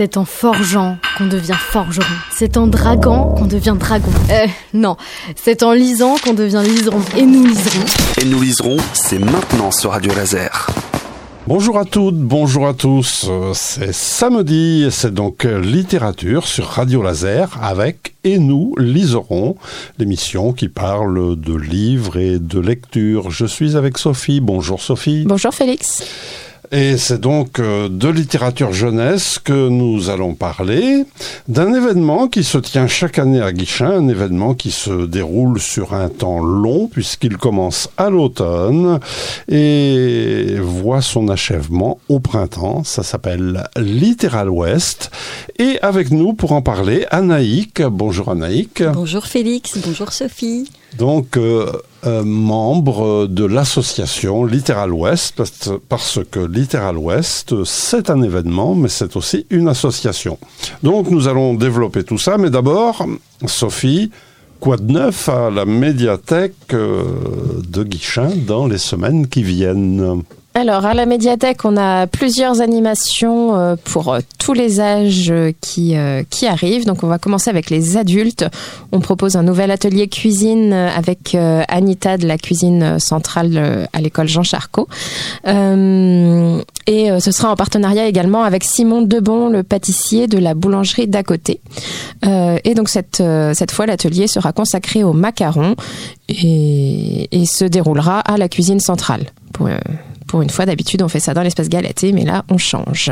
C'est 0.00 0.16
en 0.16 0.24
forgeant 0.24 0.96
qu'on 1.18 1.26
devient 1.26 1.58
forgeron. 1.58 2.06
C'est 2.34 2.56
en 2.56 2.66
draguant 2.66 3.34
qu'on 3.34 3.44
devient 3.44 3.76
dragon. 3.78 4.08
Euh, 4.30 4.46
non, 4.72 4.96
c'est 5.36 5.62
en 5.62 5.72
lisant 5.72 6.16
qu'on 6.24 6.32
devient 6.32 6.62
liseron. 6.64 7.02
Et 7.18 7.26
nous 7.26 7.44
liserons. 7.44 7.84
Et 8.18 8.24
nous 8.24 8.40
liserons, 8.40 8.78
c'est 8.94 9.18
maintenant 9.18 9.70
sur 9.70 9.90
Radio 9.90 10.10
Laser. 10.14 10.68
Bonjour 11.46 11.76
à 11.76 11.84
toutes, 11.84 12.16
bonjour 12.16 12.66
à 12.66 12.72
tous. 12.72 13.28
C'est 13.52 13.92
samedi 13.92 14.84
et 14.86 14.90
c'est 14.90 15.12
donc 15.12 15.44
littérature 15.44 16.46
sur 16.46 16.64
Radio 16.64 17.02
Laser 17.02 17.58
avec 17.60 18.14
Et 18.24 18.38
nous 18.38 18.74
liserons, 18.78 19.56
l'émission 19.98 20.54
qui 20.54 20.70
parle 20.70 21.38
de 21.38 21.54
livres 21.54 22.16
et 22.16 22.38
de 22.38 22.58
lecture. 22.58 23.30
Je 23.30 23.44
suis 23.44 23.76
avec 23.76 23.98
Sophie. 23.98 24.40
Bonjour 24.40 24.80
Sophie. 24.80 25.24
Bonjour 25.26 25.52
Félix. 25.52 26.49
Et 26.72 26.98
c'est 26.98 27.18
donc 27.18 27.58
euh, 27.58 27.88
de 27.88 28.08
littérature 28.08 28.72
jeunesse 28.72 29.40
que 29.42 29.68
nous 29.68 30.08
allons 30.08 30.34
parler, 30.34 31.04
d'un 31.48 31.74
événement 31.74 32.28
qui 32.28 32.44
se 32.44 32.58
tient 32.58 32.86
chaque 32.86 33.18
année 33.18 33.40
à 33.40 33.50
Guichin, 33.50 33.90
un 33.90 34.08
événement 34.08 34.54
qui 34.54 34.70
se 34.70 35.06
déroule 35.06 35.58
sur 35.58 35.94
un 35.94 36.08
temps 36.08 36.38
long 36.38 36.86
puisqu'il 36.86 37.38
commence 37.38 37.88
à 37.96 38.08
l'automne 38.08 39.00
et 39.48 40.58
voit 40.60 41.02
son 41.02 41.28
achèvement 41.28 41.98
au 42.08 42.20
printemps. 42.20 42.84
Ça 42.84 43.02
s'appelle 43.02 43.64
Littéral 43.76 44.48
Ouest. 44.48 45.10
Et 45.58 45.80
avec 45.82 46.12
nous 46.12 46.34
pour 46.34 46.52
en 46.52 46.62
parler, 46.62 47.04
Anaïk. 47.10 47.82
Bonjour 47.82 48.28
Anaïk. 48.28 48.84
Bonjour 48.94 49.26
Félix, 49.26 49.76
bonjour 49.84 50.12
Sophie. 50.12 50.70
Donc, 50.96 51.36
euh, 51.36 51.72
euh, 52.06 52.22
membre 52.24 53.26
de 53.26 53.44
l'association 53.44 54.44
Littéral 54.46 54.92
Ouest, 54.92 55.42
parce, 55.88 56.20
que 56.30 56.40
Littéral 56.40 56.96
Ouest, 56.96 57.64
c'est 57.64 58.08
un 58.08 58.22
événement, 58.22 58.74
mais 58.74 58.88
c'est 58.88 59.16
aussi 59.16 59.46
une 59.50 59.68
association. 59.68 60.38
Donc, 60.82 61.10
nous 61.10 61.28
allons 61.28 61.54
développer 61.54 62.02
tout 62.04 62.18
ça, 62.18 62.38
mais 62.38 62.48
d'abord, 62.48 63.06
Sophie, 63.46 64.10
quoi 64.60 64.76
de 64.76 64.90
neuf 64.90 65.28
à 65.28 65.50
la 65.50 65.64
médiathèque 65.64 66.72
euh, 66.72 67.02
de 67.68 67.82
Guichin 67.82 68.30
dans 68.46 68.66
les 68.66 68.78
semaines 68.78 69.26
qui 69.26 69.42
viennent 69.42 70.22
Alors, 70.52 70.84
à 70.84 70.94
la 70.94 71.06
médiathèque, 71.06 71.64
on 71.64 71.76
a 71.76 72.08
plusieurs 72.08 72.60
animations 72.60 73.54
euh, 73.54 73.76
pour 73.84 74.12
euh, 74.12 74.18
tous 74.40 74.52
les 74.52 74.80
âges 74.80 75.30
euh, 75.30 75.52
qui, 75.60 75.94
qui 76.28 76.46
arrivent. 76.48 76.86
Donc, 76.86 77.04
on 77.04 77.06
va 77.06 77.18
commencer 77.18 77.50
avec 77.50 77.70
les 77.70 77.96
adultes. 77.96 78.44
On 78.90 78.98
propose 78.98 79.36
un 79.36 79.44
nouvel 79.44 79.70
atelier 79.70 80.08
cuisine 80.08 80.72
avec 80.72 81.36
Anita 81.36 82.16
de 82.16 82.26
la 82.26 82.36
cuisine 82.36 82.98
centrale 82.98 83.88
à 83.92 84.00
l'école 84.00 84.26
Jean 84.26 84.42
Charcot. 84.42 84.88
Et 85.46 85.50
ce 87.20 87.30
sera 87.30 87.50
en 87.50 87.56
partenariat 87.56 88.06
également 88.06 88.42
avec 88.42 88.64
Simon 88.64 89.02
Debon, 89.02 89.48
le 89.48 89.62
pâtissier 89.62 90.26
de 90.26 90.38
la 90.38 90.54
boulangerie 90.54 91.06
d'à 91.06 91.22
côté. 91.22 91.60
Et 92.24 92.74
donc, 92.74 92.88
cette, 92.88 93.22
cette 93.54 93.70
fois, 93.70 93.86
l'atelier 93.86 94.26
sera 94.26 94.52
consacré 94.52 95.04
aux 95.04 95.12
macarons 95.12 95.76
et, 96.28 97.28
se 97.46 97.64
déroulera 97.64 98.20
à 98.20 98.36
la 98.36 98.48
cuisine 98.48 98.80
centrale. 98.80 99.26
Pour 100.30 100.42
une 100.42 100.50
fois, 100.50 100.64
d'habitude, 100.64 101.02
on 101.02 101.08
fait 101.08 101.18
ça 101.18 101.34
dans 101.34 101.42
l'espace 101.42 101.68
Galaté, 101.68 102.12
mais 102.12 102.24
là, 102.24 102.44
on 102.48 102.56
change. 102.56 103.10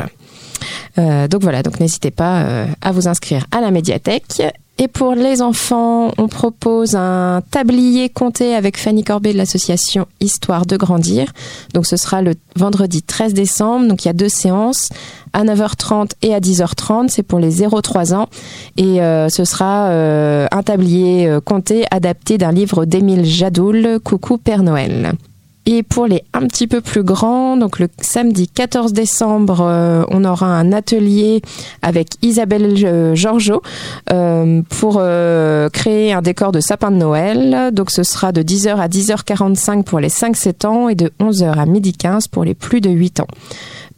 Euh, 0.97 1.27
donc 1.27 1.41
voilà, 1.41 1.63
donc 1.63 1.81
n'hésitez 1.81 2.11
pas 2.11 2.43
euh, 2.43 2.65
à 2.81 2.93
vous 2.93 3.09
inscrire 3.09 3.45
à 3.51 3.59
la 3.59 3.71
médiathèque. 3.71 4.41
Et 4.77 4.87
pour 4.87 5.15
les 5.15 5.41
enfants, 5.41 6.13
on 6.17 6.29
propose 6.29 6.95
un 6.95 7.41
tablier 7.51 8.07
compté 8.07 8.55
avec 8.55 8.77
Fanny 8.77 9.03
Corbet 9.03 9.33
de 9.33 9.37
l'association 9.37 10.07
Histoire 10.21 10.65
de 10.65 10.77
grandir. 10.77 11.33
Donc 11.73 11.85
ce 11.85 11.97
sera 11.97 12.21
le 12.21 12.35
vendredi 12.55 13.03
13 13.03 13.33
décembre. 13.33 13.89
Donc 13.89 14.05
il 14.05 14.07
y 14.07 14.11
a 14.11 14.13
deux 14.13 14.29
séances 14.29 14.87
à 15.33 15.43
9h30 15.43 16.11
et 16.21 16.33
à 16.33 16.39
10h30. 16.39 17.09
C'est 17.09 17.23
pour 17.23 17.39
les 17.39 17.63
0-3 17.63 18.13
ans. 18.13 18.29
Et 18.77 19.01
euh, 19.01 19.27
ce 19.27 19.43
sera 19.43 19.89
un 19.91 20.63
tablier 20.63 21.37
compté 21.43 21.83
adapté 21.91 22.37
d'un 22.37 22.53
livre 22.53 22.85
d'Émile 22.85 23.25
Jadoul, 23.25 23.99
Coucou 24.01 24.37
Père 24.37 24.63
Noël. 24.63 25.17
Et 25.71 25.83
pour 25.83 26.07
les 26.07 26.23
un 26.33 26.47
petit 26.47 26.65
peu 26.65 26.81
plus 26.81 27.03
grands, 27.03 27.55
donc 27.55 27.77
le 27.77 27.89
samedi 28.01 28.47
14 28.47 28.91
décembre, 28.91 29.61
euh, 29.61 30.03
on 30.09 30.25
aura 30.25 30.47
un 30.47 30.71
atelier 30.71 31.43
avec 31.83 32.07
Isabelle 32.23 32.73
euh, 32.83 33.13
Georgeot 33.13 33.61
euh, 34.11 34.63
pour 34.67 34.95
créer 35.71 36.11
un 36.11 36.23
décor 36.23 36.51
de 36.51 36.59
sapin 36.59 36.89
de 36.89 36.95
Noël. 36.95 37.71
Donc 37.71 37.91
ce 37.91 38.01
sera 38.01 38.31
de 38.31 38.41
10h 38.41 38.77
à 38.77 38.87
10h45 38.87 39.83
pour 39.83 39.99
les 39.99 40.09
5-7 40.09 40.65
ans 40.65 40.89
et 40.89 40.95
de 40.95 41.11
11h 41.19 41.51
à 41.51 41.67
12h15 41.67 42.29
pour 42.31 42.43
les 42.43 42.55
plus 42.55 42.81
de 42.81 42.89
8 42.89 43.19
ans. 43.19 43.27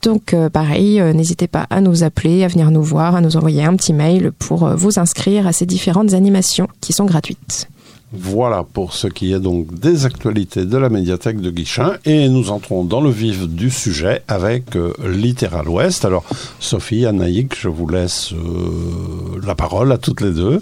Donc 0.01 0.35
pareil, 0.51 1.01
n'hésitez 1.13 1.47
pas 1.47 1.67
à 1.69 1.79
nous 1.79 2.03
appeler, 2.03 2.43
à 2.43 2.49
venir 2.49 2.69
nous 2.69 2.83
voir, 2.83 3.15
à 3.15 3.21
nous 3.21 3.37
envoyer 3.37 3.63
un 3.63 3.77
petit 3.77 3.93
mail 3.93 4.33
pour 4.37 4.67
vous 4.75 4.99
inscrire 4.99 5.47
à 5.47 5.53
ces 5.53 5.65
différentes 5.65 6.11
animations 6.13 6.67
qui 6.81 6.91
sont 6.91 7.05
gratuites. 7.05 7.70
Voilà 8.13 8.65
pour 8.73 8.93
ce 8.93 9.07
qui 9.07 9.33
est 9.33 9.39
donc 9.39 9.73
des 9.73 10.05
actualités 10.05 10.65
de 10.65 10.77
la 10.77 10.89
médiathèque 10.89 11.39
de 11.39 11.49
Guichin. 11.49 11.93
Et 12.05 12.27
nous 12.27 12.51
entrons 12.51 12.83
dans 12.83 13.01
le 13.01 13.09
vif 13.09 13.47
du 13.47 13.69
sujet 13.69 14.21
avec 14.27 14.75
euh, 14.75 14.93
Littéral 15.05 15.69
Ouest. 15.69 16.03
Alors, 16.03 16.23
Sophie, 16.59 17.05
Anaïk, 17.05 17.55
je 17.57 17.69
vous 17.69 17.87
laisse 17.87 18.33
euh, 18.33 19.39
la 19.45 19.55
parole 19.55 19.91
à 19.91 19.97
toutes 19.97 20.21
les 20.21 20.31
deux. 20.31 20.61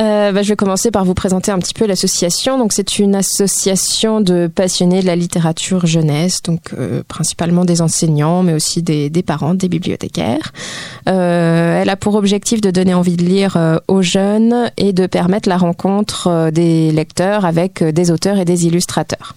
Euh, 0.00 0.32
bah, 0.32 0.42
je 0.42 0.48
vais 0.48 0.56
commencer 0.56 0.90
par 0.90 1.04
vous 1.04 1.12
présenter 1.12 1.52
un 1.52 1.58
petit 1.58 1.74
peu 1.74 1.86
l'association. 1.86 2.56
Donc, 2.56 2.72
c'est 2.72 2.98
une 2.98 3.14
association 3.14 4.22
de 4.22 4.46
passionnés 4.46 5.02
de 5.02 5.06
la 5.06 5.16
littérature 5.16 5.84
jeunesse, 5.84 6.40
donc 6.42 6.72
euh, 6.72 7.02
principalement 7.06 7.66
des 7.66 7.82
enseignants, 7.82 8.42
mais 8.42 8.54
aussi 8.54 8.82
des, 8.82 9.10
des 9.10 9.22
parents, 9.22 9.52
des 9.52 9.68
bibliothécaires. 9.68 10.52
Elle 11.04 11.88
a 11.88 11.96
pour 11.96 12.14
objectif 12.14 12.60
de 12.60 12.70
donner 12.70 12.94
envie 12.94 13.16
de 13.16 13.24
lire 13.24 13.80
aux 13.88 14.02
jeunes 14.02 14.70
et 14.76 14.92
de 14.92 15.06
permettre 15.06 15.48
la 15.48 15.56
rencontre 15.56 16.28
euh, 16.28 16.50
lecteurs 16.92 17.44
avec 17.44 17.82
euh, 17.82 17.92
des 17.92 18.10
auteurs 18.10 18.38
et 18.38 18.44
des 18.44 18.66
illustrateurs. 18.66 19.34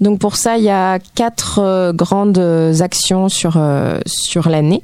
Donc 0.00 0.18
pour 0.18 0.36
ça, 0.36 0.56
il 0.58 0.64
y 0.64 0.70
a 0.70 0.98
quatre 1.14 1.58
euh, 1.58 1.92
grandes 1.92 2.38
actions 2.80 3.28
sur 3.28 3.54
euh, 3.56 4.00
sur 4.06 4.48
l'année. 4.48 4.82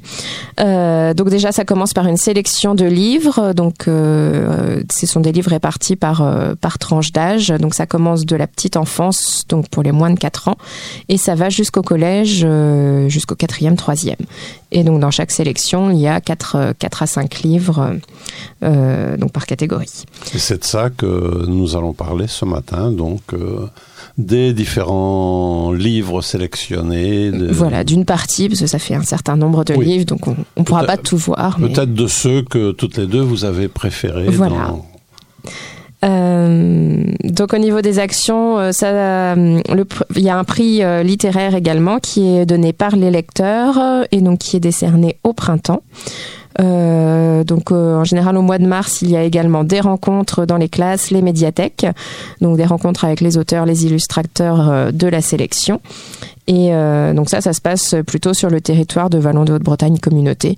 Euh, 0.59 1.13
donc 1.13 1.29
déjà, 1.29 1.51
ça 1.51 1.65
commence 1.65 1.93
par 1.93 2.07
une 2.07 2.17
sélection 2.17 2.75
de 2.75 2.85
livres. 2.85 3.53
Donc 3.53 3.85
ce 3.85 5.05
sont 5.05 5.19
des 5.19 5.31
livres 5.31 5.51
répartis 5.51 5.95
par 5.95 6.23
par 6.61 6.77
tranche 6.77 7.11
d'âge. 7.11 7.49
Donc 7.49 7.73
ça 7.73 7.85
commence 7.85 8.25
de 8.25 8.35
la 8.35 8.47
petite 8.47 8.77
enfance, 8.77 9.43
donc 9.49 9.69
pour 9.69 9.83
les 9.83 9.91
moins 9.91 10.09
de 10.09 10.19
4 10.19 10.49
ans, 10.49 10.57
et 11.07 11.17
ça 11.17 11.35
va 11.35 11.49
jusqu'au 11.49 11.81
collège, 11.81 12.45
jusqu'au 13.07 13.35
quatrième, 13.35 13.75
troisième. 13.75 14.17
Et 14.71 14.83
donc 14.83 14.99
dans 14.99 15.11
chaque 15.11 15.31
sélection, 15.31 15.89
il 15.89 15.99
y 15.99 16.07
a 16.07 16.21
4, 16.21 16.73
4 16.77 17.03
à 17.03 17.07
5 17.07 17.39
livres 17.41 17.95
donc 18.61 19.31
par 19.31 19.45
catégorie. 19.45 20.05
C'est 20.35 20.59
de 20.59 20.65
ça 20.65 20.89
que 20.89 21.45
nous 21.47 21.75
allons 21.75 21.93
parler 21.93 22.27
ce 22.27 22.45
matin, 22.45 22.91
donc 22.91 23.21
des 24.19 24.53
différents 24.53 25.71
livres 25.71 26.21
sélectionnés. 26.21 27.31
de- 27.31 27.47
Voilà, 27.51 27.83
d'une 27.83 28.05
partie, 28.05 28.47
parce 28.49 28.59
que 28.61 28.67
ça 28.67 28.77
fait 28.79 28.95
un 28.95 29.03
certain 29.03 29.35
nombre 29.37 29.63
de 29.63 29.73
Oui. 29.75 29.85
livres, 29.85 30.05
donc 30.05 30.27
on 30.27 30.35
ne 30.57 30.63
pourra 30.63 30.83
pas 30.83 30.97
tout 30.97 31.17
voir. 31.17 31.57
mais- 31.59 31.69
Peut-être 31.69 31.93
de 31.93 32.07
ceux 32.07 32.41
que 32.43 32.71
toutes 32.71 32.97
les 32.97 33.07
deux 33.07 33.21
vous 33.21 33.45
avez 33.45 33.67
préférés. 33.67 34.27
Voilà. 34.29 34.55
dans- 34.67 34.85
Euh, 36.05 37.03
donc 37.25 37.53
au 37.53 37.57
niveau 37.57 37.81
des 37.81 37.99
actions, 37.99 38.57
euh, 38.57 38.71
ça, 38.71 38.87
euh, 38.87 39.61
le 39.73 39.85
il 40.15 40.21
y 40.23 40.29
a 40.29 40.37
un 40.37 40.45
prix 40.45 40.81
littéraire 41.03 41.55
également 41.55 41.99
qui 41.99 42.25
est 42.37 42.45
donné 42.45 42.71
par 42.71 42.95
les 42.95 43.11
lecteurs 43.11 43.77
et 44.11 44.21
donc 44.21 44.39
qui 44.39 44.55
est 44.57 44.61
décerné 44.61 45.17
au 45.25 45.33
printemps. 45.33 45.81
Euh, 46.59 47.43
donc 47.43 47.71
euh, 47.71 47.95
en 47.95 48.03
général 48.03 48.35
au 48.37 48.41
mois 48.41 48.57
de 48.57 48.65
mars, 48.65 49.01
il 49.01 49.11
y 49.11 49.15
a 49.15 49.23
également 49.23 49.63
des 49.63 49.79
rencontres 49.79 50.45
dans 50.45 50.57
les 50.57 50.69
classes, 50.69 51.11
les 51.11 51.21
médiathèques, 51.21 51.85
donc 52.41 52.57
des 52.57 52.65
rencontres 52.65 53.05
avec 53.05 53.21
les 53.21 53.37
auteurs, 53.37 53.65
les 53.65 53.85
illustrateurs 53.85 54.69
euh, 54.69 54.91
de 54.91 55.07
la 55.07 55.21
sélection. 55.21 55.81
Et 56.47 56.71
donc 57.13 57.29
ça, 57.29 57.41
ça 57.41 57.53
se 57.53 57.61
passe 57.61 57.93
plutôt 58.07 58.33
sur 58.33 58.49
le 58.49 58.59
territoire 58.59 59.11
de 59.11 59.19
Vallon 59.19 59.45
de 59.45 59.53
Haute-Bretagne 59.53 59.99
communauté 59.99 60.57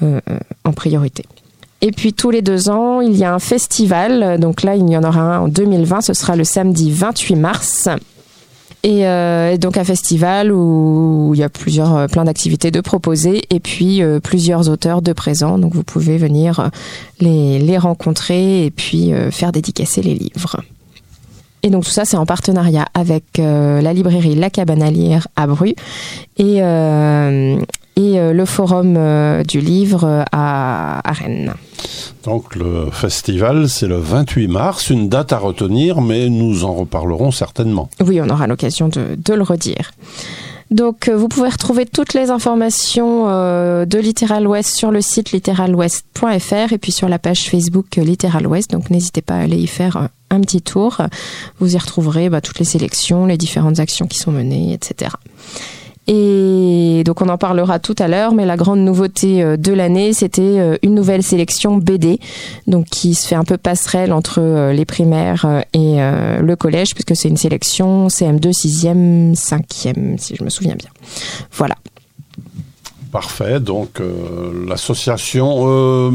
en 0.00 0.72
priorité. 0.72 1.24
Et 1.80 1.90
puis 1.90 2.12
tous 2.12 2.30
les 2.30 2.40
deux 2.40 2.70
ans, 2.70 3.00
il 3.00 3.16
y 3.16 3.24
a 3.24 3.34
un 3.34 3.40
festival. 3.40 4.38
Donc 4.38 4.62
là, 4.62 4.76
il 4.76 4.88
y 4.88 4.96
en 4.96 5.02
aura 5.02 5.22
un 5.22 5.40
en 5.40 5.48
2020. 5.48 6.02
Ce 6.02 6.14
sera 6.14 6.36
le 6.36 6.44
samedi 6.44 6.92
28 6.92 7.34
mars. 7.34 7.88
Et, 8.84 9.06
euh, 9.06 9.52
et 9.52 9.58
donc 9.58 9.78
un 9.78 9.84
festival 9.84 10.52
où 10.52 11.32
il 11.34 11.40
y 11.40 11.42
a 11.42 11.48
plusieurs, 11.48 11.96
euh, 11.96 12.06
plein 12.06 12.26
d'activités 12.26 12.70
de 12.70 12.82
proposer 12.82 13.42
et 13.48 13.58
puis 13.58 14.02
euh, 14.02 14.20
plusieurs 14.20 14.68
auteurs 14.68 15.00
de 15.00 15.14
présents. 15.14 15.58
Donc 15.58 15.74
vous 15.74 15.82
pouvez 15.82 16.18
venir 16.18 16.70
les, 17.18 17.78
rencontrer 17.78 18.66
et 18.66 18.70
puis 18.70 19.12
faire 19.32 19.50
dédicacer 19.50 20.00
les 20.00 20.14
livres. 20.14 20.60
Et 21.64 21.70
donc 21.70 21.84
tout 21.84 21.90
ça, 21.90 22.04
c'est 22.04 22.16
en 22.16 22.26
partenariat 22.26 22.86
avec 22.94 23.24
la 23.38 23.92
librairie 23.92 24.36
La 24.36 24.48
Cabane 24.48 24.82
à 24.82 24.90
lire 24.90 25.26
à 25.34 25.48
Bru 25.48 25.74
et, 26.36 26.62
euh, 26.62 27.58
et 27.96 28.18
euh, 28.18 28.32
le 28.32 28.44
forum 28.44 28.96
euh, 28.96 29.42
du 29.44 29.60
livre 29.60 30.04
euh, 30.04 30.24
à, 30.32 31.08
à 31.08 31.12
Rennes. 31.12 31.54
Donc 32.24 32.56
le 32.56 32.90
festival, 32.90 33.68
c'est 33.68 33.86
le 33.86 33.98
28 33.98 34.48
mars, 34.48 34.90
une 34.90 35.08
date 35.08 35.32
à 35.32 35.38
retenir, 35.38 36.00
mais 36.00 36.28
nous 36.28 36.64
en 36.64 36.74
reparlerons 36.74 37.30
certainement. 37.30 37.90
Oui, 38.04 38.20
on 38.20 38.28
aura 38.28 38.46
l'occasion 38.46 38.88
de, 38.88 39.16
de 39.16 39.34
le 39.34 39.42
redire. 39.42 39.92
Donc, 40.70 41.08
vous 41.08 41.28
pouvez 41.28 41.50
retrouver 41.50 41.86
toutes 41.86 42.14
les 42.14 42.30
informations 42.30 43.26
euh, 43.28 43.84
de 43.84 43.98
Littéral 43.98 44.46
Ouest 44.46 44.74
sur 44.74 44.90
le 44.90 45.00
site 45.00 45.32
littéralouest.fr 45.32 46.72
et 46.72 46.78
puis 46.78 46.90
sur 46.90 47.08
la 47.08 47.18
page 47.18 47.48
Facebook 47.48 47.94
Littéral 47.96 48.46
Ouest. 48.46 48.70
Donc, 48.70 48.90
n'hésitez 48.90 49.22
pas 49.22 49.34
à 49.34 49.40
aller 49.40 49.58
y 49.58 49.66
faire 49.66 50.08
un 50.30 50.40
petit 50.40 50.62
tour. 50.62 51.02
Vous 51.60 51.74
y 51.74 51.78
retrouverez 51.78 52.28
bah, 52.28 52.40
toutes 52.40 52.58
les 52.58 52.64
sélections, 52.64 53.26
les 53.26 53.36
différentes 53.36 53.78
actions 53.78 54.06
qui 54.06 54.18
sont 54.18 54.32
menées, 54.32 54.72
etc. 54.72 55.12
Et 56.06 57.02
donc 57.04 57.22
on 57.22 57.28
en 57.28 57.38
parlera 57.38 57.78
tout 57.78 57.94
à 57.98 58.08
l'heure, 58.08 58.34
mais 58.34 58.44
la 58.44 58.56
grande 58.56 58.80
nouveauté 58.80 59.42
euh, 59.42 59.56
de 59.56 59.72
l'année, 59.72 60.12
c'était 60.12 60.42
euh, 60.42 60.76
une 60.82 60.94
nouvelle 60.94 61.22
sélection 61.22 61.78
BD, 61.78 62.20
donc 62.66 62.86
qui 62.86 63.14
se 63.14 63.26
fait 63.26 63.34
un 63.34 63.44
peu 63.44 63.56
passerelle 63.56 64.12
entre 64.12 64.40
euh, 64.40 64.72
les 64.72 64.84
primaires 64.84 65.64
et 65.72 65.96
le 65.96 66.54
collège, 66.56 66.94
puisque 66.94 67.16
c'est 67.16 67.28
une 67.28 67.36
sélection 67.36 68.08
CM2, 68.08 68.52
6e, 68.52 69.34
5e, 69.34 70.18
si 70.18 70.36
je 70.36 70.44
me 70.44 70.50
souviens 70.50 70.74
bien. 70.74 70.90
Voilà. 71.52 71.76
Parfait. 73.10 73.60
Donc, 73.60 74.00
l'association. 74.66 76.10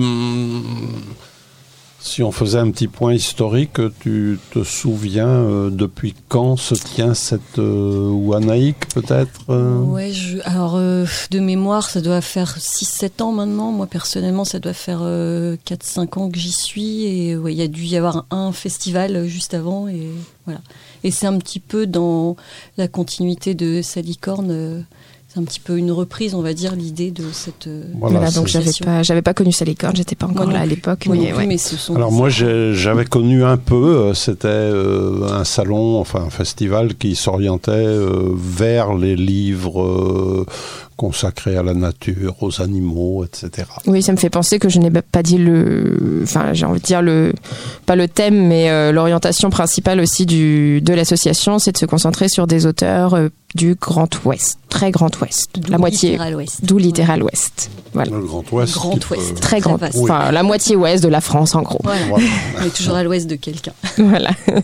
Si 2.02 2.24
on 2.24 2.32
faisait 2.32 2.60
un 2.60 2.72
petit 2.72 2.88
point 2.88 3.14
historique, 3.14 3.80
tu 4.00 4.40
te 4.52 4.64
souviens 4.64 5.28
euh, 5.28 5.70
depuis 5.70 6.16
quand 6.30 6.56
se 6.56 6.74
tient 6.74 7.14
cette 7.14 7.60
euh, 7.60 8.10
peut-être 8.94 9.42
euh? 9.50 10.12
Je, 10.12 10.38
alors 10.46 10.76
euh, 10.78 11.06
de 11.32 11.40
mémoire, 11.40 11.90
ça 11.90 12.00
doit 12.00 12.22
faire 12.22 12.58
6-7 12.58 13.22
ans 13.22 13.32
maintenant. 13.34 13.72
Moi, 13.72 13.88
personnellement, 13.88 14.46
ça 14.46 14.60
doit 14.60 14.74
faire 14.74 15.00
euh, 15.02 15.58
4-5 15.68 16.20
ans 16.20 16.30
que 16.30 16.40
j'y 16.40 16.54
suis. 16.54 17.04
Et 17.04 17.32
il 17.32 17.54
y 17.54 17.62
a 17.62 17.68
dû 17.68 17.84
y 17.84 17.98
avoir 17.98 18.26
un 18.32 18.52
festival 18.54 19.28
juste 19.28 19.54
avant. 19.54 19.88
Et 19.88 20.08
voilà. 20.46 20.62
Et 21.04 21.12
c'est 21.12 21.28
un 21.28 21.38
petit 21.38 21.60
peu 21.60 21.86
dans 21.86 22.38
la 22.78 22.88
continuité 22.88 23.56
de 23.56 23.82
Salicorne. 23.82 24.86
C'est 25.32 25.40
un 25.40 25.44
petit 25.44 25.60
peu 25.60 25.78
une 25.78 25.92
reprise, 25.92 26.34
on 26.34 26.42
va 26.42 26.56
dire, 26.56 26.76
l'idée 26.76 27.12
de 27.12 27.24
cette. 27.32 27.68
euh, 27.68 27.84
Voilà, 28.00 28.18
Voilà, 28.18 28.32
donc 28.32 28.48
j'avais 28.48 28.72
pas, 28.84 29.04
j'avais 29.04 29.22
pas 29.22 29.36
connu 29.36 29.52
Salicorne, 29.52 29.96
j'étais 29.96 30.16
pas 30.16 30.26
encore 30.26 30.46
Moi 30.46 30.54
là 30.54 30.62
à 30.62 30.66
l'époque, 30.66 31.06
Moi 31.06 31.16
non 31.18 31.22
mais 31.22 31.28
plus, 31.30 31.38
ouais. 31.38 31.46
mais 31.46 31.58
ce 31.60 31.78
sont 31.78 31.96
Alors 31.96 32.12
moi 32.12 32.30
j'avais 32.30 33.06
connu 33.06 33.44
un 33.44 33.58
peu, 33.58 33.76
euh, 33.76 34.14
c'était 34.16 34.48
euh, 34.48 35.28
un 35.32 35.44
salon, 35.44 36.00
enfin 36.00 36.24
un 36.26 36.30
festival 36.32 36.96
qui 36.96 37.16
s'orientait 37.16 37.70
euh, 37.72 38.32
vers 38.36 38.96
les 38.96 39.16
livres 39.16 40.46
consacrés 41.00 41.56
à 41.56 41.64
la 41.64 41.74
nature, 41.74 42.36
aux 42.44 42.62
animaux, 42.62 43.24
etc. 43.24 43.66
Oui, 43.88 44.04
ça 44.04 44.12
me 44.12 44.18
fait 44.18 44.30
penser 44.30 44.60
que 44.60 44.68
je 44.68 44.80
n'ai 44.80 44.92
pas 44.92 45.24
dit 45.24 45.38
le, 45.38 46.20
enfin, 46.24 46.52
j'ai 46.52 46.66
envie 46.66 46.82
de 46.82 46.86
dire 46.86 47.02
le, 47.02 47.32
pas 47.86 47.96
le 47.96 48.10
thème, 48.10 48.48
mais 48.50 48.70
euh, 48.70 48.92
l'orientation 48.92 49.50
principale 49.50 50.02
aussi 50.02 50.26
du, 50.26 50.82
de 50.82 50.94
l'association, 50.94 51.58
c'est 51.58 51.72
de 51.72 51.78
se 51.78 51.86
concentrer 51.86 52.28
sur 52.28 52.48
des 52.48 52.66
auteurs 52.66 53.14
euh, 53.14 53.30
du 53.56 53.76
Grand 53.76 54.10
Ouest, 54.26 54.60
très 54.68 54.92
Grand 54.92 55.10
Ouest, 55.22 55.50
la 55.70 55.78
moitié, 55.78 56.20
Ouest. 56.20 56.66
d'où 56.66 56.78
littéral 56.78 57.24
Ouest, 57.24 57.72
voilà, 57.94 58.12
Le 58.12 58.20
Grand 58.26 58.44
Ouest. 58.52 58.74
Grand 58.74 58.98
peut- 59.00 59.16
Ouest. 59.16 59.36
très 59.36 59.60
Très 59.60 59.60
grand. 59.62 59.78
Oui. 59.82 60.02
enfin 60.04 60.32
la 60.34 60.44
moitié 60.44 60.76
ouest 60.76 61.02
de 61.02 61.08
la 61.08 61.22
France 61.22 61.56
en 61.56 61.62
gros, 61.62 61.80
Voilà. 61.82 62.02
Voilà. 62.10 62.26
On 62.62 62.66
est 62.66 62.76
toujours 62.76 62.96
à 62.96 63.04
l'ouest 63.04 63.26
de 63.26 63.36
quelqu'un. 63.36 63.72
voilà. 63.98 64.32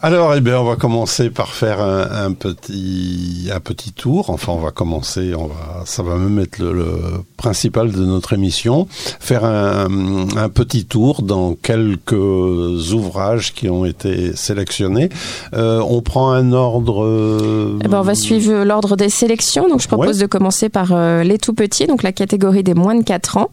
Alors, 0.00 0.32
eh 0.36 0.40
bien, 0.40 0.60
on 0.60 0.64
va 0.64 0.76
commencer 0.76 1.28
par 1.28 1.48
faire 1.48 1.80
un, 1.80 2.26
un 2.26 2.32
petit, 2.32 3.48
un 3.52 3.58
petit 3.58 3.90
tour. 3.92 4.30
Enfin, 4.30 4.52
on 4.52 4.58
va 4.60 4.70
commencer, 4.70 5.32
on 5.36 5.46
va, 5.48 5.82
ça 5.86 6.04
va 6.04 6.14
même 6.14 6.38
être 6.38 6.60
le, 6.60 6.72
le 6.72 6.94
principal 7.36 7.90
de 7.90 8.04
notre 8.06 8.32
émission. 8.32 8.86
Faire 9.18 9.44
un, 9.44 9.88
un 10.36 10.48
petit 10.50 10.84
tour 10.84 11.22
dans 11.22 11.54
quelques 11.54 12.12
ouvrages 12.12 13.52
qui 13.54 13.68
ont 13.68 13.84
été 13.84 14.36
sélectionnés. 14.36 15.08
Euh, 15.54 15.80
on 15.80 16.00
prend 16.00 16.30
un 16.30 16.52
ordre. 16.52 17.02
euh, 17.04 17.76
Eh 17.84 17.88
ben, 17.88 17.98
on 17.98 18.02
va 18.02 18.14
suivre 18.14 18.62
l'ordre 18.62 18.94
des 18.96 19.08
sélections. 19.08 19.68
Donc, 19.68 19.80
je 19.82 19.88
propose 19.88 20.18
Ouais. 20.18 20.22
de 20.22 20.26
commencer 20.26 20.68
par 20.68 20.92
euh, 20.92 21.24
les 21.24 21.38
tout 21.38 21.54
petits, 21.54 21.88
donc 21.88 22.04
la 22.04 22.12
catégorie 22.12 22.62
des 22.62 22.74
moins 22.74 22.94
de 22.94 23.02
4 23.02 23.36
ans. 23.38 23.50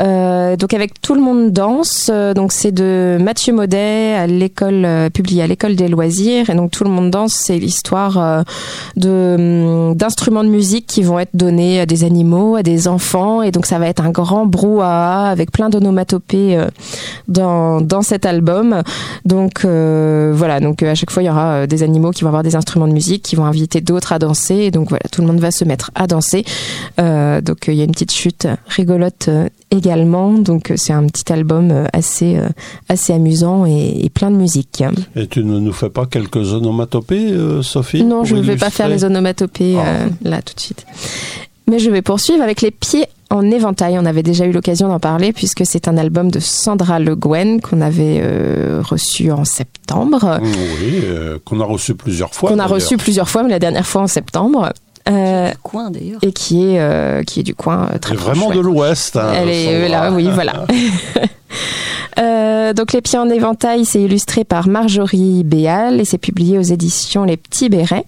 Euh, 0.00 0.56
donc, 0.56 0.72
avec 0.72 1.02
Tout 1.02 1.14
le 1.14 1.20
monde 1.20 1.52
danse. 1.52 2.10
donc, 2.34 2.52
c'est 2.52 2.72
de 2.72 3.18
Mathieu 3.20 3.52
Maudet, 3.52 4.14
à 4.14 4.26
l'école, 4.26 5.10
publié 5.12 5.42
à 5.42 5.46
l'école 5.46 5.73
des 5.74 5.88
loisirs. 5.88 6.50
Et 6.50 6.54
donc, 6.54 6.70
Tout 6.70 6.84
le 6.84 6.90
monde 6.90 7.10
danse, 7.10 7.34
c'est 7.34 7.58
l'histoire 7.58 8.18
euh, 8.18 8.42
de 8.96 9.88
hum, 9.88 9.94
d'instruments 9.94 10.44
de 10.44 10.48
musique 10.48 10.86
qui 10.86 11.02
vont 11.02 11.18
être 11.18 11.34
donnés 11.34 11.80
à 11.80 11.86
des 11.86 12.04
animaux, 12.04 12.56
à 12.56 12.62
des 12.62 12.88
enfants. 12.88 13.42
Et 13.42 13.50
donc, 13.50 13.66
ça 13.66 13.78
va 13.78 13.88
être 13.88 14.02
un 14.02 14.10
grand 14.10 14.46
brouhaha 14.46 15.28
avec 15.28 15.50
plein 15.50 15.70
d'onomatopées 15.70 16.56
euh, 16.56 16.66
dans, 17.28 17.80
dans 17.80 18.02
cet 18.02 18.26
album. 18.26 18.82
Donc 19.24 19.64
euh, 19.64 20.32
voilà, 20.34 20.60
donc 20.60 20.82
à 20.82 20.94
chaque 20.94 21.10
fois 21.10 21.22
il 21.22 21.26
y 21.26 21.30
aura 21.30 21.66
des 21.66 21.82
animaux 21.82 22.10
qui 22.10 22.22
vont 22.22 22.28
avoir 22.28 22.42
des 22.42 22.56
instruments 22.56 22.88
de 22.88 22.92
musique, 22.92 23.22
qui 23.22 23.36
vont 23.36 23.44
inviter 23.44 23.80
d'autres 23.80 24.12
à 24.12 24.18
danser. 24.18 24.56
Et 24.56 24.70
donc 24.70 24.88
voilà, 24.90 25.04
tout 25.10 25.20
le 25.20 25.26
monde 25.26 25.40
va 25.40 25.50
se 25.50 25.64
mettre 25.64 25.90
à 25.94 26.06
danser. 26.06 26.44
Donc 26.98 27.66
il 27.68 27.74
y 27.74 27.80
a 27.80 27.84
une 27.84 27.92
petite 27.92 28.12
chute 28.12 28.46
rigolote 28.68 29.28
également. 29.76 30.32
Donc 30.32 30.70
euh, 30.70 30.74
c'est 30.76 30.92
un 30.92 31.06
petit 31.06 31.32
album 31.32 31.70
euh, 31.70 31.86
assez 31.92 32.36
euh, 32.36 32.48
assez 32.88 33.12
amusant 33.12 33.66
et, 33.66 34.04
et 34.04 34.10
plein 34.10 34.30
de 34.30 34.36
musique. 34.36 34.82
Et 35.16 35.26
tu 35.26 35.44
ne 35.44 35.58
nous 35.58 35.72
fais 35.72 35.90
pas 35.90 36.06
quelques 36.06 36.52
onomatopées, 36.52 37.32
Sophie 37.62 38.04
Non, 38.04 38.24
je 38.24 38.36
ne 38.36 38.42
vais 38.42 38.56
pas 38.56 38.70
faire 38.70 38.88
les 38.88 39.04
onomatopées 39.04 39.76
Ah. 39.78 40.06
là 40.22 40.42
tout 40.42 40.54
de 40.54 40.60
suite. 40.60 40.86
Mais 41.66 41.78
je 41.78 41.90
vais 41.90 42.02
poursuivre 42.02 42.42
avec 42.42 42.60
les 42.60 42.70
pieds 42.70 43.06
en 43.30 43.50
éventail. 43.50 43.98
On 43.98 44.04
avait 44.04 44.22
déjà 44.22 44.44
eu 44.44 44.52
l'occasion 44.52 44.88
d'en 44.88 45.00
parler 45.00 45.32
puisque 45.32 45.64
c'est 45.64 45.88
un 45.88 45.96
album 45.96 46.30
de 46.30 46.38
Sandra 46.38 46.98
Le 46.98 47.16
Guen 47.16 47.60
qu'on 47.62 47.80
avait 47.80 48.20
euh, 48.22 48.82
reçu 48.84 49.30
en 49.32 49.44
septembre. 49.46 50.40
Oui, 50.42 51.00
euh, 51.04 51.38
qu'on 51.44 51.60
a 51.60 51.64
reçu 51.64 51.94
plusieurs 51.94 52.34
fois. 52.34 52.50
qu'on 52.50 52.58
a 52.58 52.66
reçu 52.66 52.96
plusieurs 52.98 53.30
fois, 53.30 53.42
mais 53.42 53.48
la 53.48 53.58
dernière 53.58 53.86
fois 53.86 54.02
en 54.02 54.06
septembre, 54.06 54.72
euh, 55.08 55.50
Du 55.50 55.56
coin 55.58 55.90
d'ailleurs. 55.90 56.18
et 56.22 56.32
qui 56.32 56.64
est 56.72 56.80
euh, 56.80 57.22
qui 57.22 57.40
est 57.40 57.42
du 57.42 57.54
coin 57.54 57.88
euh, 57.94 57.98
très 57.98 58.14
proche, 58.14 58.26
vraiment 58.28 58.48
ouais. 58.48 58.56
de 58.56 58.60
l'Ouest. 58.60 59.16
hein, 59.16 59.32
Elle 59.34 59.48
est 59.50 59.88
là, 59.88 60.10
oui, 60.12 60.28
voilà. 60.32 60.64
Euh, 62.18 62.72
donc 62.72 62.92
les 62.92 63.00
pieds 63.00 63.18
en 63.18 63.28
éventail, 63.28 63.84
c'est 63.84 64.02
illustré 64.02 64.44
par 64.44 64.68
Marjorie 64.68 65.44
Béal 65.44 66.00
et 66.00 66.04
c'est 66.04 66.18
publié 66.18 66.58
aux 66.58 66.62
éditions 66.62 67.24
Les 67.24 67.36
Petits 67.36 67.68
Bérets. 67.68 68.04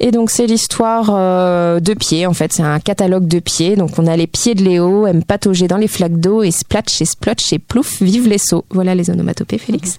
Et 0.00 0.10
donc 0.10 0.30
c'est 0.30 0.46
l'histoire 0.46 1.10
euh, 1.10 1.80
de 1.80 1.94
pieds. 1.94 2.26
En 2.26 2.34
fait, 2.34 2.52
c'est 2.52 2.62
un 2.62 2.80
catalogue 2.80 3.26
de 3.26 3.38
pieds. 3.38 3.76
Donc 3.76 3.98
on 3.98 4.06
a 4.06 4.16
les 4.16 4.26
pieds 4.26 4.54
de 4.54 4.62
Léo, 4.62 5.06
aime 5.06 5.22
patauger 5.24 5.68
dans 5.68 5.76
les 5.76 5.88
flaques 5.88 6.18
d'eau 6.18 6.42
et 6.42 6.50
splatch 6.50 7.00
et 7.00 7.04
splotch 7.04 7.52
et 7.52 7.58
plouf, 7.58 8.02
vive 8.02 8.28
les 8.28 8.38
sauts. 8.38 8.64
Voilà 8.70 8.94
les 8.94 9.10
onomatopées, 9.10 9.58
Félix. 9.58 9.98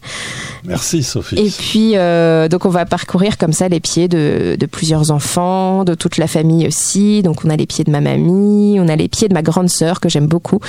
Merci, 0.65 1.03
Sophie. 1.03 1.39
Et 1.39 1.49
puis, 1.49 1.91
euh, 1.95 2.47
donc 2.47 2.65
on 2.65 2.69
va 2.69 2.85
parcourir 2.85 3.37
comme 3.37 3.53
ça 3.53 3.69
les 3.69 3.79
pieds 3.79 4.07
de, 4.07 4.55
de 4.59 4.65
plusieurs 4.65 5.11
enfants, 5.11 5.83
de 5.83 5.93
toute 5.93 6.17
la 6.17 6.27
famille 6.27 6.67
aussi. 6.67 7.21
Donc 7.23 7.45
on 7.45 7.49
a 7.49 7.55
les 7.55 7.65
pieds 7.65 7.83
de 7.83 7.91
ma 7.91 8.01
mamie, 8.01 8.79
on 8.79 8.87
a 8.87 8.95
les 8.95 9.07
pieds 9.07 9.27
de 9.27 9.33
ma 9.33 9.41
grande 9.41 9.69
sœur 9.69 9.99
que 9.99 10.09
j'aime 10.09 10.27
beaucoup. 10.27 10.59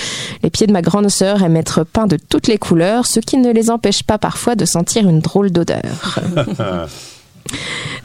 Les 0.43 0.51
pieds 0.51 0.67
de 0.67 0.73
ma 0.73 0.83
grande 0.83 1.09
sœur 1.09 1.43
aiment 1.43 1.57
être 1.57 1.85
peints 1.85 2.07
de 2.07 2.17
toutes 2.17 2.47
les 2.47 2.59
couleurs, 2.59 2.76
ce 3.07 3.21
qui 3.21 3.37
ne 3.39 3.53
les 3.53 3.71
empêche 3.71 4.03
pas 4.03 4.19
parfois 4.19 4.55
de 4.55 4.65
sentir 4.65 5.09
une 5.09 5.21
drôle 5.21 5.51
d'odeur. 5.51 6.19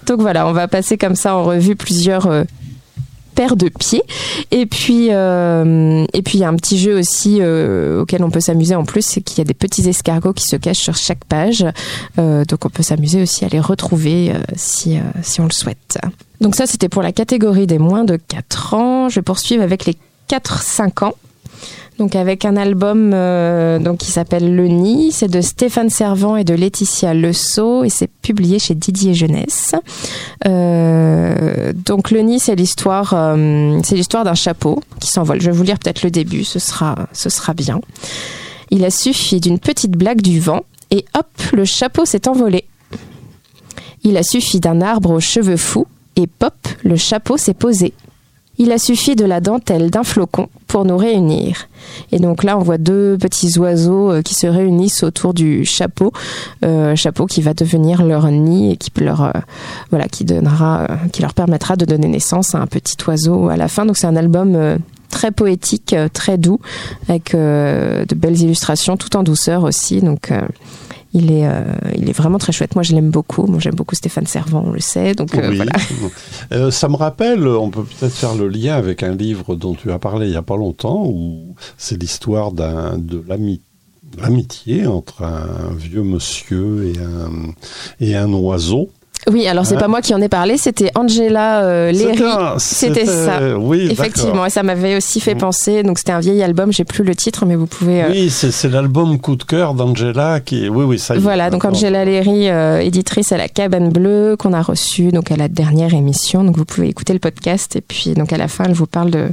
donc 0.06 0.22
voilà, 0.22 0.48
on 0.48 0.54
va 0.54 0.68
passer 0.68 0.98
comme 0.98 1.16
ça 1.16 1.36
en 1.36 1.44
revue 1.44 1.76
plusieurs 1.76 2.28
euh, 2.28 2.44
paires 3.36 3.56
de 3.56 3.70
pieds. 3.70 4.04
Et 4.52 4.66
puis, 4.66 5.08
euh, 5.12 6.06
et 6.14 6.22
puis 6.22 6.38
il 6.38 6.42
y 6.42 6.44
a 6.44 6.50
un 6.50 6.56
petit 6.56 6.78
jeu 6.78 6.98
aussi 6.98 7.40
euh, 7.42 8.02
auquel 8.02 8.24
on 8.24 8.30
peut 8.30 8.40
s'amuser 8.40 8.76
en 8.76 8.84
plus, 8.84 9.04
c'est 9.04 9.22
qu'il 9.22 9.38
y 9.40 9.42
a 9.42 9.46
des 9.46 9.54
petits 9.54 9.88
escargots 9.88 10.34
qui 10.34 10.46
se 10.46 10.56
cachent 10.56 10.80
sur 10.80 10.96
chaque 10.96 11.26
page. 11.26 11.66
Donc 12.18 12.66
on 12.66 12.70
peut 12.70 12.84
s'amuser 12.84 13.22
aussi 13.22 13.46
à 13.46 13.48
les 13.48 13.60
retrouver 13.60 14.34
si, 14.56 14.98
si 15.22 15.42
on 15.42 15.46
le 15.46 15.52
souhaite. 15.52 15.98
Donc 16.40 16.56
ça, 16.56 16.66
c'était 16.66 16.90
pour 16.90 17.04
la 17.04 17.12
catégorie 17.12 17.68
des 17.68 17.78
moins 17.78 18.04
de 18.04 18.18
4 18.18 18.74
ans. 18.74 19.10
Je 19.10 19.16
vais 19.16 19.22
poursuivre 19.22 19.64
avec 19.64 19.86
les 19.86 19.96
4-5 20.30 21.06
ans. 21.06 21.14
Donc 22.02 22.16
avec 22.16 22.46
un 22.46 22.58
album 22.58 23.12
euh, 23.14 23.96
qui 23.96 24.10
s'appelle 24.10 24.56
Le 24.56 24.66
Nid, 24.68 25.12
c'est 25.12 25.28
de 25.28 25.40
Stéphane 25.40 25.92
Servant 25.92 26.36
et 26.36 26.44
de 26.44 26.56
Laetitia 26.56 27.14
Leceau 27.14 27.84
et 27.84 27.90
c'est 27.90 28.10
publié 28.24 28.58
chez 28.58 28.74
Didier 28.74 29.14
Jeunesse. 29.14 29.76
Euh, 30.48 31.72
donc 31.76 32.10
Le 32.10 32.22
Nid, 32.22 32.40
c'est 32.40 32.56
l'histoire, 32.56 33.14
euh, 33.14 33.80
c'est 33.84 33.94
l'histoire 33.94 34.24
d'un 34.24 34.34
chapeau 34.34 34.82
qui 35.00 35.12
s'envole. 35.12 35.42
Je 35.42 35.52
vais 35.52 35.56
vous 35.56 35.62
lire 35.62 35.78
peut-être 35.78 36.02
le 36.02 36.10
début, 36.10 36.44
ce 36.44 36.58
sera, 36.58 36.96
ce 37.14 37.30
sera 37.30 37.54
bien. 37.54 37.80
Il 38.72 38.84
a 38.84 38.90
suffi 38.90 39.40
d'une 39.40 39.60
petite 39.60 39.92
blague 39.92 40.22
du 40.22 40.40
vent 40.40 40.62
et 40.90 41.06
hop, 41.16 41.28
le 41.54 41.66
chapeau 41.66 42.06
s'est 42.06 42.28
envolé. 42.28 42.66
Il 44.04 44.18
a 44.18 44.24
suffi 44.24 44.60
d'un 44.60 44.82
arbre 44.82 45.12
aux 45.12 45.20
cheveux 45.20 45.56
fous 45.56 45.86
et 46.16 46.26
pop, 46.26 46.56
le 46.84 46.96
chapeau 46.96 47.38
s'est 47.38 47.54
posé. 47.54 47.94
Il 48.58 48.72
a 48.72 48.78
suffi 48.78 49.16
de 49.16 49.26
la 49.26 49.40
dentelle 49.40 49.90
d'un 49.90 50.04
flocon 50.04 50.48
pour 50.68 50.86
nous 50.86 50.98
réunir. 50.98 51.68
Et 52.12 52.20
donc 52.20 52.44
là, 52.44 52.58
on 52.58 52.62
voit 52.62 52.78
deux 52.78 53.18
petits 53.18 53.58
oiseaux 53.58 54.12
euh, 54.12 54.22
qui 54.22 54.36
se 54.36 54.46
réunissent 54.46 55.04
autour 55.04 55.34
du 55.34 55.66
chapeau, 55.66 56.12
euh, 56.64 56.96
chapeau 56.96 57.26
qui 57.26 57.42
va 57.42 57.54
devenir 57.54 58.04
leur 58.04 58.28
nid 58.28 58.74
et 58.74 58.78
qui 58.78 58.92
leur, 59.00 59.24
euh, 59.24 59.32
voilà, 59.90 60.08
qui 60.08 60.26
donnera, 60.26 60.88
qui 61.12 61.22
leur 61.22 61.34
permettra 61.34 61.76
de 61.76 61.86
donner 61.86 62.08
naissance 62.08 62.54
à 62.54 62.60
un 62.60 62.68
petit 62.68 62.98
oiseau 63.08 63.50
à 63.50 63.58
la 63.58 63.68
fin. 63.68 63.86
Donc 63.86 63.98
c'est 63.98 64.08
un 64.08 64.16
album 64.16 64.78
très 65.10 65.32
poétique, 65.32 65.96
très 66.14 66.38
doux, 66.38 66.60
avec 67.10 67.34
de 67.34 68.16
belles 68.16 68.42
illustrations, 68.42 68.96
tout 68.96 69.16
en 69.16 69.24
douceur 69.24 69.64
aussi. 69.64 70.02
Donc 70.02 70.32
Il 71.14 71.32
est, 71.32 71.46
euh, 71.46 71.64
il 71.96 72.10
est 72.10 72.14
vraiment 72.14 72.38
très 72.38 72.54
chouette. 72.54 72.74
Moi, 72.76 72.84
je 72.84 72.94
l'aime 72.94 73.10
beaucoup. 73.12 73.46
Moi, 73.46 73.60
j'aime 73.60 73.76
beaucoup 73.76 73.96
Stéphane 73.96 74.28
Servant, 74.28 74.64
on 74.68 74.72
le 74.72 74.80
sait. 74.80 75.14
Donc 75.14 75.36
euh, 75.36 75.50
Oui. 75.50 75.58
voilà. 75.58 75.74
Euh, 76.54 76.72
ça 76.72 76.88
me 76.90 76.96
rappelle, 76.96 77.48
on 77.48 77.70
peut 77.70 77.84
peut-être 77.84 78.14
faire 78.16 78.36
le 78.36 78.48
lien 78.50 78.76
avec 78.76 79.04
un 79.04 79.16
livre 79.16 79.56
dont 79.56 79.74
tu 79.74 79.92
as 79.92 80.00
parlé 80.00 80.26
il 80.28 80.32
n'y 80.32 80.38
a 80.38 80.42
pas 80.42 80.58
longtemps, 80.58 81.04
où 81.06 81.56
c'est 81.78 81.98
l'histoire 82.02 82.52
de 82.52 83.24
l'ami- 83.28 83.62
l'amitié 84.18 84.86
entre 84.88 85.24
un 85.24 85.74
vieux 85.78 86.04
monsieur 86.04 86.88
et 86.94 86.98
un, 87.00 87.54
et 88.02 88.16
un 88.16 88.32
oiseau. 88.34 88.90
Oui, 89.30 89.48
alors 89.48 89.66
c'est 89.68 89.76
Hein 89.76 89.80
pas 89.80 89.88
moi 89.88 90.02
qui 90.02 90.16
en 90.16 90.22
ai 90.22 90.30
parlé, 90.30 90.58
c'était 90.58 90.90
Angela 90.96 91.62
euh, 91.64 91.92
Léry. 91.92 92.20
C'était 92.58 93.06
ça. 93.06 93.56
Oui, 93.58 93.88
Effectivement, 93.92 94.46
et 94.48 94.50
ça 94.50 94.64
m'avait 94.64 94.98
aussi 94.98 95.20
fait 95.20 95.36
Mm. 95.36 95.38
penser. 95.38 95.84
Donc 95.84 96.00
c'était 96.00 96.12
un 96.12 96.20
vieil 96.20 96.42
album, 96.42 96.72
j'ai 96.74 96.86
plus 96.86 97.04
le 97.04 97.14
titre, 97.16 97.46
mais 97.46 97.56
vous 97.56 97.68
pouvez. 97.68 98.04
euh, 98.04 98.08
Oui, 98.10 98.30
c'est, 98.32 98.68
l'album 98.70 99.20
Coup 99.20 99.36
de 99.36 99.44
cœur 99.44 99.74
d'Angela 99.76 100.40
qui. 100.40 100.70
Oui, 100.70 100.84
oui, 100.86 100.98
ça 100.98 101.14
y 101.14 101.18
est. 101.18 101.22
Voilà, 101.22 101.50
donc. 101.52 101.64
Angela 101.66 102.04
Léry, 102.04 102.50
euh, 102.50 102.80
éditrice 102.80 103.32
à 103.32 103.38
la 103.38 103.48
Cabane 103.48 103.90
Bleue, 103.90 104.36
qu'on 104.40 104.54
a 104.54 104.62
reçue 104.64 105.10
donc 105.12 105.32
à 105.32 105.36
la 105.36 105.48
dernière 105.48 105.94
émission. 105.94 106.44
Donc 106.44 106.58
vous 106.58 106.66
pouvez 106.66 106.88
écouter 106.90 107.14
le 107.14 107.20
podcast 107.20 107.76
et 107.76 107.82
puis 107.82 108.14
donc 108.16 108.34
à 108.34 108.38
la 108.38 108.48
fin, 108.48 108.64
elle 108.66 108.74
vous 108.74 108.88
parle 108.88 109.12
de 109.12 109.28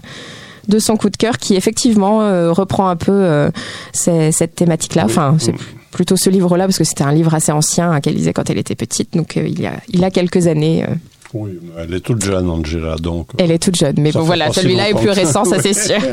de 0.69 0.79
son 0.79 0.99
coup 0.99 1.09
de 1.09 1.17
cœur 1.17 1.39
qui 1.39 1.57
effectivement 1.57 2.21
euh, 2.21 2.53
reprend 2.53 2.89
un 2.91 2.97
peu 2.97 3.11
euh, 3.13 3.51
ces- 3.95 4.33
cette 4.33 4.55
thématique-là. 4.55 5.05
Oui. 5.07 5.11
Enfin, 5.11 5.35
c'est. 5.39 5.55
Plutôt 5.91 6.17
ce 6.17 6.31
livre-là 6.31 6.67
parce 6.67 6.79
que 6.79 6.85
c'était 6.85 7.05
un 7.05 7.13
livre 7.13 7.35
assez 7.35 7.53
ancien 7.53 7.91
hein, 7.93 8.01
qu'elle 8.01 8.15
lisait 8.15 8.33
quand 8.33 8.49
elle 8.51 8.59
était 8.59 8.75
petite. 8.75 9.15
Donc 9.17 9.37
euh, 9.37 9.47
il 9.47 9.61
y 9.61 9.67
a 9.67 9.75
il 9.89 10.03
a 10.05 10.11
quelques 10.11 10.47
années. 10.47 10.85
euh, 10.85 10.95
Oui, 11.35 11.59
elle 11.79 11.95
est 11.95 12.01
toute 12.01 12.25
jeune, 12.25 12.49
Angela, 12.51 12.97
donc. 12.97 13.29
elle 13.39 13.51
est 13.51 13.59
toute 13.63 13.77
jeune, 13.77 13.97
mais 13.99 14.13
Ça 14.13 14.19
bon 14.21 14.25
voilà, 14.27 14.53
si 14.53 14.61
celui-là 14.61 14.91
est 14.91 14.95
plus 14.95 15.11
récent, 15.11 15.45
ça 15.45 15.61
c'est 15.61 15.75
sûr. 15.75 15.99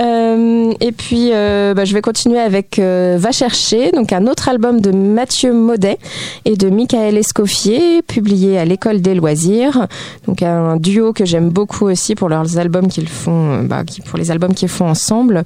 Euh, 0.00 0.72
et 0.80 0.92
puis, 0.92 1.30
euh, 1.32 1.74
bah, 1.74 1.84
je 1.84 1.92
vais 1.92 2.00
continuer 2.00 2.38
avec 2.38 2.78
euh, 2.78 3.16
Va 3.18 3.30
chercher, 3.30 3.92
donc 3.92 4.12
un 4.12 4.26
autre 4.26 4.48
album 4.48 4.80
de 4.80 4.90
Mathieu 4.90 5.52
Maudet 5.52 5.98
et 6.44 6.56
de 6.56 6.70
Michael 6.70 7.16
Escoffier, 7.18 8.02
publié 8.02 8.58
à 8.58 8.64
l'école 8.64 9.00
des 9.00 9.14
loisirs. 9.14 9.86
Donc 10.26 10.42
un 10.42 10.76
duo 10.76 11.12
que 11.12 11.24
j'aime 11.24 11.50
beaucoup 11.50 11.86
aussi 11.86 12.14
pour 12.14 12.28
leurs 12.28 12.58
albums 12.58 12.88
qu'ils 12.88 13.08
font, 13.08 13.52
euh, 13.52 13.62
bah, 13.62 13.82
pour 14.06 14.18
les 14.18 14.30
albums 14.30 14.54
qu'ils 14.54 14.68
font 14.68 14.88
ensemble. 14.88 15.44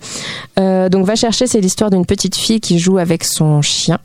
Donc 0.57 1.07
Va 1.07 1.15
chercher, 1.15 1.47
c'est 1.47 1.61
l'histoire 1.61 1.91
d'une 1.91 2.07
petite 2.07 2.35
fille 2.35 2.61
qui 2.61 2.81
joue 2.81 2.99
avec 2.99 3.23
son 3.23 3.63
chien. 3.63 3.99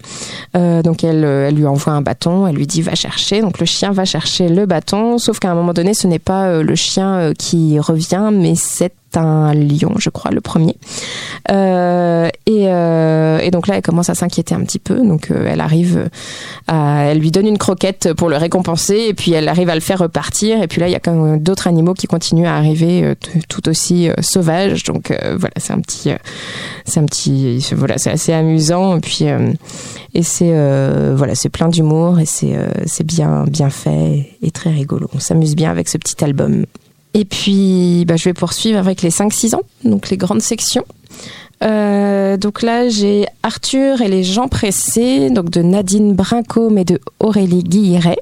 Donc 0.54 1.04
elle, 1.04 1.24
elle 1.24 1.56
lui 1.56 1.66
envoie 1.66 1.94
un 1.94 2.02
bâton, 2.02 2.46
elle 2.46 2.56
lui 2.56 2.68
dit 2.68 2.82
va 2.82 2.94
chercher. 2.94 3.42
Donc 3.42 3.60
le 3.60 3.66
chien 3.66 3.92
va 3.92 4.06
chercher 4.06 4.50
le 4.50 4.68
bâton, 4.68 5.18
sauf 5.18 5.40
qu'à 5.40 5.50
un 5.50 5.56
moment 5.56 5.74
donné, 5.74 5.94
ce 5.96 6.06
n'est 6.06 6.20
pas 6.20 6.62
le 6.62 6.76
chien 6.76 7.34
qui 7.38 7.80
revient, 7.80 8.30
mais 8.32 8.54
c'est 8.56 8.94
un 9.18 9.54
lion, 9.54 9.94
je 9.98 10.10
crois, 10.10 10.32
le 10.32 10.42
premier. 10.42 10.78
Euh, 11.50 12.30
et, 12.46 12.68
euh, 12.68 13.40
et 13.40 13.52
donc 13.52 13.68
là, 13.68 13.76
elle 13.76 13.82
commence 13.82 14.10
à 14.10 14.16
s'inquiéter 14.16 14.56
un 14.56 14.62
petit 14.62 14.80
peu. 14.80 14.96
Donc 14.96 15.32
euh, 15.32 15.48
elle 15.50 15.62
arrive, 15.62 16.10
à, 16.68 17.06
elle 17.06 17.20
lui 17.20 17.32
donne 17.32 17.48
une 17.48 17.58
croquette 17.58 18.14
pour 18.14 18.30
le 18.30 18.38
récompenser, 18.38 19.06
et 19.10 19.14
puis 19.14 19.34
elle 19.34 19.48
arrive 19.48 19.70
à 19.70 19.76
le 19.76 19.82
faire 19.82 20.00
repartir. 20.00 20.62
Et 20.62 20.68
puis 20.68 20.82
là, 20.82 20.88
il 20.88 20.92
y 20.92 20.96
a 20.96 21.00
quand 21.00 21.14
même 21.14 21.40
d'autres 21.40 21.68
animaux 21.68 21.94
qui 21.94 22.08
continuent 22.08 22.48
à 22.48 22.56
arriver 22.56 23.16
tout 23.50 23.68
aussi 23.70 24.10
sauvages. 24.22 24.84
Donc 24.84 25.10
voilà, 25.10 25.54
c'est 25.58 25.74
un 25.74 25.80
petit, 25.80 26.12
c'est 26.86 27.00
un 27.00 27.06
petit, 27.06 27.66
voilà, 27.76 27.98
c'est 27.98 28.12
assez 28.12 28.34
amusant. 28.34 28.98
Et 28.98 29.02
puis 29.02 29.26
et 30.14 30.24
c'est 30.24 30.52
voilà, 31.14 31.36
c'est 31.36 31.50
plein 31.50 31.70
d'humour 31.70 32.20
et 32.20 32.26
c'est 32.26 32.56
c'est 32.86 33.06
bien 33.06 33.46
bien 33.48 33.70
fait 33.70 34.38
et 34.42 34.52
très 34.52 34.72
rigolo. 34.72 35.10
On 35.14 35.20
s'amuse 35.20 35.56
bien 35.56 35.72
avec 35.72 35.88
ce 35.90 35.98
petit 35.98 36.24
album. 36.24 36.66
Et 37.14 37.26
puis, 37.26 38.06
bah, 38.08 38.16
je 38.16 38.26
vais 38.26 38.34
poursuivre 38.34 38.78
avec 38.78 39.02
les 39.02 39.10
5-6 39.10 39.56
ans, 39.56 39.64
donc 39.84 40.10
les 40.10 40.18
grandes 40.18 40.42
sections. 40.42 40.86
Euh, 41.64 42.38
donc 42.38 42.62
là, 42.62 42.90
j'ai 42.90 43.26
Arthur 43.44 44.02
et 44.02 44.08
les 44.08 44.24
gens 44.24 44.48
pressés, 44.48 45.30
donc 45.30 45.50
de 45.50 45.62
Nadine 45.62 46.14
Brincombe 46.14 46.78
et 46.78 46.86
de 46.86 47.00
Aurélie 47.20 47.64
Guilleret. 47.64 48.20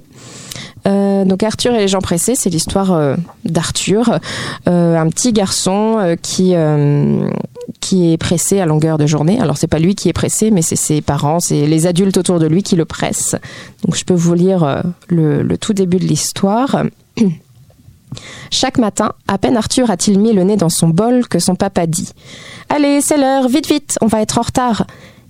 Euh, 0.88 1.26
donc 1.26 1.44
Arthur 1.44 1.74
et 1.74 1.80
les 1.80 1.88
gens 1.88 2.00
pressés, 2.00 2.36
c'est 2.36 2.50
l'histoire 2.50 2.94
euh, 2.94 3.16
d'Arthur, 3.44 4.20
un 4.66 5.10
petit 5.10 5.34
garçon 5.34 6.16
qui 6.22 6.56
qui 7.82 8.12
est 8.12 8.18
pressé 8.18 8.60
à 8.60 8.66
longueur 8.66 8.98
de 8.98 9.06
journée. 9.06 9.40
Alors 9.40 9.58
c'est 9.58 9.68
pas 9.68 9.80
lui 9.80 9.94
qui 9.94 10.10
est 10.10 10.14
pressé, 10.14 10.52
mais 10.52 10.62
c'est 10.62 10.76
ses 10.76 11.02
parents, 11.02 11.40
c'est 11.40 11.66
les 11.66 11.86
adultes 11.86 12.18
autour 12.18 12.40
de 12.40 12.48
lui 12.48 12.64
qui 12.64 12.76
le 12.76 12.86
pressent. 12.86 13.36
Donc 13.86 13.96
je 13.96 14.04
peux 14.04 14.14
vous 14.14 14.34
lire 14.34 14.84
le 15.10 15.58
tout 15.58 15.74
début 15.74 15.98
de 15.98 16.06
l'histoire. 16.06 16.84
Chaque 18.52 18.78
matin, 18.78 19.14
à 19.28 19.38
peine 19.38 19.58
Arthur 19.58 19.90
a-t-il 19.90 20.20
mis 20.20 20.34
le 20.34 20.44
nez 20.44 20.58
dans 20.58 20.70
son 20.70 20.90
bol 20.90 21.28
que 21.28 21.40
son 21.40 21.56
papa 21.56 21.88
dit 21.88 22.10
Allez, 22.70 23.02
c'est 23.02 23.18
l'heure, 23.18 23.48
vite, 23.48 23.68
vite, 23.68 23.98
on 24.02 24.08
va 24.08 24.22
être 24.22 24.38
en 24.38 24.44
retard. 24.44 24.86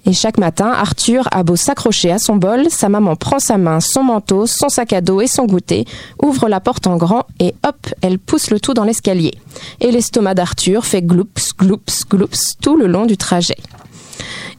Et 0.06 0.14
chaque 0.14 0.38
matin, 0.38 0.72
Arthur 0.72 1.28
a 1.32 1.44
beau 1.44 1.56
s'accrocher 1.56 2.12
à 2.12 2.20
son 2.20 2.38
bol, 2.38 2.70
sa 2.70 2.90
maman 2.90 3.16
prend 3.16 3.40
sa 3.40 3.58
main, 3.58 3.80
son 3.80 4.04
manteau, 4.04 4.48
son 4.48 4.70
sac 4.70 4.94
à 4.94 5.02
dos 5.02 5.22
et 5.22 5.28
son 5.28 5.46
goûter, 5.46 5.86
ouvre 6.24 6.48
la 6.48 6.62
porte 6.62 6.88
en 6.88 6.96
grand 6.96 7.26
et 7.40 7.54
hop, 7.68 7.88
elle 8.02 8.18
pousse 8.18 8.50
le 8.50 8.60
tout 8.60 8.74
dans 8.74 8.86
l'escalier. 8.86 9.36
Et 9.82 9.92
l'estomac 9.92 10.36
d'Arthur 10.36 10.86
fait 10.86 11.02
gloups, 11.02 11.28
gloups, 11.58 12.06
gloups 12.10 12.56
tout 12.62 12.78
le 12.78 12.88
long 12.88 13.06
du 13.06 13.18
trajet. 13.18 13.58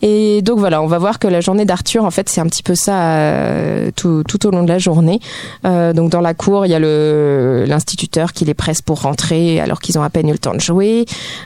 Et 0.03 0.43
donc 0.43 0.59
voilà, 0.59 0.83
on 0.83 0.87
va 0.87 0.99
voir 0.99 1.19
que 1.19 1.29
la 1.29 1.41
journée 1.41 1.65
d'Arthur, 1.65 2.05
en 2.05 2.11
fait, 2.11 2.29
c'est 2.29 2.41
un 2.41 2.47
petit 2.47 2.63
peu 2.63 2.75
ça 2.75 3.19
euh, 3.19 3.91
tout, 3.95 4.23
tout 4.27 4.47
au 4.47 4.51
long 4.51 4.63
de 4.63 4.69
la 4.69 4.79
journée. 4.79 5.21
Euh, 5.65 5.93
donc 5.93 6.11
dans 6.11 6.21
la 6.21 6.35
cour, 6.35 6.67
il 6.67 6.71
y 6.71 6.75
a 6.75 6.79
le 6.79 7.65
l'instituteur 7.67 8.33
qui 8.33 8.45
les 8.45 8.55
presse 8.55 8.83
pour 8.83 9.03
rentrer 9.03 9.61
alors 9.61 9.81
qu'ils 9.81 9.99
ont 9.99 10.03
à 10.03 10.11
peine 10.11 10.29
eu 10.29 10.33
le 10.33 10.39
temps 10.39 10.55
de 10.55 10.61
jouer. 10.61 11.05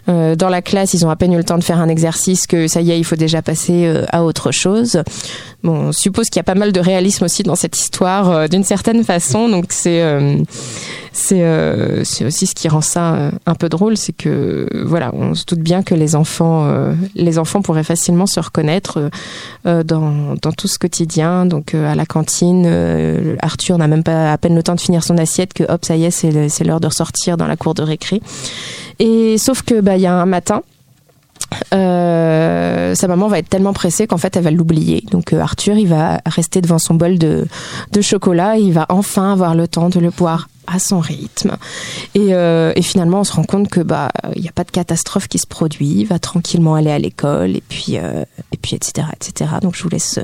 Euh, 0.09 0.37
dans 0.37 0.49
la 0.49 0.63
classe, 0.63 0.95
ils 0.95 1.05
ont 1.05 1.11
à 1.11 1.17
peine 1.17 1.33
eu 1.33 1.37
le 1.37 1.45
temps 1.45 1.59
de 1.59 1.65
faire 1.65 1.81
un 1.81 1.89
exercice 1.89 2.47
que 2.47 2.69
ça 2.69 2.81
y 2.81 2.93
est, 2.93 2.99
il 2.99 3.05
faut 3.05 3.17
déjà 3.17 3.43
passer 3.43 3.93
à 4.11 4.25
autre 4.25 4.53
chose. 4.53 5.03
Bon, 5.65 5.87
on 5.87 5.93
suppose 5.93 6.29
qu'il 6.29 6.37
y 6.37 6.41
a 6.41 6.45
pas 6.45 6.55
mal 6.55 6.73
de 6.73 6.81
réalisme 6.81 7.25
aussi 7.25 7.43
dans 7.43 7.57
cette 7.57 7.79
histoire 7.79 8.31
euh, 8.31 8.49
d'une 8.49 8.65
certaine 8.65 9.03
façon. 9.03 9.49
Donc 9.49 9.67
c'est 9.71 10.03
euh, 10.03 10.37
euh, 11.33 12.03
c'est 12.05 12.27
aussi 12.27 12.47
ce 12.47 12.55
qui 12.55 12.69
rend 12.69 12.83
ça 12.83 13.31
un 13.47 13.55
peu 13.55 13.71
drôle, 13.71 13.97
c'est 13.97 14.13
que 14.13 14.69
voilà, 14.85 15.11
on 15.15 15.35
se 15.35 15.47
doute 15.47 15.61
bien 15.61 15.83
que 15.83 15.95
les 15.95 16.17
enfants 16.17 16.69
les 17.15 17.39
enfants 17.39 17.63
pourraient 17.63 17.85
facilement 17.85 18.27
se 18.27 18.41
reconnaître 18.41 19.11
dans 19.65 20.35
dans 20.43 20.53
tout 20.53 20.69
ce 20.69 20.79
quotidien. 20.79 21.47
Donc 21.47 21.75
à 21.75 21.95
la 21.95 22.05
cantine, 22.05 22.67
Arthur 23.41 23.79
n'a 23.79 23.87
même 23.87 24.03
pas 24.03 24.33
à 24.33 24.39
peine 24.39 24.57
le 24.57 24.63
temps 24.63 24.75
de 24.75 24.81
finir 24.81 25.05
son 25.05 25.17
assiette 25.17 25.55
que 25.55 25.65
hop, 25.65 25.85
ça 25.85 25.97
y 25.97 26.05
est, 26.05 26.11
c'est 26.11 26.65
l'heure 26.65 26.81
de 26.81 26.89
ressortir 26.89 27.37
dans 27.37 27.47
la 27.47 27.57
cour 27.57 27.75
de 27.75 27.83
récré. 27.83 28.21
Et 28.99 29.39
sauf 29.39 29.63
que 29.63 29.81
bah 29.81 29.97
il 29.97 30.03
y 30.03 30.07
a 30.07 30.15
un 30.15 30.27
matin. 30.27 30.63
Euh, 31.73 32.95
sa 32.95 33.09
maman 33.09 33.29
va 33.29 33.39
être 33.39 33.49
tellement 33.49 33.73
pressée 33.73 34.07
qu'en 34.07 34.19
fait 34.19 34.37
elle 34.37 34.45
va 34.45 34.51
l'oublier. 34.51 35.05
Donc 35.11 35.33
euh, 35.33 35.41
Arthur 35.41 35.77
il 35.77 35.89
va 35.89 36.21
rester 36.27 36.61
devant 36.61 36.79
son 36.79 36.95
bol 36.95 37.19
de, 37.19 37.47
de 37.93 38.01
chocolat 38.01 38.59
et 38.59 38.63
il 38.63 38.73
va 38.73 38.87
enfin 38.89 39.33
avoir 39.33 39.55
le 39.55 39.69
temps 39.69 39.89
de 39.89 40.01
le 40.01 40.11
boire 40.11 40.49
à 40.67 40.79
son 40.79 40.99
rythme. 40.99 41.57
Et, 42.15 42.29
euh, 42.31 42.73
et 42.75 42.81
finalement, 42.81 43.21
on 43.21 43.25
se 43.25 43.35
rend 43.35 43.45
compte 43.45 43.69
que 43.69 43.81
bah 43.81 44.11
il 44.35 44.41
n'y 44.41 44.49
a 44.49 44.53
pas 44.53 44.65
de 44.65 44.71
catastrophe 44.71 45.29
qui 45.29 45.39
se 45.39 45.47
produit. 45.47 45.95
Il 45.99 46.07
va 46.07 46.19
tranquillement 46.19 46.75
aller 46.75 46.91
à 46.91 46.99
l'école 46.99 47.57
et 47.57 47.63
puis 47.69 47.97
et 47.97 48.57
puis 48.61 48.75
etc 48.75 49.09
etc. 49.15 49.51
Donc 49.61 49.77
je 49.77 49.83
vous 49.83 49.91
laisse 49.91 50.19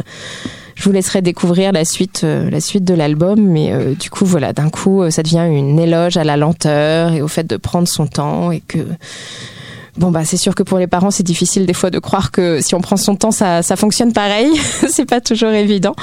je 0.76 0.84
vous 0.84 0.92
laisserai 0.92 1.20
découvrir 1.20 1.72
la 1.72 1.84
suite 1.84 2.22
la 2.22 2.60
suite 2.60 2.84
de 2.84 2.94
l'album. 2.94 3.38
Mais 3.40 3.94
du 3.96 4.08
coup 4.08 4.24
voilà, 4.24 4.54
d'un 4.54 4.70
coup, 4.70 5.10
ça 5.10 5.22
devient 5.22 5.46
une 5.46 5.78
éloge 5.78 6.16
à 6.16 6.24
la 6.24 6.38
lenteur 6.38 7.12
et 7.12 7.20
au 7.20 7.28
fait 7.28 7.46
de 7.46 7.58
prendre 7.58 7.86
son 7.86 8.06
temps 8.06 8.50
et 8.50 8.60
que 8.60 8.78
Bon 10.00 10.10
bah 10.10 10.24
c'est 10.24 10.38
sûr 10.38 10.54
que 10.54 10.62
pour 10.62 10.78
les 10.78 10.86
parents 10.86 11.10
c'est 11.10 11.22
difficile 11.22 11.66
des 11.66 11.74
fois 11.74 11.90
de 11.90 11.98
croire 11.98 12.30
que 12.30 12.62
si 12.62 12.74
on 12.74 12.80
prend 12.80 12.96
son 12.96 13.16
temps 13.16 13.32
ça, 13.32 13.62
ça 13.62 13.76
fonctionne 13.76 14.14
pareil, 14.14 14.48
c'est 14.88 15.04
pas 15.04 15.20
toujours 15.20 15.50
évident, 15.50 15.94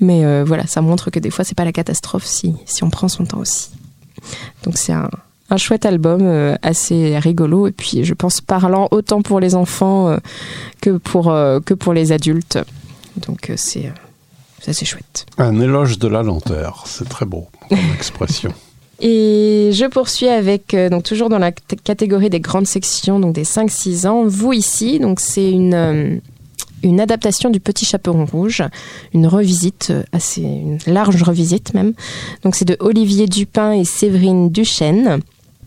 mais 0.00 0.24
euh, 0.24 0.42
voilà 0.44 0.66
ça 0.66 0.80
montre 0.80 1.10
que 1.10 1.20
des 1.20 1.30
fois 1.30 1.44
c'est 1.44 1.54
pas 1.54 1.64
la 1.64 1.70
catastrophe 1.70 2.26
si 2.26 2.56
si 2.66 2.82
on 2.82 2.90
prend 2.90 3.06
son 3.06 3.26
temps 3.26 3.38
aussi. 3.38 3.68
Donc 4.64 4.76
c'est 4.76 4.92
un, 4.92 5.08
un 5.50 5.56
chouette 5.56 5.86
album 5.86 6.22
euh, 6.22 6.56
assez 6.62 7.16
rigolo 7.16 7.68
et 7.68 7.70
puis 7.70 8.04
je 8.04 8.12
pense 8.12 8.40
parlant 8.40 8.88
autant 8.90 9.22
pour 9.22 9.38
les 9.38 9.54
enfants 9.54 10.08
euh, 10.08 10.16
que 10.80 10.90
pour 10.96 11.30
euh, 11.30 11.60
que 11.60 11.74
pour 11.74 11.92
les 11.92 12.10
adultes. 12.10 12.58
Donc 13.28 13.52
c'est 13.54 13.92
c'est 14.60 14.70
assez 14.72 14.84
chouette. 14.84 15.26
Un 15.38 15.60
éloge 15.60 16.00
de 16.00 16.08
la 16.08 16.24
lenteur, 16.24 16.82
c'est 16.86 17.08
très 17.08 17.24
beau 17.24 17.46
comme 17.68 17.78
expression. 17.94 18.52
Et 19.00 19.70
je 19.72 19.86
poursuis 19.86 20.28
avec, 20.28 20.74
euh, 20.74 20.88
donc 20.88 21.02
toujours 21.02 21.28
dans 21.28 21.38
la 21.38 21.52
catégorie 21.52 22.30
des 22.30 22.40
grandes 22.40 22.66
sections, 22.66 23.18
donc 23.18 23.34
des 23.34 23.44
5-6 23.44 24.06
ans, 24.06 24.24
vous 24.26 24.52
ici, 24.52 24.98
donc 24.98 25.20
c'est 25.20 25.50
une, 25.50 25.74
euh, 25.74 26.16
une 26.82 27.00
adaptation 27.00 27.50
du 27.50 27.60
Petit 27.60 27.84
Chaperon 27.84 28.24
Rouge, 28.24 28.62
une 29.12 29.26
revisite, 29.26 29.88
euh, 29.90 30.02
assez, 30.12 30.42
une 30.42 30.78
large 30.86 31.22
revisite 31.22 31.74
même. 31.74 31.94
Donc 32.44 32.54
c'est 32.54 32.64
de 32.64 32.76
Olivier 32.80 33.26
Dupin 33.26 33.72
et 33.72 33.84
Séverine 33.84 34.50
Duchesne. 34.50 35.20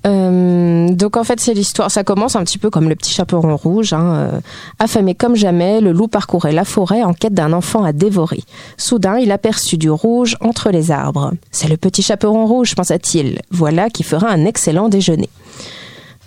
Euh, 0.05 0.89
donc 0.89 1.17
en 1.17 1.23
fait 1.23 1.39
c'est 1.39 1.53
l'histoire, 1.53 1.89
ça 1.89 2.03
commence 2.03 2.35
un 2.35 2.43
petit 2.43 2.57
peu 2.57 2.69
comme 2.69 2.89
le 2.89 2.95
petit 2.95 3.11
chaperon 3.11 3.55
rouge. 3.55 3.93
Hein, 3.93 4.15
euh, 4.15 4.39
affamé 4.79 5.15
comme 5.15 5.35
jamais, 5.35 5.81
le 5.81 5.91
loup 5.91 6.07
parcourait 6.07 6.51
la 6.51 6.65
forêt 6.65 7.03
en 7.03 7.13
quête 7.13 7.33
d'un 7.33 7.53
enfant 7.53 7.83
à 7.83 7.93
dévorer. 7.93 8.43
Soudain, 8.77 9.17
il 9.17 9.31
aperçut 9.31 9.77
du 9.77 9.89
rouge 9.89 10.37
entre 10.41 10.69
les 10.69 10.91
arbres. 10.91 11.33
C'est 11.51 11.67
le 11.67 11.77
petit 11.77 12.01
chaperon 12.01 12.45
rouge, 12.45 12.75
pensa-t-il. 12.75 13.41
Voilà 13.51 13.89
qui 13.89 14.03
fera 14.03 14.29
un 14.29 14.45
excellent 14.45 14.89
déjeuner. 14.89 15.29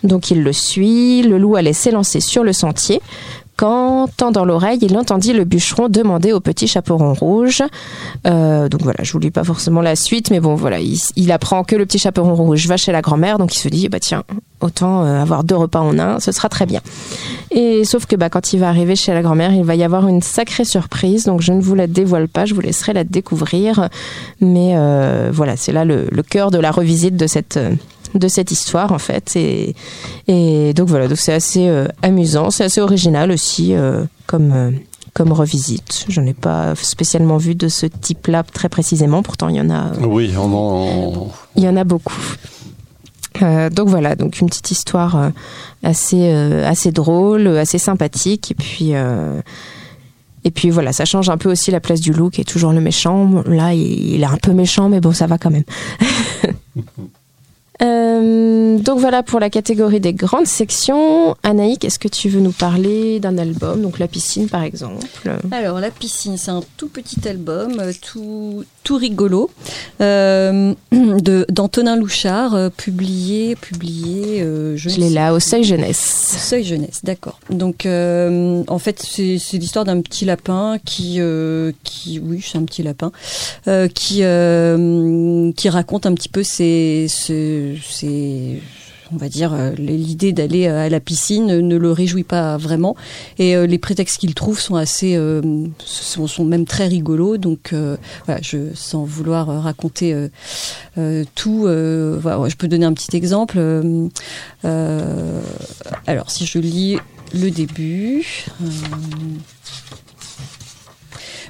Donc 0.03 0.31
il 0.31 0.43
le 0.43 0.53
suit, 0.53 1.23
le 1.23 1.39
loup 1.39 1.57
allait 1.57 1.73
s'élancer 1.73 2.21
sur 2.21 2.43
le 2.43 2.53
sentier 2.53 3.01
quand, 3.61 4.09
tendant 4.17 4.47
l'oreille, 4.47 4.79
il 4.81 4.97
entendit 4.97 5.35
le 5.35 5.45
bûcheron 5.45 5.91
demander 5.91 6.33
au 6.33 6.41
petit 6.41 6.67
chaperon 6.67 7.13
rouge. 7.13 7.63
Euh, 8.27 8.71
donc 8.71 8.81
voilà, 8.81 9.01
je 9.03 9.13
vous 9.13 9.19
lis 9.19 9.31
pas 9.31 9.45
forcément 9.45 9.83
la 9.83 9.97
suite, 9.97 10.31
mais 10.31 10.41
bon 10.41 10.55
voilà, 10.55 10.81
il, 10.81 10.99
il 11.17 11.31
apprend 11.31 11.63
que 11.63 11.77
le 11.77 11.85
petit 11.85 11.99
chaperon 11.99 12.35
rouge 12.35 12.67
va 12.69 12.79
chez 12.79 12.91
la 12.91 13.03
grand-mère, 13.03 13.37
donc 13.37 13.55
il 13.55 13.59
se 13.59 13.69
dit 13.69 13.91
bah 13.91 14.01
tiens, 14.01 14.25
autant 14.63 15.05
euh, 15.05 15.21
avoir 15.21 15.45
deux 15.45 15.57
repas 15.57 15.81
en 15.81 15.99
un, 15.99 16.21
ce 16.21 16.33
sera 16.33 16.49
très 16.49 16.65
bien. 16.65 16.81
Et 17.51 17.85
sauf 17.85 18.07
que 18.07 18.17
bah 18.17 18.31
quand 18.31 18.55
il 18.55 18.61
va 18.61 18.71
arriver 18.71 18.97
chez 18.97 19.13
la 19.13 19.21
grand-mère, 19.21 19.53
il 19.53 19.65
va 19.65 19.75
y 19.75 19.83
avoir 19.83 20.09
une 20.09 20.23
sacrée 20.23 20.65
surprise, 20.65 21.27
donc 21.27 21.43
je 21.43 21.53
ne 21.53 21.61
vous 21.61 21.75
la 21.75 21.87
dévoile 21.87 22.29
pas, 22.29 22.47
je 22.47 22.55
vous 22.55 22.63
laisserai 22.63 22.95
la 22.95 23.05
découvrir. 23.05 23.91
Mais 24.41 24.73
euh, 24.75 25.29
voilà, 25.31 25.59
c'est 25.59 25.73
là 25.73 25.85
le, 25.85 26.07
le 26.11 26.23
cœur 26.23 26.51
de 26.51 26.57
la 26.57 26.71
revisite 26.71 27.17
de 27.17 27.27
cette 27.27 27.59
de 28.15 28.29
cette 28.29 28.51
histoire 28.51 28.93
en 28.93 28.99
fait. 28.99 29.37
Et, 29.37 29.75
et 30.29 30.73
donc 30.75 30.89
voilà. 30.89 31.09
Donc 31.09 31.19
c'est 31.19 31.33
assez 31.33 31.69
euh, 31.69 31.87
amusant. 32.03 32.51
C'est 32.51 32.65
assez 32.65 32.81
original 32.81 33.31
aussi 33.31 33.75
euh, 33.75 34.05
comme 34.27 34.53
euh, 34.53 34.71
comme 35.15 35.33
revisite. 35.33 36.07
Je 36.09 36.21
n'ai 36.21 36.35
pas 36.35 36.75
spécialement 36.77 37.37
vu 37.37 37.55
de 37.55 37.69
ce 37.69 37.87
type 37.87 38.27
là 38.29 38.43
très 38.43 38.69
précisément. 38.69 39.23
Pourtant 39.23 39.49
il 39.49 39.57
y 39.57 39.61
en 39.61 39.71
a 39.71 39.93
Oui, 40.01 40.33
on 40.37 40.53
en... 40.53 41.33
il 41.57 41.65
y 41.65 41.69
en 41.69 41.77
a 41.77 41.85
beaucoup. 41.85 42.37
Donc 43.41 43.89
voilà. 43.89 44.17
Donc 44.17 44.41
une 44.41 44.49
petite 44.49 44.71
histoire 44.71 45.31
assez 45.83 46.31
assez 46.31 46.93
drôle 46.93 47.47
assez 47.47 47.79
sympathique. 47.79 48.51
Et 48.51 48.55
puis 48.55 48.93
et 50.43 50.51
puis 50.51 50.71
voilà, 50.71 50.93
ça 50.93 51.05
change 51.05 51.29
un 51.29 51.39
peu 51.39 51.51
aussi 51.51 51.71
la 51.71 51.81
place 51.81 52.01
du 52.01 52.13
loup 52.13 52.31
qui 52.31 52.41
est 52.41 52.45
toujours 52.45 52.73
le 52.73 52.81
méchant. 52.81 53.43
Là, 53.47 53.73
il 53.73 54.15
il 54.15 54.23
est 54.23 54.27
un 54.27 54.37
peu 54.37 54.53
méchant, 54.53 54.89
mais 54.89 55.01
bon, 55.01 55.13
ça 55.13 55.27
va 55.27 55.39
quand 55.39 55.51
même. 55.51 55.65
Euh, 57.83 58.79
donc 58.79 58.99
voilà 58.99 59.23
pour 59.23 59.41
la 59.41 59.51
catégorie 59.51 60.01
des 60.01 60.13
grandes 60.13 60.47
sections. 60.47 61.37
Anaïk, 61.43 61.85
est-ce 61.85 61.99
que 61.99 62.09
tu 62.09 62.29
veux 62.29 62.41
nous 62.41 62.53
parler 62.53 63.21
d'un 63.21 63.39
album, 63.39 63.83
donc 63.83 63.99
la 63.99 64.09
piscine 64.09 64.49
par 64.49 64.63
exemple? 64.63 65.31
Alors, 65.51 65.81
La 65.81 65.91
piscine, 65.91 66.37
c'est 66.37 66.51
un 66.51 66.63
tout 66.77 66.89
petit 66.89 67.27
album, 67.29 67.79
euh, 67.81 67.93
tout, 68.01 68.65
tout 68.85 68.97
rigolo, 68.97 69.51
euh, 70.01 70.75
d'Antonin 71.49 71.97
Louchard, 71.97 72.55
euh, 72.55 72.69
publié, 72.71 73.57
publié, 73.57 74.41
je, 74.41 74.89
Je 74.89 75.01
l'ai 75.01 75.11
là, 75.11 75.33
au 75.35 75.41
seuil 75.41 75.65
jeunesse. 75.65 75.99
Seuil 75.99 76.65
jeunesse, 76.65 77.01
d'accord. 77.05 77.39
Donc, 77.51 77.87
en 77.87 78.79
fait, 78.79 79.01
c'est 79.03 79.59
l'histoire 79.59 79.85
d'un 79.85 80.01
petit 80.01 80.25
lapin 80.25 80.79
qui, 80.85 81.21
qui, 81.85 82.19
oui, 82.19 82.45
c'est 82.45 82.59
un 82.59 82.65
petit 82.65 82.83
lapin, 82.83 83.13
qui, 83.95 84.23
qui 85.57 85.69
raconte 85.69 86.07
un 86.07 86.15
petit 86.15 86.29
peu 86.29 86.43
ses, 86.43 87.07
ses, 87.09 87.70
ses- 87.83 88.63
on 89.13 89.17
va 89.17 89.29
dire, 89.29 89.53
euh, 89.53 89.73
l'idée 89.77 90.33
d'aller 90.33 90.69
à 90.69 90.89
la 90.89 91.01
piscine 91.01 91.47
ne 91.59 91.77
le 91.77 91.91
réjouit 91.91 92.23
pas 92.23 92.57
vraiment, 92.57 92.95
et 93.39 93.57
euh, 93.57 93.67
les 93.67 93.79
prétextes 93.79 94.19
qu'il 94.19 94.35
trouve 94.35 94.61
sont 94.61 94.77
assez, 94.77 95.17
euh, 95.17 95.43
sont, 95.85 96.45
même 96.45 96.65
très 96.65 96.87
rigolos. 96.87 97.37
Donc, 97.37 97.73
euh, 97.73 97.97
sans 98.75 99.03
vouloir 99.03 99.51
euh, 99.51 99.59
raconter 99.59 100.15
euh, 100.15 100.29
euh, 100.97 101.25
tout, 101.35 101.65
euh, 101.67 102.21
je 102.49 102.55
peux 102.55 102.69
donner 102.69 102.87
un 102.87 102.93
petit 102.93 103.17
exemple. 103.17 103.57
Euh, 103.59 104.07
euh, 104.65 105.41
alors, 106.07 106.31
si 106.31 106.47
je 106.47 106.61
lis 106.61 106.97
le 107.35 107.51
début. 107.51 108.25
euh, 108.63 108.67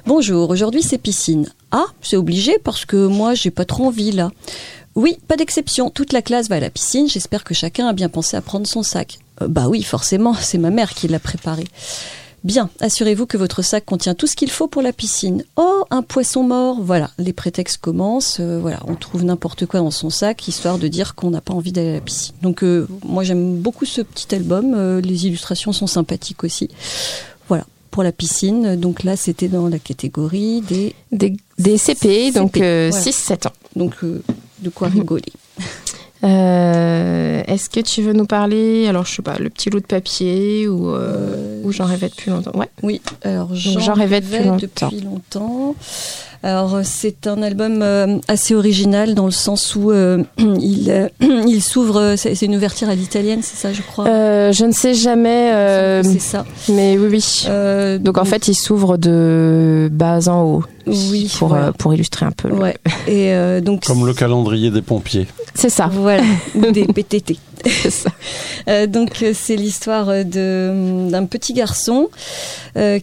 Bonjour, 0.07 0.49
aujourd'hui 0.49 0.81
c'est 0.81 0.97
piscine. 0.97 1.47
Ah, 1.69 1.85
c'est 2.01 2.17
obligé 2.17 2.57
parce 2.63 2.85
que 2.85 3.05
moi 3.05 3.35
j'ai 3.35 3.51
pas 3.51 3.65
trop 3.65 3.85
envie 3.85 4.11
là. 4.11 4.31
Oui, 4.95 5.17
pas 5.27 5.37
d'exception, 5.37 5.89
toute 5.89 6.11
la 6.13 6.21
classe 6.21 6.49
va 6.49 6.55
à 6.57 6.59
la 6.59 6.69
piscine, 6.69 7.07
j'espère 7.07 7.43
que 7.43 7.53
chacun 7.53 7.87
a 7.87 7.93
bien 7.93 8.09
pensé 8.09 8.35
à 8.35 8.41
prendre 8.41 8.67
son 8.67 8.83
sac. 8.83 9.19
Euh, 9.41 9.47
bah 9.47 9.67
oui, 9.69 9.83
forcément, 9.83 10.33
c'est 10.39 10.57
ma 10.57 10.69
mère 10.69 10.93
qui 10.93 11.07
l'a 11.07 11.19
préparé. 11.19 11.65
Bien, 12.43 12.71
assurez-vous 12.79 13.27
que 13.27 13.37
votre 13.37 13.61
sac 13.61 13.85
contient 13.85 14.15
tout 14.15 14.25
ce 14.25 14.35
qu'il 14.35 14.49
faut 14.49 14.67
pour 14.67 14.81
la 14.81 14.93
piscine. 14.93 15.43
Oh, 15.57 15.85
un 15.91 16.01
poisson 16.01 16.41
mort. 16.41 16.77
Voilà, 16.81 17.11
les 17.19 17.33
prétextes 17.33 17.77
commencent. 17.77 18.39
euh, 18.39 18.57
voilà, 18.59 18.79
on 18.87 18.95
trouve 18.95 19.23
n'importe 19.23 19.67
quoi 19.67 19.79
dans 19.79 19.91
son 19.91 20.09
sac, 20.09 20.47
histoire 20.47 20.79
de 20.79 20.87
dire 20.87 21.13
qu'on 21.13 21.29
n'a 21.29 21.39
pas 21.41 21.53
envie 21.53 21.71
d'aller 21.71 21.91
à 21.91 21.93
la 21.93 22.01
piscine. 22.01 22.33
Donc, 22.41 22.63
euh, 22.63 22.87
moi, 23.05 23.23
j'aime 23.23 23.57
beaucoup 23.57 23.85
ce 23.85 24.01
petit 24.01 24.33
album. 24.33 24.73
euh, 24.75 25.01
les 25.01 25.27
illustrations 25.27 25.71
sont 25.71 25.85
sympathiques 25.85 26.43
aussi. 26.43 26.69
Voilà, 27.47 27.65
pour 27.91 28.01
la 28.01 28.11
piscine. 28.11 28.75
Donc 28.75 29.03
là, 29.03 29.15
c'était 29.15 29.47
dans 29.47 29.67
la 29.67 29.77
catégorie 29.77 30.61
des. 30.61 30.95
Des, 31.11 31.37
des 31.59 31.77
CP, 31.77 32.31
donc 32.31 32.53
CP, 32.53 32.65
euh, 32.65 32.89
voilà. 32.91 33.05
6-7 33.05 33.47
ans. 33.49 33.53
Donc, 33.75 33.97
de 34.61 34.69
quoi 34.69 34.87
rigoler. 34.89 35.23
Euh, 36.23 37.41
Est-ce 37.47 37.67
que 37.69 37.79
tu 37.79 38.03
veux 38.03 38.13
nous 38.13 38.27
parler, 38.27 38.87
alors 38.87 39.05
je 39.05 39.15
sais 39.15 39.21
pas, 39.23 39.37
le 39.39 39.49
petit 39.49 39.69
loup 39.71 39.79
de 39.79 39.85
papier 39.85 40.67
ou, 40.67 40.89
euh, 40.91 40.99
Euh, 41.01 41.61
ou 41.63 41.71
j'en 41.71 41.85
rêvais 41.85 42.09
depuis 42.09 42.29
longtemps? 42.29 42.51
Ouais. 42.53 42.69
Oui, 42.83 43.01
alors 43.23 43.49
j'en 43.53 43.93
rêvais 43.93 44.21
depuis 44.21 44.43
longtemps. 44.45 44.87
depuis 44.89 45.01
longtemps. 45.01 45.75
Alors 46.43 46.79
c'est 46.83 47.27
un 47.27 47.41
album 47.43 47.81
euh, 47.81 48.17
assez 48.27 48.55
original 48.55 49.13
dans 49.15 49.25
le 49.25 49.31
sens 49.31 49.75
où 49.75 49.91
il, 50.37 51.09
il 51.47 51.61
s'ouvre, 51.61 52.13
c'est 52.17 52.39
une 52.43 52.55
ouverture 52.55 52.89
à 52.89 52.93
l'italienne, 52.95 53.41
c'est 53.41 53.57
ça 53.57 53.73
je 53.73 53.81
crois? 53.81 54.05
Je 54.51 54.65
ne 54.65 54.71
sais 54.73 54.93
jamais, 54.93 56.01
C'est 56.03 56.19
ça. 56.19 56.45
mais 56.69 56.99
oui, 56.99 57.07
oui. 57.11 57.99
Donc 57.99 58.19
en 58.19 58.25
fait, 58.25 58.47
il 58.47 58.55
s'ouvre 58.55 58.97
de 58.97 59.89
bas 59.91 60.27
en 60.29 60.43
haut. 60.43 60.63
Oui, 60.87 61.31
pour, 61.37 61.49
voilà. 61.49 61.67
euh, 61.67 61.71
pour 61.71 61.93
illustrer 61.93 62.25
un 62.25 62.31
peu. 62.31 62.49
le- 62.49 62.55
ouais. 62.55 62.77
Et 63.07 63.33
euh, 63.33 63.61
donc 63.61 63.85
Comme 63.85 64.05
le 64.05 64.13
calendrier 64.13 64.71
des 64.71 64.81
pompiers. 64.81 65.27
C'est 65.53 65.69
ça. 65.69 65.87
Voilà, 65.91 66.23
ou 66.55 66.71
des 66.71 66.85
PTT. 66.85 67.37
Euh, 68.67 68.85
donc 68.85 69.23
euh, 69.23 69.31
c'est 69.33 69.55
l'histoire 69.55 70.09
euh, 70.09 70.23
de 70.23 71.09
d'un 71.09 71.25
petit 71.25 71.53
garçon 71.53 72.09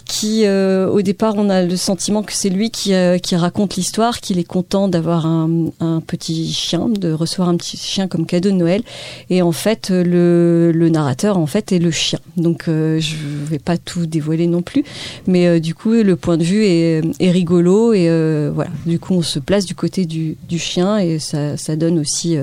qui, 0.07 0.49
au 0.49 1.03
départ, 1.03 1.35
on 1.37 1.51
a 1.51 1.63
le 1.63 1.77
sentiment 1.77 2.23
que 2.23 2.33
c'est 2.33 2.49
lui 2.49 2.71
qui, 2.71 2.95
raconte 3.37 3.77
l'histoire, 3.77 4.21
qu'il 4.21 4.39
est 4.39 4.45
content 4.45 4.89
d'avoir 4.89 5.27
un, 5.27 6.01
petit 6.07 6.51
chien, 6.53 6.89
de 6.89 7.13
recevoir 7.13 7.51
un 7.51 7.57
petit 7.59 7.77
chien 7.77 8.09
comme 8.09 8.25
cadeau 8.25 8.51
de 8.51 8.55
Noël. 8.55 8.83
Et 9.29 9.43
en 9.43 9.53
fait, 9.53 9.91
le, 9.91 10.89
narrateur 10.91 11.37
en 11.37 11.47
fait 11.47 11.73
est 11.73 11.79
le 11.79 11.91
chien. 11.91 12.19
Donc 12.39 12.65
je 12.67 13.15
vais 13.51 13.59
pas 13.59 13.77
tout 13.77 14.07
dévoiler 14.07 14.47
non 14.47 14.63
plus, 14.63 14.85
mais 15.27 15.61
du 15.61 15.75
coup 15.75 15.93
le 15.93 16.17
point 16.17 16.39
de 16.39 16.45
vue 16.45 16.65
est, 16.65 17.03
rigolo 17.21 17.93
et 17.93 18.09
voilà. 18.49 18.71
Du 18.87 18.99
coup 18.99 19.15
on 19.15 19.23
se 19.23 19.39
place 19.39 19.67
du 19.67 19.75
côté 19.75 20.07
du, 20.07 20.37
chien 20.59 20.99
et 20.99 21.19
ça, 21.19 21.77
donne 21.77 21.99
aussi 21.99 22.39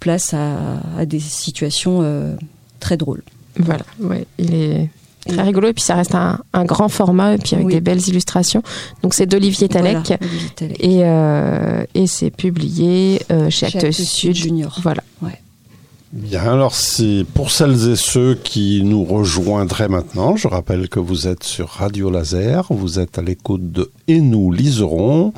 place 0.00 0.34
à, 0.34 0.80
à 0.98 1.06
des 1.06 1.20
situations 1.20 2.00
euh, 2.02 2.34
très 2.78 2.96
drôles. 2.96 3.22
Voilà, 3.58 3.84
ouais, 4.00 4.26
il 4.38 4.54
est 4.54 4.88
très 5.28 5.42
rigolo 5.42 5.68
et 5.68 5.72
puis 5.74 5.82
ça 5.82 5.94
reste 5.96 6.14
un, 6.14 6.38
un 6.54 6.64
grand 6.64 6.88
format 6.88 7.34
et 7.34 7.38
puis 7.38 7.54
avec 7.54 7.66
Oui. 7.66 7.72
des 7.74 7.80
belles 7.80 8.06
illustrations. 8.08 8.62
Donc 9.02 9.12
c'est 9.14 9.26
d'Olivier 9.26 9.68
Talec 9.68 9.98
Voilà, 10.58 10.74
et, 10.78 11.00
euh, 11.04 11.84
et 11.94 12.06
c'est 12.06 12.30
publié 12.30 13.20
euh, 13.30 13.50
chez, 13.50 13.68
Chez 13.68 13.78
Actes 13.78 13.84
Actes 13.84 13.92
Sud. 13.92 14.06
Sud 14.06 14.34
Junior. 14.36 14.78
Voilà. 14.82 15.02
Bien, 16.12 16.54
alors 16.54 16.74
c'est 16.74 17.24
pour 17.34 17.52
celles 17.52 17.88
et 17.88 17.94
ceux 17.94 18.34
qui 18.34 18.82
nous 18.82 19.04
rejoindraient 19.04 19.88
maintenant, 19.88 20.34
je 20.34 20.48
rappelle 20.48 20.88
que 20.88 20.98
vous 20.98 21.28
êtes 21.28 21.44
sur 21.44 21.68
Radio 21.68 22.10
Laser, 22.10 22.66
vous 22.70 22.98
êtes 22.98 23.16
à 23.18 23.22
l'écoute 23.22 23.70
de 23.70 23.92
Et 24.08 24.20
nous 24.20 24.50
liserons, 24.50 25.32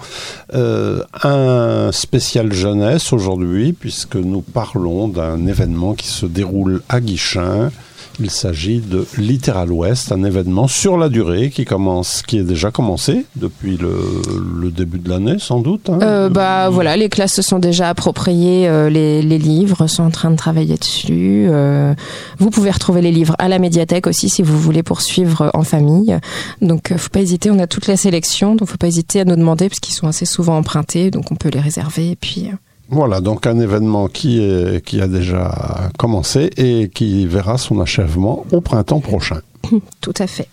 euh, 0.55 1.03
un 1.25 1.93
spécial 1.93 2.55
jeunesse 2.55 3.13
aujourd'hui 3.13 3.75
puisque 3.75 4.17
nous 4.17 4.41
parlons 4.41 5.09
d'un 5.09 5.47
événement 5.47 5.93
qui 5.93 6.09
se 6.09 6.25
déroule 6.25 6.81
à 6.89 7.03
Guichin. 7.03 7.71
Il 8.21 8.31
s'agit 8.31 8.81
de 8.81 9.07
Littéral 9.19 9.73
Ouest, 9.73 10.13
un 10.13 10.23
événement 10.25 10.69
sur 10.69 10.97
la 10.97 11.09
durée 11.09 11.51
qui 11.51 11.65
commence, 11.65 12.23
qui 12.23 12.39
est 12.39 12.45
déjà 12.45 12.71
commencé 12.71 13.25
depuis 13.37 13.77
le, 13.77 14.71
début 14.71 14.99
de 14.99 15.09
l'année 15.09 15.37
sans 15.39 15.61
doute. 15.61 15.91
hein. 15.91 15.99
Euh, 16.03 16.29
bah 16.29 16.71
voilà, 16.71 16.97
les 16.97 17.09
classes 17.09 17.35
se 17.35 17.43
sont 17.43 17.59
déjà 17.59 17.89
appropriées 17.89 18.69
euh, 18.69 18.89
les, 18.89 19.23
livres, 19.39 19.87
sont 19.87 20.05
en 20.05 20.11
train 20.11 20.31
de 20.31 20.37
travailler 20.37 20.77
dessus. 20.77 21.47
Euh, 21.49 21.95
vous 22.39 22.51
pouvez 22.51 22.71
retrouver 22.71 23.03
les 23.03 23.13
livres 23.13 23.35
à 23.39 23.49
la 23.49 23.59
médiathèque 23.59 24.07
aussi 24.07 24.29
si 24.29 24.43
vous 24.43 24.59
voulez 24.59 24.83
poursuivre 24.83 25.51
en 25.55 25.63
famille. 25.63 26.19
Donc 26.61 26.93
faut 26.97 27.11
pas 27.11 27.21
hésiter, 27.21 27.51
on 27.51 27.59
a 27.59 27.67
toute 27.67 27.87
la 27.87 27.97
sélection, 27.97 28.55
donc 28.55 28.69
faut 28.69 28.77
pas 28.77 28.89
hésiter 28.89 29.21
à 29.21 29.25
nous 29.25 29.37
demander 29.37 29.69
parce 29.69 29.81
qu'ils 29.81 29.95
sont 29.95 30.07
assez 30.07 30.27
souvent 30.27 30.57
empruntés, 30.57 31.11
donc 31.11 31.31
on 31.33 31.37
peut 31.37 31.51
les 31.51 31.61
réserver. 31.61 32.11
Et 32.11 32.17
puis 32.17 32.51
Voilà, 32.89 33.21
donc 33.21 33.47
un 33.47 33.59
événement 33.59 34.09
qui, 34.09 34.43
est, 34.43 34.85
qui 34.85 35.01
a 35.01 35.07
déjà 35.09 35.91
commencé 35.99 36.51
et 36.57 36.91
qui 36.93 37.27
verra 37.27 37.57
son 37.59 37.81
achèvement 37.81 38.45
au 38.53 38.61
printemps 38.61 39.01
prochain. 39.01 39.41
Tout 40.01 40.15
à 40.19 40.27
fait. 40.27 40.49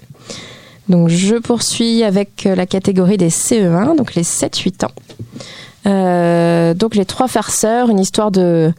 Donc 0.88 1.10
je 1.10 1.36
poursuis 1.36 2.04
avec 2.04 2.46
euh, 2.46 2.56
la 2.56 2.66
catégorie 2.66 3.18
des 3.18 3.30
CE1, 3.30 3.96
donc 3.98 4.16
les 4.16 4.24
7-8 4.24 4.86
ans. 4.86 4.92
Euh, 5.86 6.74
donc 6.74 6.96
les 6.96 7.06
trois 7.06 7.28
farceurs, 7.28 7.90
une 7.90 8.00
histoire 8.00 8.32
de, 8.32 8.74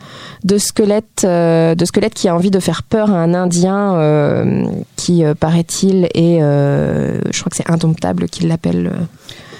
de 0.44 0.58
squelette, 0.58 1.22
euh, 1.24 1.74
de 1.74 1.84
squelette 1.84 2.14
qui 2.14 2.28
a 2.28 2.34
envie 2.34 2.50
de 2.50 2.60
faire 2.60 2.82
peur 2.82 3.10
à 3.10 3.18
un 3.22 3.32
Indien 3.34 3.94
euh, 3.94 4.64
qui, 4.96 5.24
euh, 5.24 5.34
paraît-il, 5.34 6.06
est, 6.14 6.42
euh, 6.42 7.20
je 7.32 7.40
crois 7.40 7.50
que 7.50 7.56
c'est 7.56 7.70
indomptable 7.70 8.28
qu'il 8.28 8.48
l'appelle. 8.48 8.88
euh, 8.92 9.04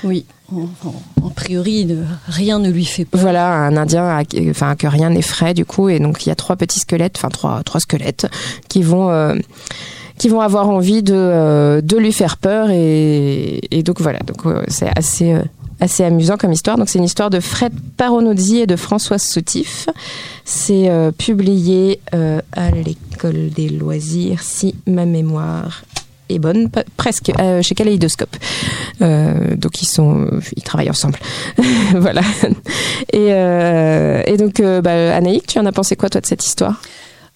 Oui, 0.04 0.26
en, 0.52 1.30
priori, 1.30 1.86
rien 2.26 2.58
ne 2.58 2.70
lui 2.70 2.84
fait 2.84 3.04
peur. 3.04 3.20
Voilà, 3.20 3.52
un 3.52 3.76
Indien, 3.76 4.22
enfin 4.48 4.74
que 4.76 4.86
rien 4.86 5.10
n'effraie 5.10 5.54
du 5.54 5.64
coup, 5.64 5.88
et 5.88 5.98
donc 5.98 6.26
il 6.26 6.28
y 6.28 6.32
a 6.32 6.34
trois 6.34 6.56
petits 6.56 6.80
squelettes, 6.80 7.14
enfin 7.16 7.28
trois 7.28 7.62
trois 7.62 7.80
squelettes 7.80 8.26
qui 8.68 8.82
vont 8.82 9.10
euh, 9.10 9.34
qui 10.18 10.28
vont 10.28 10.40
avoir 10.40 10.68
envie 10.68 11.02
de, 11.02 11.80
de 11.82 11.96
lui 11.96 12.12
faire 12.12 12.36
peur 12.36 12.68
et, 12.70 13.60
donc 13.84 14.00
voilà, 14.00 14.18
donc 14.20 14.42
c'est 14.68 14.90
assez 14.96 15.36
assez 15.80 16.04
amusant 16.04 16.36
comme 16.36 16.52
histoire. 16.52 16.76
Donc 16.76 16.88
c'est 16.88 16.98
une 16.98 17.04
histoire 17.04 17.30
de 17.30 17.40
Fred 17.40 17.72
Paronozzi 17.96 18.58
et 18.58 18.66
de 18.66 18.76
Françoise 18.76 19.22
Soutif. 19.22 19.88
C'est 20.44 20.90
publié 21.16 22.00
à 22.12 22.70
l'école 22.70 23.50
des 23.50 23.70
loisirs, 23.70 24.42
si 24.42 24.74
ma 24.86 25.06
mémoire 25.06 25.82
est 26.30 26.38
bonne, 26.38 26.70
presque 26.96 27.32
euh, 27.38 27.62
chez 27.62 27.74
Kaleidoscope. 27.74 28.36
Euh, 29.02 29.56
donc 29.56 29.82
ils 29.82 29.86
sont, 29.86 30.28
ils 30.56 30.62
travaillent 30.62 30.90
ensemble. 30.90 31.18
voilà. 31.94 32.22
Et, 33.12 33.28
euh, 33.30 34.22
et 34.26 34.36
donc, 34.36 34.60
bah, 34.60 35.14
Anaïk, 35.14 35.46
tu 35.46 35.58
en 35.58 35.66
as 35.66 35.72
pensé 35.72 35.96
quoi 35.96 36.08
toi 36.08 36.20
de 36.20 36.26
cette 36.26 36.44
histoire? 36.44 36.80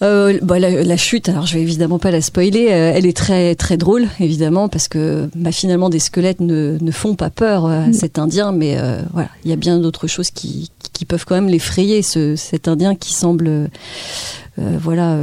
Bah, 0.01 0.59
la, 0.59 0.97
chute, 0.99 1.31
alors 1.31 1.47
je 1.47 1.55
vais 1.55 1.63
évidemment 1.63 1.99
pas 1.99 2.11
la 2.11 2.21
spoiler, 2.21 2.65
elle 2.65 3.07
est 3.07 3.17
très 3.17 3.55
très 3.55 3.79
drôle 3.79 4.07
évidemment 4.21 4.69
parce 4.69 4.87
que 4.87 5.31
bah, 5.35 5.51
finalement 5.51 5.89
des 5.89 5.99
squelettes 5.99 6.41
ne, 6.41 6.77
ne 6.79 6.91
font 6.91 7.15
pas 7.15 7.31
peur 7.31 7.65
à 7.65 7.87
mm. 7.87 7.95
cet 7.95 8.19
Indien, 8.19 8.53
mais 8.53 8.77
voilà, 9.15 9.31
il 9.47 9.51
y 9.51 9.55
a 9.55 9.57
bien 9.57 9.79
d'autres 9.79 10.07
choses 10.07 10.31
qui, 10.31 10.71
qui 10.93 11.07
peuvent 11.07 11.25
quand 11.25 11.37
même 11.37 11.49
l'effrayer, 11.49 12.03
ce, 12.03 12.37
cet 12.37 12.69
Indien 12.69 12.97
qui 12.97 13.15
semble 13.15 13.71
voilà 14.59 15.17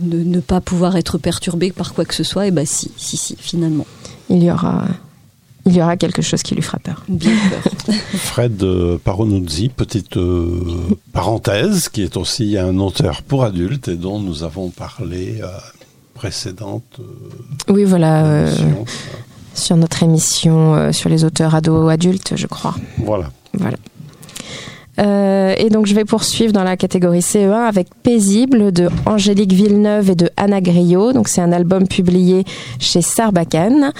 ne, 0.00 0.40
pas 0.40 0.60
pouvoir 0.60 0.96
être 0.96 1.18
perturbé 1.18 1.70
par 1.72 1.94
quoi 1.94 2.04
que 2.04 2.14
ce 2.14 2.24
soit, 2.24 2.46
et 2.46 2.50
bah 2.50 2.66
si, 2.66 2.90
si, 2.96 3.16
si, 3.16 3.36
finalement. 3.38 3.86
Il 4.30 4.42
y 4.42 4.50
aura, 4.50 4.86
il 5.66 5.76
y 5.76 5.82
aura 5.82 5.96
quelque 5.96 6.22
chose 6.22 6.42
qui 6.42 6.54
lui 6.54 6.62
fera 6.62 6.78
peur. 6.78 7.04
Bien 7.08 7.32
peur. 7.50 7.94
Fred 8.14 8.62
euh, 8.62 8.98
Paronuzzi, 9.02 9.68
petite 9.68 10.16
euh, 10.16 10.96
parenthèse, 11.12 11.88
qui 11.88 12.02
est 12.02 12.16
aussi 12.16 12.56
un 12.56 12.78
auteur 12.78 13.22
pour 13.22 13.44
adultes 13.44 13.88
et 13.88 13.96
dont 13.96 14.20
nous 14.20 14.42
avons 14.42 14.70
parlé 14.70 15.40
euh, 15.42 15.48
précédente. 16.14 17.00
oui, 17.68 17.84
voilà. 17.84 18.46
sur 19.54 19.76
notre 19.76 20.02
émission 20.02 20.92
sur 20.92 21.10
les 21.10 21.24
auteurs 21.24 21.54
ados-adultes, 21.54 22.34
je 22.36 22.46
crois. 22.46 22.74
Voilà. 22.98 23.30
Voilà. 23.54 23.76
Euh, 24.98 25.54
et 25.56 25.70
donc 25.70 25.86
je 25.86 25.94
vais 25.94 26.04
poursuivre 26.04 26.52
dans 26.52 26.64
la 26.64 26.76
catégorie 26.76 27.20
CE1 27.20 27.66
avec 27.66 27.88
Paisible 28.02 28.72
de 28.72 28.88
Angélique 29.06 29.52
Villeneuve 29.52 30.10
et 30.10 30.14
de 30.14 30.28
Anna 30.36 30.60
Griot. 30.60 31.12
Donc 31.12 31.28
c'est 31.28 31.40
un 31.40 31.52
album 31.52 31.88
publié 31.88 32.44
chez 32.78 33.00
Sarbacane. 33.00 33.92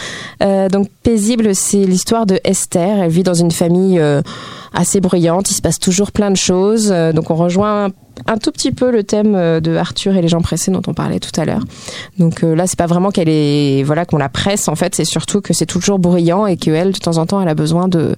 Euh, 0.43 0.69
donc 0.69 0.89
Paisible, 1.03 1.55
c'est 1.55 1.85
l'histoire 1.85 2.27
de 2.27 2.39
Esther. 2.45 2.99
Elle 2.99 3.11
vit 3.11 3.23
dans 3.23 3.35
une 3.35 3.51
famille 3.51 3.99
euh, 3.99 4.23
assez 4.75 5.01
bruyante. 5.01 5.51
Il 5.51 5.55
se 5.55 5.63
passe 5.63 5.79
toujours 5.79 6.13
plein 6.13 6.31
de 6.31 6.37
choses. 6.37 6.91
Euh, 6.93 7.13
donc 7.13 7.31
on 7.31 7.37
rejoint 7.37 7.91
un, 8.27 8.39
tout 8.39 8.53
petit 8.53 8.73
peu 8.73 8.91
le 8.91 9.03
thème 9.03 9.33
de 9.33 9.77
Arthur 9.77 10.15
et 10.17 10.23
les 10.23 10.29
gens 10.29 10.43
pressés 10.43 10.71
dont 10.71 10.83
on 10.87 10.93
parlait 10.93 11.21
tout 11.21 11.41
à 11.41 11.47
l'heure. 11.47 11.63
Donc 12.19 12.43
là, 12.43 12.67
c'est 12.67 12.79
pas 12.79 12.87
vraiment 12.87 13.11
qu'elle 13.11 13.31
est 13.31 13.83
voilà 13.85 14.05
qu'on 14.05 14.19
la 14.19 14.29
presse 14.29 14.69
en 14.69 14.75
fait, 14.75 14.95
c'est 14.95 15.07
surtout 15.07 15.41
que 15.41 15.55
c'est 15.55 15.67
toujours 15.67 15.99
bruyant 15.99 16.47
et 16.47 16.57
qu'elle 16.59 16.93
de 16.93 16.99
temps 16.99 17.17
en 17.17 17.25
temps 17.25 17.41
elle 17.41 17.49
a 17.49 17.55
besoin 17.55 17.89
de 17.89 18.15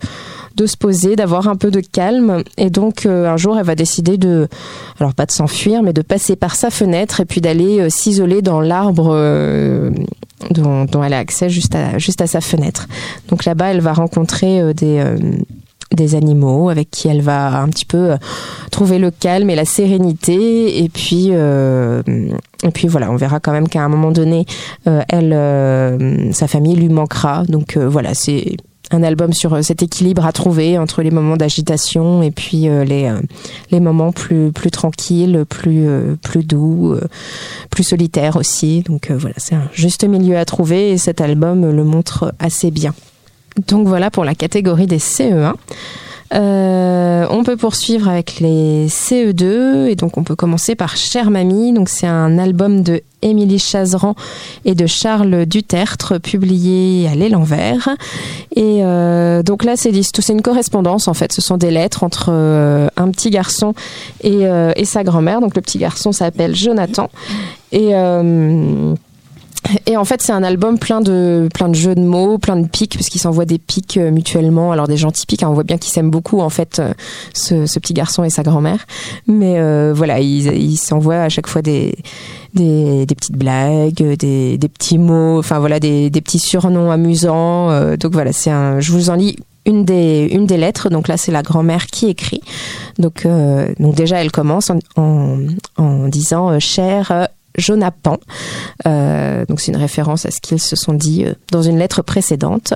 de 0.54 0.66
se 0.66 0.76
poser, 0.76 1.16
d'avoir 1.16 1.48
un 1.48 1.56
peu 1.56 1.70
de 1.70 1.80
calme. 1.80 2.42
Et 2.56 2.70
donc 2.70 3.06
euh, 3.06 3.28
un 3.28 3.36
jour, 3.36 3.58
elle 3.58 3.64
va 3.64 3.74
décider 3.74 4.16
de, 4.16 4.48
alors 5.00 5.14
pas 5.14 5.26
de 5.26 5.32
s'enfuir, 5.32 5.82
mais 5.82 5.92
de 5.92 6.02
passer 6.02 6.36
par 6.36 6.54
sa 6.54 6.70
fenêtre 6.70 7.20
et 7.20 7.24
puis 7.24 7.40
d'aller 7.40 7.80
euh, 7.80 7.88
s'isoler 7.90 8.42
dans 8.42 8.60
l'arbre 8.60 9.10
euh, 9.12 9.90
dont, 10.50 10.86
elle 11.02 11.12
a 11.12 11.18
accès 11.18 11.50
juste 11.50 11.74
à, 11.74 11.98
juste 11.98 12.20
à 12.20 12.26
sa 12.26 12.40
fenêtre. 12.40 12.86
Donc 13.28 13.44
là-bas, 13.44 13.72
elle 13.72 13.80
va 13.80 13.92
rencontrer 13.92 14.74
des 14.74 15.02
des 15.92 16.16
animaux 16.16 16.70
avec 16.70 16.90
qui 16.90 17.06
elle 17.06 17.20
va 17.20 17.60
un 17.60 17.68
petit 17.68 17.84
peu 17.84 18.14
trouver 18.72 18.98
le 18.98 19.12
calme 19.12 19.48
et 19.48 19.54
la 19.54 19.64
sérénité 19.64 20.82
et 20.82 20.88
puis 20.88 21.28
et 21.28 22.70
puis 22.72 22.88
voilà 22.88 23.12
on 23.12 23.16
verra 23.16 23.38
quand 23.38 23.52
même 23.52 23.68
qu'à 23.68 23.84
un 23.84 23.88
moment 23.88 24.10
donné 24.10 24.44
elle 24.86 26.32
sa 26.32 26.48
famille 26.48 26.74
lui 26.74 26.88
manquera 26.88 27.44
donc 27.44 27.76
voilà 27.76 28.14
c'est 28.14 28.56
un 28.94 29.02
album 29.02 29.32
sur 29.32 29.54
euh, 29.54 29.62
cet 29.62 29.82
équilibre 29.82 30.24
à 30.24 30.32
trouver 30.32 30.78
entre 30.78 31.02
les 31.02 31.10
moments 31.10 31.36
d'agitation 31.36 32.22
et 32.22 32.30
puis 32.30 32.68
euh, 32.68 32.84
les 32.84 33.04
euh, 33.04 33.20
les 33.70 33.80
moments 33.80 34.12
plus 34.12 34.52
plus 34.52 34.70
tranquilles, 34.70 35.44
plus 35.48 35.86
plus 36.22 36.44
doux, 36.44 36.96
plus 37.70 37.84
solitaires 37.84 38.36
aussi. 38.36 38.82
Donc 38.82 39.10
voilà, 39.10 39.34
c'est 39.38 39.54
un 39.54 39.68
juste 39.72 40.04
milieu 40.04 40.36
à 40.36 40.44
trouver 40.44 40.92
et 40.92 40.98
cet 40.98 41.20
album 41.20 41.70
le 41.70 41.84
montre 41.84 42.34
assez 42.38 42.70
bien. 42.70 42.94
Donc 43.68 43.86
voilà 43.86 44.10
pour 44.10 44.24
la 44.24 44.34
catégorie 44.34 44.86
des 44.86 44.98
CE1. 44.98 45.54
Euh, 46.34 47.26
on 47.30 47.44
peut 47.44 47.56
poursuivre 47.56 48.08
avec 48.08 48.40
les 48.40 48.88
CE2 48.88 49.86
et 49.86 49.94
donc 49.94 50.18
on 50.18 50.24
peut 50.24 50.34
commencer 50.34 50.74
par 50.74 50.96
Cher 50.96 51.30
Mamie. 51.30 51.72
Donc 51.72 51.88
c'est 51.88 52.06
un 52.06 52.38
album 52.38 52.82
de 52.82 53.02
Émilie 53.22 53.58
Chazeran 53.58 54.14
et 54.64 54.74
de 54.74 54.86
Charles 54.86 55.46
Dutertre 55.46 56.20
publié 56.20 57.08
à 57.08 57.14
l'élan 57.14 57.42
vert. 57.42 57.88
Et 58.56 58.84
euh, 58.84 59.42
donc 59.42 59.64
là 59.64 59.76
c'est 59.76 59.92
c'est 60.02 60.32
une 60.32 60.42
correspondance 60.42 61.08
en 61.08 61.14
fait. 61.14 61.32
Ce 61.32 61.40
sont 61.40 61.56
des 61.56 61.70
lettres 61.70 62.02
entre 62.02 62.30
euh, 62.30 62.88
un 62.96 63.10
petit 63.10 63.30
garçon 63.30 63.74
et, 64.22 64.42
et 64.76 64.84
sa 64.84 65.04
grand-mère. 65.04 65.40
Donc 65.40 65.54
le 65.54 65.62
petit 65.62 65.78
garçon 65.78 66.12
s'appelle 66.12 66.54
Jonathan 66.54 67.10
et 67.72 67.94
et 69.86 69.96
en 69.96 70.04
fait, 70.04 70.20
c'est 70.22 70.32
un 70.32 70.42
album 70.42 70.78
plein 70.78 71.00
de 71.00 71.48
plein 71.52 71.68
de 71.68 71.74
jeux 71.74 71.94
de 71.94 72.00
mots, 72.00 72.38
plein 72.38 72.56
de 72.56 72.66
pics, 72.66 72.94
parce 72.94 73.08
qu'ils 73.08 73.20
s'envoient 73.20 73.44
des 73.44 73.58
pics 73.58 73.96
euh, 73.96 74.10
mutuellement. 74.10 74.72
Alors 74.72 74.88
des 74.88 74.96
gens 74.96 75.10
typiques, 75.10 75.42
hein, 75.42 75.48
on 75.48 75.54
voit 75.54 75.64
bien 75.64 75.78
qu'ils 75.78 75.92
s'aiment 75.92 76.10
beaucoup 76.10 76.40
en 76.40 76.50
fait, 76.50 76.78
euh, 76.78 76.92
ce, 77.32 77.66
ce, 77.66 77.78
petit 77.78 77.94
garçon 77.94 78.24
et 78.24 78.30
sa 78.30 78.42
grand-mère. 78.42 78.86
Mais 79.26 79.58
euh, 79.58 79.92
voilà, 79.94 80.20
ils 80.20 80.46
ils 80.54 80.76
s'envoient 80.76 81.22
à 81.22 81.28
chaque 81.28 81.46
fois 81.46 81.62
des 81.62 81.96
des, 82.52 83.06
des 83.06 83.14
petites 83.14 83.36
blagues, 83.36 83.94
des, 83.94 84.58
des 84.58 84.68
petits 84.68 84.98
mots, 84.98 85.38
enfin 85.38 85.58
voilà, 85.58 85.80
des, 85.80 86.08
des 86.10 86.20
petits 86.20 86.38
surnoms 86.38 86.90
amusants. 86.90 87.96
donc 87.96 88.12
voilà, 88.12 88.32
c'est 88.32 88.50
un. 88.50 88.80
Je 88.80 88.92
vous 88.92 89.10
en 89.10 89.14
lis 89.14 89.36
une 89.66 89.84
des 89.84 90.28
une 90.30 90.46
des 90.46 90.56
lettres. 90.56 90.90
Donc 90.90 91.08
là, 91.08 91.16
c'est 91.16 91.32
la 91.32 91.42
grand-mère 91.42 91.86
qui 91.86 92.06
écrit. 92.08 92.42
Donc 92.98 93.26
donc 93.80 93.94
déjà, 93.94 94.22
elle 94.22 94.30
commence 94.30 94.70
en 94.70 94.78
en, 94.96 95.38
en 95.78 96.08
disant 96.08 96.60
cher 96.60 97.28
Jonapan. 97.56 98.18
Euh, 98.86 99.44
donc 99.46 99.60
c'est 99.60 99.72
une 99.72 99.78
référence 99.78 100.26
à 100.26 100.30
ce 100.30 100.40
qu'ils 100.40 100.60
se 100.60 100.76
sont 100.76 100.92
dit 100.92 101.24
euh, 101.24 101.34
dans 101.50 101.62
une 101.62 101.78
lettre 101.78 102.02
précédente. 102.02 102.74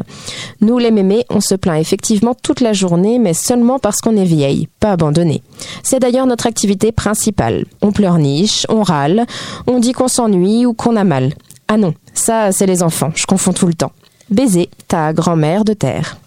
Nous 0.60 0.78
les 0.78 0.90
mémés, 0.90 1.24
on 1.30 1.40
se 1.40 1.54
plaint 1.54 1.80
effectivement 1.80 2.34
toute 2.34 2.60
la 2.60 2.72
journée, 2.72 3.18
mais 3.18 3.34
seulement 3.34 3.78
parce 3.78 4.00
qu'on 4.00 4.16
est 4.16 4.24
vieille, 4.24 4.68
pas 4.80 4.92
abandonné. 4.92 5.42
C'est 5.82 6.00
d'ailleurs 6.00 6.26
notre 6.26 6.46
activité 6.46 6.92
principale. 6.92 7.64
On 7.82 7.92
pleurniche, 7.92 8.66
on 8.68 8.82
râle, 8.82 9.26
on 9.66 9.78
dit 9.78 9.92
qu'on 9.92 10.08
s'ennuie 10.08 10.66
ou 10.66 10.74
qu'on 10.74 10.96
a 10.96 11.04
mal. 11.04 11.34
Ah 11.68 11.76
non, 11.76 11.94
ça 12.14 12.52
c'est 12.52 12.66
les 12.66 12.82
enfants, 12.82 13.12
je 13.14 13.26
confonds 13.26 13.52
tout 13.52 13.66
le 13.66 13.74
temps. 13.74 13.92
Baiser 14.30 14.68
ta 14.88 15.12
grand-mère 15.12 15.64
de 15.64 15.72
terre. 15.72 16.18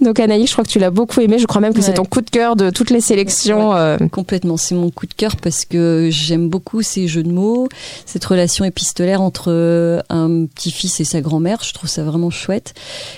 Donc 0.00 0.20
Anaïs, 0.20 0.48
je 0.48 0.52
crois 0.52 0.64
que 0.64 0.70
tu 0.70 0.78
l'as 0.78 0.90
beaucoup 0.90 1.20
aimé. 1.20 1.38
Je 1.38 1.46
crois 1.46 1.60
même 1.60 1.72
que 1.72 1.80
c'est 1.80 1.94
ton 1.94 2.04
coup 2.04 2.20
de 2.20 2.30
cœur 2.30 2.56
de 2.56 2.70
toutes 2.70 2.90
les 2.90 3.00
sélections. 3.00 3.74
Euh. 3.74 3.96
Complètement, 4.12 4.56
c'est 4.56 4.74
mon 4.74 4.90
coup 4.90 5.06
de 5.06 5.14
cœur 5.14 5.36
parce 5.36 5.64
que 5.64 6.08
j'aime 6.10 6.48
beaucoup 6.48 6.82
ces 6.82 7.08
jeux 7.08 7.22
de 7.22 7.30
mots, 7.30 7.68
cette 8.04 8.24
relation 8.24 8.64
épistolaire 8.64 9.22
entre 9.22 9.46
euh, 9.48 10.00
un 10.10 10.46
petit-fils 10.46 11.00
et 11.00 11.04
sa 11.04 11.20
grand-mère. 11.20 11.60
Je 11.62 11.72
trouve 11.72 11.88
ça 11.88 12.04
vraiment 12.04 12.30
chouette. 12.30 12.74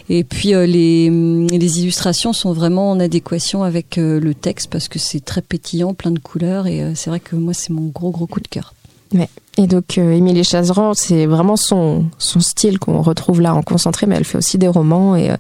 Et 0.09 0.23
puis 0.23 0.55
euh, 0.55 0.67
les, 0.67 1.11
les 1.11 1.81
illustrations 1.81 2.33
sont 2.33 2.53
vraiment 2.53 2.91
en 2.91 3.01
adéquation 3.01 3.63
avec 3.65 3.97
le 3.97 4.35
texte 4.35 4.71
parce 4.71 4.89
que 4.89 4.99
c'est 4.99 5.25
très 5.25 5.43
pétillant, 5.43 5.95
plein 5.95 6.13
de 6.13 6.19
couleurs. 6.19 6.67
Et 6.67 6.93
c'est 6.95 7.11
vrai 7.11 7.21
que 7.21 7.35
moi, 7.37 7.55
c'est 7.55 7.71
mon 7.71 7.87
gros 7.87 8.11
gros 8.11 8.27
coup 8.27 8.41
de 8.41 8.49
cœur. 8.49 8.76
Ouais. 9.15 9.29
Et 9.59 9.67
donc 9.67 9.97
Émilie 9.97 10.45
Chazeran, 10.45 10.93
c'est 10.95 11.27
vraiment 11.27 11.57
son, 11.57 12.05
son 12.19 12.41
style 12.41 12.79
qu'on 12.79 13.01
retrouve 13.01 13.41
là 13.41 13.55
en 13.55 13.63
concentré, 13.63 14.07
mais 14.07 14.17
elle 14.17 14.25
fait 14.25 14.37
aussi 14.37 14.59
des 14.59 14.69
romans 14.69 15.17
et 15.17 15.31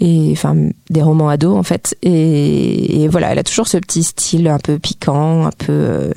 et 0.00 0.30
enfin 0.32 0.56
des 0.88 1.02
romans 1.02 1.28
ados 1.28 1.56
en 1.56 1.62
fait. 1.62 1.96
Et, 2.02 3.08
voilà 3.08 3.32
elle 3.32 3.38
a 3.38 3.42
toujours 3.42 3.68
ce 3.68 3.76
petit 3.76 4.02
style 4.02 4.48
un 4.48 4.58
peu 4.58 4.78
piquant 4.78 5.46
un 5.46 5.50
peu 5.50 5.72
euh, 5.72 6.12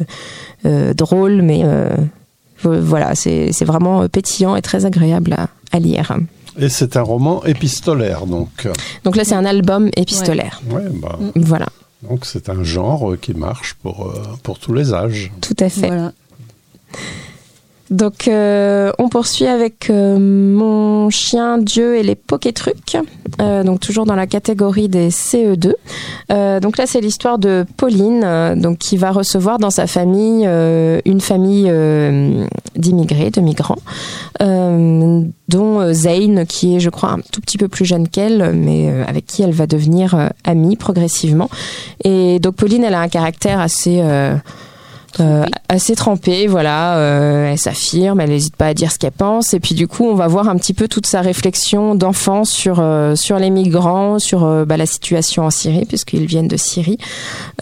euh, 0.66 0.94
drôle 0.94 1.42
mais 1.42 1.62
euh, 1.64 1.90
voilà 2.64 3.16
c'est 3.16 3.66
vraiment 3.66 4.08
pétillant 4.08 4.56
et 4.56 4.62
très 4.62 4.86
agréable 4.86 5.36
à, 5.72 5.80
lire. 5.80 6.18
Et 6.60 6.70
c'est 6.70 6.98
un 6.98 7.02
roman 7.02 7.44
épistolaire 7.46 8.26
donc. 8.28 8.68
Donc 9.04 9.16
là 9.16 9.26
c'est 9.26 9.36
un 9.36 9.46
album 9.46 9.90
épistolaire. 9.98 10.62
Ouais. 10.70 10.84
bah, 10.94 11.18
voilà. 11.36 11.68
Donc 12.04 12.26
c'est 12.26 12.50
un 12.50 12.64
genre 12.64 13.16
qui 13.20 13.34
marche 13.34 13.74
pour 13.82 14.14
pour 14.44 14.60
tous 14.60 14.74
les 14.74 14.94
âges. 14.94 15.32
Tout 15.42 15.56
à 15.60 15.70
fait. 15.70 15.88
Voilà. 15.88 16.14
Donc 17.94 18.28
euh, 18.28 18.92
on 18.98 19.08
poursuit 19.08 19.46
avec 19.46 19.90
euh, 19.92 20.18
mon 20.18 21.12
chien 21.12 21.60
Dieu 21.60 21.96
et 21.96 22.02
les 22.02 22.16
Pokétrucs, 22.16 22.98
euh, 23.40 23.64
donc 23.64 23.82
toujours 23.82 24.06
dans 24.06 24.16
la 24.16 24.26
catégorie 24.26 24.90
des 24.90 25.10
CE2. 25.10 25.74
donc 26.60 26.78
là 26.78 26.88
c'est 26.88 27.02
l'histoire 27.02 27.38
de 27.38 27.66
Pauline, 27.78 28.56
donc 28.56 28.80
qui 28.80 28.98
va 28.98 29.12
recevoir 29.12 29.60
dans 29.60 29.70
sa 29.70 29.86
famille 29.86 30.48
une 31.06 31.22
famille 31.22 31.72
d'immigrés, 32.76 33.30
de 33.30 33.42
migrants, 33.42 33.80
dont 34.40 35.94
Zane 35.94 36.46
qui 36.48 36.78
est 36.78 36.80
je 36.80 36.90
crois 36.90 37.12
un 37.12 37.20
tout 37.32 37.42
petit 37.42 37.60
peu 37.60 37.68
plus 37.68 37.86
jeune 37.86 38.08
qu'elle, 38.08 38.54
mais 38.54 38.92
avec 39.08 39.28
qui 39.28 39.44
elle 39.44 39.54
va 39.54 39.68
devenir 39.68 40.32
amie 40.44 40.78
progressivement. 40.78 41.50
Et 42.04 42.40
donc 42.40 42.56
Pauline 42.56 42.84
elle 42.84 42.96
a 42.96 43.02
un 43.02 43.10
caractère 43.10 43.60
assez 43.60 44.02
euh, 45.20 45.46
assez 45.70 45.96
trempée, 45.96 46.48
voilà. 46.48 46.98
Euh, 46.98 47.52
elle 47.52 47.58
s'affirme, 47.58 48.20
elle 48.20 48.30
n'hésite 48.30 48.56
pas 48.56 48.68
à 48.68 48.74
dire 48.74 48.92
ce 48.92 48.98
qu'elle 48.98 49.12
pense, 49.12 49.54
et 49.54 49.60
puis 49.60 49.76
du 49.76 49.88
coup, 49.88 50.06
on 50.06 50.16
va 50.16 50.28
voir 50.28 50.50
un 50.50 50.56
petit 50.56 50.74
peu 50.74 50.88
toute 50.88 51.06
sa 51.06 51.22
réflexion 51.22 51.96
d'enfant 51.96 52.46
sur 52.46 52.80
euh, 52.80 53.16
sur 53.16 53.38
les 53.38 53.50
migrants, 53.50 54.20
sur 54.20 54.66
bah, 54.66 54.78
la 54.78 54.86
situation 54.86 55.44
en 55.46 55.50
Syrie, 55.50 55.86
puisqu'ils 55.86 56.26
viennent 56.26 56.48
de 56.48 56.58
Syrie. 56.58 56.98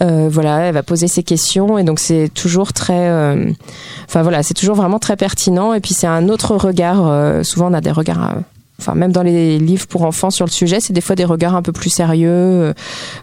voilà, 0.00 0.60
elle 0.60 0.74
va 0.74 0.82
poser 0.82 1.08
ses 1.08 1.22
questions, 1.22 1.78
et 1.78 1.84
donc 1.84 1.98
c'est 1.98 2.30
toujours 2.32 2.72
très, 2.72 3.10
enfin 4.08 4.22
voilà, 4.22 4.42
c'est 4.42 4.54
toujours 4.54 4.76
vraiment 4.76 4.98
très 4.98 5.16
pertinent, 5.16 5.74
et 5.74 5.80
puis 5.80 5.94
c'est 5.94 6.06
un 6.06 6.28
autre 6.28 6.56
regard. 6.56 7.44
souvent, 7.44 7.70
on 7.70 7.74
a 7.74 7.80
des 7.80 7.92
regards 7.92 8.34
enfin 8.82 8.94
même 8.94 9.12
dans 9.12 9.22
les 9.22 9.58
livres 9.58 9.86
pour 9.86 10.02
enfants 10.02 10.30
sur 10.30 10.44
le 10.44 10.50
sujet, 10.50 10.80
c'est 10.80 10.92
des 10.92 11.00
fois 11.00 11.14
des 11.14 11.24
regards 11.24 11.54
un 11.54 11.62
peu 11.62 11.72
plus 11.72 11.90
sérieux. 11.90 12.28
Euh, 12.30 12.72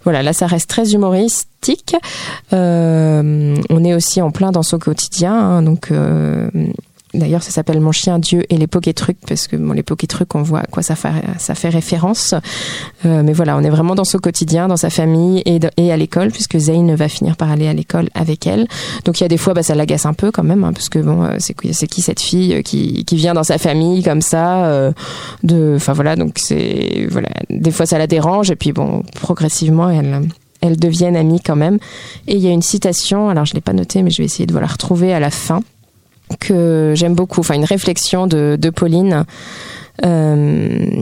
voilà, 0.04 0.24
là 0.24 0.34
ça 0.34 0.48
reste 0.48 0.70
très 0.70 0.94
humoristique. 0.94 1.96
Euh, 2.54 3.56
on 3.70 3.84
est 3.84 3.94
aussi 3.94 4.22
en 4.22 4.32
plein 4.32 4.52
dans 4.52 4.64
son 4.64 4.80
quotidien, 4.80 5.34
hein, 5.34 5.62
donc 5.62 5.92
euh, 5.92 6.50
D'ailleurs, 7.14 7.42
ça 7.42 7.52
s'appelle 7.52 7.80
Mon 7.80 7.92
chien 7.92 8.20
Dieu 8.20 8.44
et 8.50 8.58
les 8.58 8.68
trucs 8.94 9.20
parce 9.28 9.48
que 9.48 9.56
bon, 9.56 9.74
les 9.74 9.84
trucs, 9.84 10.36
on 10.36 10.44
voit 10.44 10.60
à 10.60 10.66
quoi 10.66 10.84
ça 10.84 10.96
fait, 10.96 11.10
ça 11.38 11.56
fait 11.56 11.70
référence. 11.70 12.36
Euh, 13.06 13.24
mais 13.24 13.34
voilà, 13.34 13.58
on 13.58 13.62
est 13.62 13.70
vraiment 13.70 13.96
dans 13.96 14.04
son 14.04 14.20
quotidien, 14.20 14.68
dans 14.68 14.78
sa 14.78 14.90
famille 14.90 15.42
et, 15.46 15.92
à 15.92 15.98
l'école, 15.98 16.30
puisque 16.32 16.58
Zayn 16.58 16.96
va 16.96 17.08
finir 17.08 17.36
par 17.36 17.52
aller 17.52 17.68
à 17.68 17.74
l'école 17.74 18.10
avec 18.14 18.46
elle. 18.46 18.68
Donc 19.06 19.20
il 19.20 19.24
y 19.24 19.26
a 19.26 19.28
des 19.28 19.38
fois, 19.38 19.54
bah, 19.54 19.64
ça 19.64 19.74
l'agace 19.76 20.06
un 20.06 20.14
peu 20.14 20.32
quand 20.32 20.44
même, 20.44 20.64
hein, 20.64 20.74
parce 20.74 20.90
que 20.90 21.00
bon, 21.00 21.24
euh, 21.24 21.38
c'est 21.40 21.88
qui 21.88 22.02
cette 22.02 22.20
fille 22.20 22.54
euh, 22.54 22.62
qui, 22.62 23.06
qui 23.06 23.16
vient 23.16 23.34
dans 23.34 23.44
sa 23.44 23.58
famille 23.58 24.04
comme 24.04 24.22
ça 24.22 24.66
euh, 24.66 24.92
de, 25.44 25.74
enfin 25.76 25.94
voilà, 25.94 26.16
donc 26.16 26.38
c'est 26.38 27.08
voilà, 27.10 27.30
des 27.50 27.72
fois 27.72 27.86
ça 27.86 27.98
la 27.98 28.08
dérange 28.08 28.52
et 28.52 28.56
puis 28.56 28.72
bon, 28.72 29.04
progressivement 29.16 29.90
elle 29.90 30.28
elles 30.62 30.78
deviennent 30.78 31.16
amies 31.16 31.40
quand 31.40 31.56
même. 31.56 31.80
Et 32.28 32.36
il 32.36 32.42
y 32.42 32.48
a 32.48 32.52
une 32.52 32.62
citation, 32.62 33.30
alors 33.30 33.46
je 33.46 33.54
l'ai 33.54 33.62
pas 33.62 33.74
notée, 33.74 34.04
mais 34.04 34.10
je 34.10 34.18
vais 34.18 34.26
essayer 34.26 34.46
de 34.46 34.58
la 34.58 34.68
retrouver 34.68 35.14
à 35.14 35.20
la 35.20 35.32
fin 35.32 35.62
que 36.40 36.94
j'aime 36.96 37.16
beaucoup, 37.16 37.42
enfin 37.42 37.56
une 37.56 37.66
réflexion 37.66 38.28
de, 38.28 38.58
de 38.60 38.70
Pauline. 38.70 39.26
Euh, 40.06 41.02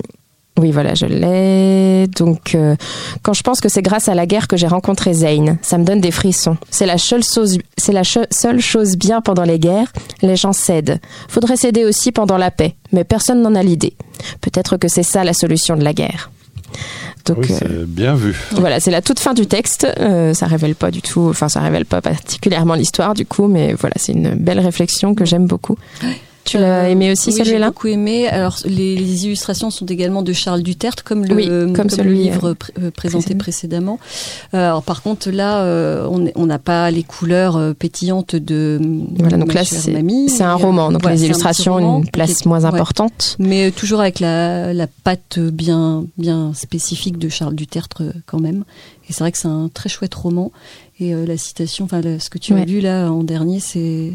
oui, 0.57 0.71
voilà, 0.71 0.95
je 0.95 1.05
l'ai. 1.05 2.07
Donc, 2.07 2.55
euh, 2.55 2.75
quand 3.21 3.33
je 3.33 3.43
pense 3.43 3.61
que 3.61 3.69
c'est 3.69 3.83
grâce 3.83 4.09
à 4.09 4.15
la 4.15 4.25
guerre 4.25 4.47
que 4.47 4.57
j'ai 4.57 4.65
rencontré 4.65 5.13
Zayn, 5.13 5.57
ça 5.61 5.77
me 5.77 5.83
donne 5.83 6.01
des 6.01 6.11
frissons. 6.11 6.57
C'est 6.71 6.87
la 6.87 6.97
seule 6.97 7.23
chose, 7.23 7.59
c'est 7.77 7.91
la 7.91 8.03
seule 8.03 8.59
chose 8.59 8.97
bien 8.97 9.21
pendant 9.21 9.43
les 9.43 9.59
guerres. 9.59 9.91
Les 10.23 10.35
gens 10.35 10.53
cèdent. 10.53 10.99
Faudrait 11.27 11.57
céder 11.57 11.85
aussi 11.85 12.11
pendant 12.11 12.37
la 12.37 12.49
paix, 12.49 12.75
mais 12.91 13.03
personne 13.03 13.41
n'en 13.41 13.53
a 13.53 13.61
l'idée. 13.61 13.93
Peut-être 14.41 14.77
que 14.77 14.87
c'est 14.87 15.03
ça 15.03 15.23
la 15.23 15.33
solution 15.33 15.75
de 15.75 15.83
la 15.83 15.93
guerre 15.93 16.31
oui, 17.35 17.47
c'est 17.47 17.65
euh, 17.65 17.85
bien 17.87 18.15
vu. 18.15 18.35
Voilà, 18.51 18.79
c'est 18.79 18.91
la 18.91 19.01
toute 19.01 19.19
fin 19.19 19.33
du 19.33 19.47
texte. 19.47 19.87
Euh, 19.99 20.33
ça 20.33 20.45
révèle 20.45 20.75
pas 20.75 20.91
du 20.91 21.01
tout, 21.01 21.27
enfin, 21.29 21.49
ça 21.49 21.59
révèle 21.61 21.85
pas 21.85 22.01
particulièrement 22.01 22.75
l'histoire 22.75 23.13
du 23.13 23.25
coup, 23.25 23.47
mais 23.47 23.73
voilà, 23.73 23.95
c'est 23.97 24.13
une 24.13 24.35
belle 24.35 24.59
réflexion 24.59 25.15
que 25.15 25.25
j'aime 25.25 25.47
beaucoup. 25.47 25.77
Tu 26.47 26.57
l'as 26.57 26.85
euh, 26.85 26.89
aimé 26.89 27.11
aussi 27.11 27.29
oui, 27.29 27.35
celui-là 27.35 27.57
J'ai 27.57 27.65
beaucoup 27.65 27.87
aimé. 27.87 28.27
Alors 28.29 28.57
les, 28.65 29.25
illustrations 29.25 29.69
sont 29.69 29.85
également 29.85 30.21
de 30.21 30.31
Charles 30.31 30.63
Duterte, 30.63 31.01
comme 31.01 31.25
le, 31.25 31.73
comme, 31.73 31.89
le 31.89 32.11
livre 32.11 32.55
euh, 32.81 32.89
présenté 32.89 33.35
précédemment. 33.35 33.99
Euh, 34.53 34.69
alors 34.69 34.83
par 34.83 35.01
contre 35.01 35.29
là, 35.29 35.65
on 36.07 36.45
n'a 36.45 36.59
pas 36.59 36.89
les 36.89 37.03
couleurs 37.03 37.75
pétillantes 37.75 38.35
de 38.35 38.79
voilà. 39.19 39.37
Donc 39.37 39.53
là, 39.53 39.63
c'est 39.65 40.43
un 40.43 40.55
roman, 40.55 40.91
donc 40.91 41.07
les 41.09 41.25
illustrations 41.25 41.75
ont 41.75 41.99
une 41.99 42.09
place 42.09 42.45
moins 42.45 42.63
importante, 42.63 43.35
mais 43.39 43.71
toujours 43.71 43.99
avec 43.99 44.21
la, 44.21 44.73
la 44.73 44.87
patte 44.87 45.39
bien 45.39 46.05
bien 46.17 46.53
spécifique 46.53 47.17
de 47.17 47.27
Charles 47.27 47.55
Duterte 47.55 48.01
quand 48.25 48.39
même. 48.39 48.63
Et 49.09 49.13
c'est 49.13 49.19
vrai 49.19 49.31
que 49.31 49.37
c'est 49.37 49.47
un 49.47 49.69
très 49.73 49.89
chouette 49.89 50.13
roman. 50.15 50.51
Et 50.99 51.13
euh, 51.13 51.27
la 51.27 51.37
citation, 51.37 51.85
enfin 51.85 52.01
ce 52.17 52.29
que 52.29 52.39
tu 52.39 52.55
as 52.55 52.65
lu 52.65 52.79
là 52.79 53.11
en 53.11 53.23
dernier, 53.23 53.59
c'est 53.59 54.13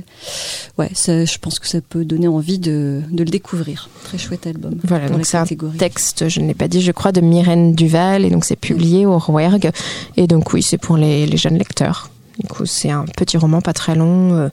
ouais, 0.79 0.91
ça, 0.95 1.25
je 1.25 1.39
pense 1.39 1.61
que 1.61 1.69
ça 1.69 1.81
peut 1.81 2.05
donner 2.05 2.27
envie 2.27 2.59
de, 2.59 3.03
de 3.09 3.23
le 3.23 3.31
découvrir. 3.31 3.89
Très 4.03 4.19
chouette 4.19 4.49
album. 4.49 4.75
Voilà, 4.83 5.09
donc 5.09 5.25
c'est 5.25 5.37
un 5.37 5.47
texte, 5.79 6.29
je 6.29 6.41
ne 6.41 6.49
l'ai 6.49 6.55
pas 6.55 6.67
dit, 6.67 6.83
je 6.83 6.91
crois, 6.91 7.13
de 7.13 7.21
Myrène 7.21 7.75
Duval, 7.75 8.25
et 8.25 8.31
donc 8.31 8.45
c'est 8.45 8.57
publié 8.57 9.07
au 9.07 9.17
Rouergue. 9.17 9.71
Et 10.17 10.27
donc 10.27 10.53
oui, 10.53 10.63
c'est 10.63 10.79
pour 10.79 10.97
les, 10.97 11.25
les, 11.25 11.37
jeunes 11.37 11.57
lecteurs. 11.57 12.11
Du 12.41 12.49
coup, 12.49 12.67
c'est 12.67 12.91
un 12.91 13.05
petit 13.05 13.37
roman 13.37 13.61
pas 13.61 13.75
très 13.75 13.95
long 13.95 14.35
euh, 14.35 14.49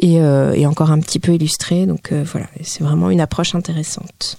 et, 0.00 0.20
euh, 0.20 0.52
et, 0.52 0.64
encore 0.64 0.92
un 0.92 1.00
petit 1.00 1.18
peu 1.18 1.34
illustré. 1.34 1.86
Donc 1.86 2.12
voilà, 2.12 2.46
c'est 2.62 2.84
vraiment 2.84 3.10
une 3.10 3.20
approche 3.20 3.56
intéressante. 3.56 4.38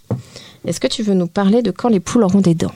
Est-ce 0.65 0.79
que 0.79 0.87
tu 0.87 1.03
veux 1.03 1.15
nous 1.15 1.27
parler 1.27 1.63
de 1.63 1.71
quand 1.71 1.89
les 1.89 1.99
poules 1.99 2.23
auront 2.23 2.41
des 2.41 2.55
dents? 2.55 2.71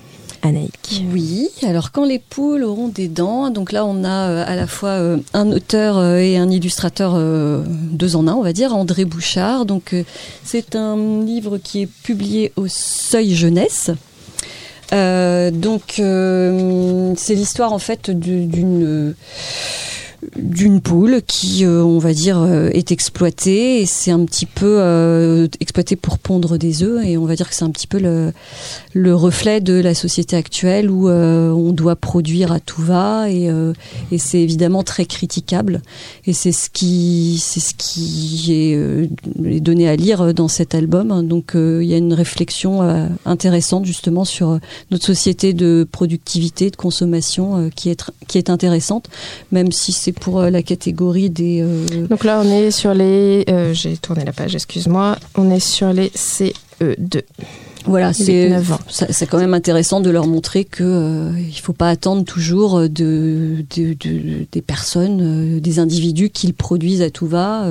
Oui, 1.12 1.50
alors 1.64 1.92
quand 1.92 2.04
les 2.04 2.20
poules 2.20 2.64
auront 2.64 2.90
des 2.90 3.08
dents, 3.08 3.50
donc 3.50 3.72
là 3.72 3.86
on 3.86 4.04
a 4.04 4.30
euh, 4.30 4.44
à 4.46 4.56
la 4.56 4.68
fois 4.68 4.90
euh, 4.90 5.18
un 5.34 5.50
auteur 5.52 5.98
euh, 5.98 6.18
et 6.18 6.38
un 6.38 6.50
illustrateur 6.50 7.18
deux 7.66 8.16
en 8.16 8.28
un, 8.28 8.34
on 8.34 8.42
va 8.42 8.52
dire, 8.52 8.76
André 8.76 9.06
Bouchard. 9.06 9.66
Donc 9.66 9.96
c'est 10.44 10.76
un 10.76 11.24
livre 11.24 11.58
qui 11.58 11.84
est 11.84 11.88
publié 11.88 12.52
au 12.58 12.68
Seuil 12.68 13.34
Jeunesse. 13.36 13.92
donc 14.92 15.94
c'est 15.96 17.36
l'histoire 17.36 17.72
en 17.72 17.80
fait 17.80 18.12
d'une 18.12 19.16
d'une 20.36 20.82
poule 20.82 21.22
qui, 21.26 21.66
euh, 21.66 21.84
on 21.84 22.00
va 22.00 22.14
dire, 22.14 22.40
euh, 22.40 22.70
est 22.74 22.92
exploitée 22.92 23.82
et 23.82 23.86
c'est 23.86 24.12
un 24.12 24.24
petit 24.26 24.46
peu 24.46 24.78
euh, 24.80 25.48
exploité 25.60 25.96
pour 25.96 26.18
pondre 26.18 26.58
des 26.58 26.84
œufs 26.84 27.06
et 27.06 27.18
on 27.18 27.26
va 27.26 27.36
dire 27.36 27.50
que 27.50 27.56
c'est 27.56 27.64
un 27.64 27.72
petit 27.72 27.88
peu 27.88 28.00
le, 28.00 28.34
le 28.94 29.16
reflet 29.16 29.62
de 29.62 29.74
la 29.74 29.94
société 29.94 30.36
actuelle 30.36 30.90
où 30.90 31.10
on 31.10 31.72
doit 31.72 31.96
produire 31.96 32.52
à 32.52 32.60
tout 32.60 32.82
va 32.82 33.30
et, 33.30 33.50
et 34.12 34.18
c'est 34.18 34.40
évidemment 34.40 34.84
très 34.84 35.06
critiquable 35.06 35.82
et 36.26 36.34
c'est 36.34 36.52
ce 36.52 36.70
qui 36.70 37.42
c'est 37.42 37.60
ce 37.60 37.74
qui 37.78 38.52
est, 38.52 39.10
donné 39.60 39.88
à 39.88 39.96
lire 39.96 40.34
dans 40.34 40.48
cet 40.48 40.76
album. 40.76 41.28
Donc 41.28 41.52
il 41.56 41.84
y 41.84 41.94
a 41.94 41.98
une 41.98 42.14
réflexion 42.14 42.82
intéressante 43.26 43.86
justement 43.86 44.26
sur 44.26 44.60
notre 44.92 45.06
société 45.06 45.54
de 45.54 45.88
productivité 45.92 46.70
de 46.70 46.76
consommation 46.76 47.70
qui 47.76 47.90
est 47.90 48.04
qui 48.28 48.38
est 48.38 48.50
intéressante 48.50 49.10
même 49.52 49.72
si 49.72 49.92
c'est 49.92 50.13
pour 50.14 50.40
euh, 50.40 50.50
la 50.50 50.64
catégorie 50.64 51.30
des. 51.30 51.62
Euh, 51.62 52.08
Donc 52.08 52.24
là, 52.24 52.42
on 52.44 52.50
est 52.50 52.72
sur 52.72 52.94
les. 52.94 53.46
Euh, 53.50 53.74
j'ai 53.74 53.98
tourné 53.98 54.24
la 54.26 54.34
page, 54.34 54.56
excuse-moi. 54.56 55.18
On 55.36 55.52
est 55.52 55.60
sur 55.60 55.92
les 55.94 56.10
CE2. 56.10 57.22
Voilà, 57.86 58.14
c'est 58.14 58.50
c'est 58.88 59.28
quand 59.28 59.40
même 59.40 59.54
intéressant 59.54 60.00
de 60.00 60.10
leur 60.10 60.26
montrer 60.26 60.64
que 60.64 61.34
il 61.38 61.60
faut 61.60 61.74
pas 61.74 61.90
attendre 61.90 62.24
toujours 62.24 62.80
de, 62.88 63.66
des 63.70 64.62
personnes, 64.62 65.60
des 65.60 65.80
individus 65.80 66.30
qu'ils 66.30 66.54
produisent 66.54 67.02
à 67.02 67.10
tout 67.10 67.28
va 67.28 67.66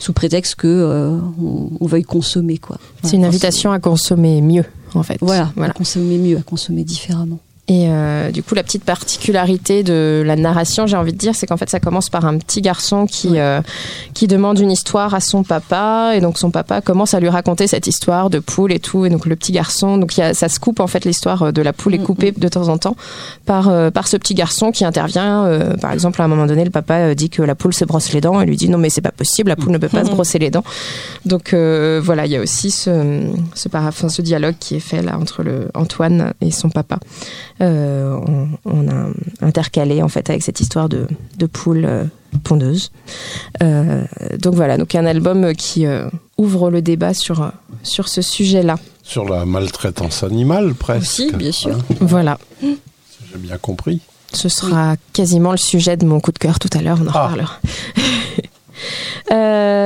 sous 0.00 0.12
prétexte 0.12 0.56
que 0.56 1.20
on, 1.40 1.86
veuille 1.86 2.02
consommer 2.02 2.58
quoi. 2.58 2.78
C'est 3.04 3.14
une 3.14 3.24
invitation 3.24 3.70
à 3.70 3.78
consommer 3.78 4.40
mieux 4.42 4.64
en 4.94 5.04
fait. 5.04 5.18
Voilà, 5.20 5.52
voilà, 5.54 5.70
à 5.70 5.74
consommer 5.74 6.18
mieux, 6.18 6.38
à 6.38 6.42
consommer 6.42 6.82
différemment. 6.82 7.38
Et 7.70 7.88
euh, 7.90 8.30
du 8.30 8.42
coup, 8.42 8.54
la 8.54 8.62
petite 8.62 8.82
particularité 8.82 9.82
de 9.82 10.22
la 10.24 10.36
narration, 10.36 10.86
j'ai 10.86 10.96
envie 10.96 11.12
de 11.12 11.18
dire, 11.18 11.34
c'est 11.34 11.46
qu'en 11.46 11.58
fait, 11.58 11.68
ça 11.68 11.80
commence 11.80 12.08
par 12.08 12.24
un 12.24 12.38
petit 12.38 12.62
garçon 12.62 13.04
qui 13.04 13.38
euh, 13.38 13.60
qui 14.14 14.26
demande 14.26 14.58
une 14.58 14.70
histoire 14.70 15.14
à 15.14 15.20
son 15.20 15.42
papa, 15.42 16.12
et 16.14 16.20
donc 16.20 16.38
son 16.38 16.50
papa 16.50 16.80
commence 16.80 17.12
à 17.12 17.20
lui 17.20 17.28
raconter 17.28 17.66
cette 17.66 17.86
histoire 17.86 18.30
de 18.30 18.38
poule 18.38 18.72
et 18.72 18.78
tout, 18.78 19.04
et 19.04 19.10
donc 19.10 19.26
le 19.26 19.36
petit 19.36 19.52
garçon, 19.52 19.98
donc 19.98 20.16
y 20.16 20.22
a, 20.22 20.32
ça 20.32 20.48
se 20.48 20.58
coupe 20.60 20.80
en 20.80 20.86
fait 20.86 21.04
l'histoire 21.04 21.52
de 21.52 21.60
la 21.60 21.74
poule 21.74 21.94
est 21.94 21.98
mm, 21.98 22.04
coupée 22.04 22.32
mm. 22.32 22.40
de 22.40 22.48
temps 22.48 22.68
en 22.68 22.78
temps 22.78 22.96
par 23.44 23.68
euh, 23.68 23.90
par 23.90 24.08
ce 24.08 24.16
petit 24.16 24.34
garçon 24.34 24.72
qui 24.72 24.86
intervient. 24.86 25.44
Euh, 25.44 25.76
par 25.76 25.92
exemple, 25.92 26.22
à 26.22 26.24
un 26.24 26.28
moment 26.28 26.46
donné, 26.46 26.64
le 26.64 26.70
papa 26.70 27.14
dit 27.14 27.28
que 27.28 27.42
la 27.42 27.54
poule 27.54 27.74
se 27.74 27.84
brosse 27.84 28.14
les 28.14 28.22
dents, 28.22 28.40
et 28.40 28.46
lui 28.46 28.56
dit 28.56 28.70
non 28.70 28.78
mais 28.78 28.88
c'est 28.88 29.02
pas 29.02 29.12
possible, 29.12 29.50
la 29.50 29.56
poule 29.56 29.72
ne 29.72 29.78
peut 29.78 29.90
pas 29.90 30.06
se 30.06 30.10
brosser 30.10 30.38
les 30.38 30.50
dents. 30.50 30.64
Donc 31.26 31.52
voilà, 31.52 32.24
il 32.24 32.32
y 32.32 32.36
a 32.36 32.40
aussi 32.40 32.70
ce 32.70 33.28
ce, 33.54 33.68
ce 34.08 34.22
dialogue 34.22 34.54
qui 34.58 34.76
est 34.76 34.80
fait 34.80 35.02
là 35.02 35.18
entre 35.18 35.42
le 35.42 35.68
Antoine 35.74 36.32
et 36.40 36.50
son 36.50 36.70
papa. 36.70 36.98
Euh, 37.60 38.18
on, 38.64 38.88
a 38.88 39.08
intercalé 39.40 40.00
en 40.02 40.08
fait 40.08 40.30
avec 40.30 40.42
cette 40.42 40.60
histoire 40.60 40.88
de, 40.88 41.06
de 41.36 41.46
poule 41.46 41.84
euh, 41.84 42.04
pondeuse. 42.44 42.92
Euh, 43.62 44.04
donc 44.40 44.54
voilà, 44.54 44.76
donc 44.76 44.94
un 44.94 45.06
album 45.06 45.54
qui 45.54 45.86
ouvre 46.36 46.70
le 46.70 46.82
débat 46.82 47.14
sur, 47.14 47.50
sur 47.82 48.08
ce 48.08 48.22
sujet-là. 48.22 48.76
Sur 49.02 49.28
la 49.28 49.44
maltraitance 49.44 50.22
animale, 50.22 50.74
presque. 50.74 51.20
Aussi, 51.20 51.32
bien 51.32 51.52
sûr. 51.52 51.76
Hein 51.76 51.94
voilà. 52.00 52.38
J'ai 52.62 53.38
bien 53.38 53.58
compris. 53.58 54.00
Ce 54.32 54.48
sera 54.48 54.96
quasiment 55.12 55.52
le 55.52 55.56
sujet 55.56 55.96
de 55.96 56.04
mon 56.04 56.20
coup 56.20 56.32
de 56.32 56.38
cœur 56.38 56.58
tout 56.58 56.68
à 56.76 56.82
l'heure, 56.82 56.98
on 57.02 57.06
en 57.06 57.12
ah. 57.14 57.24
reparlera. 57.24 57.58
Euh, 59.30 59.77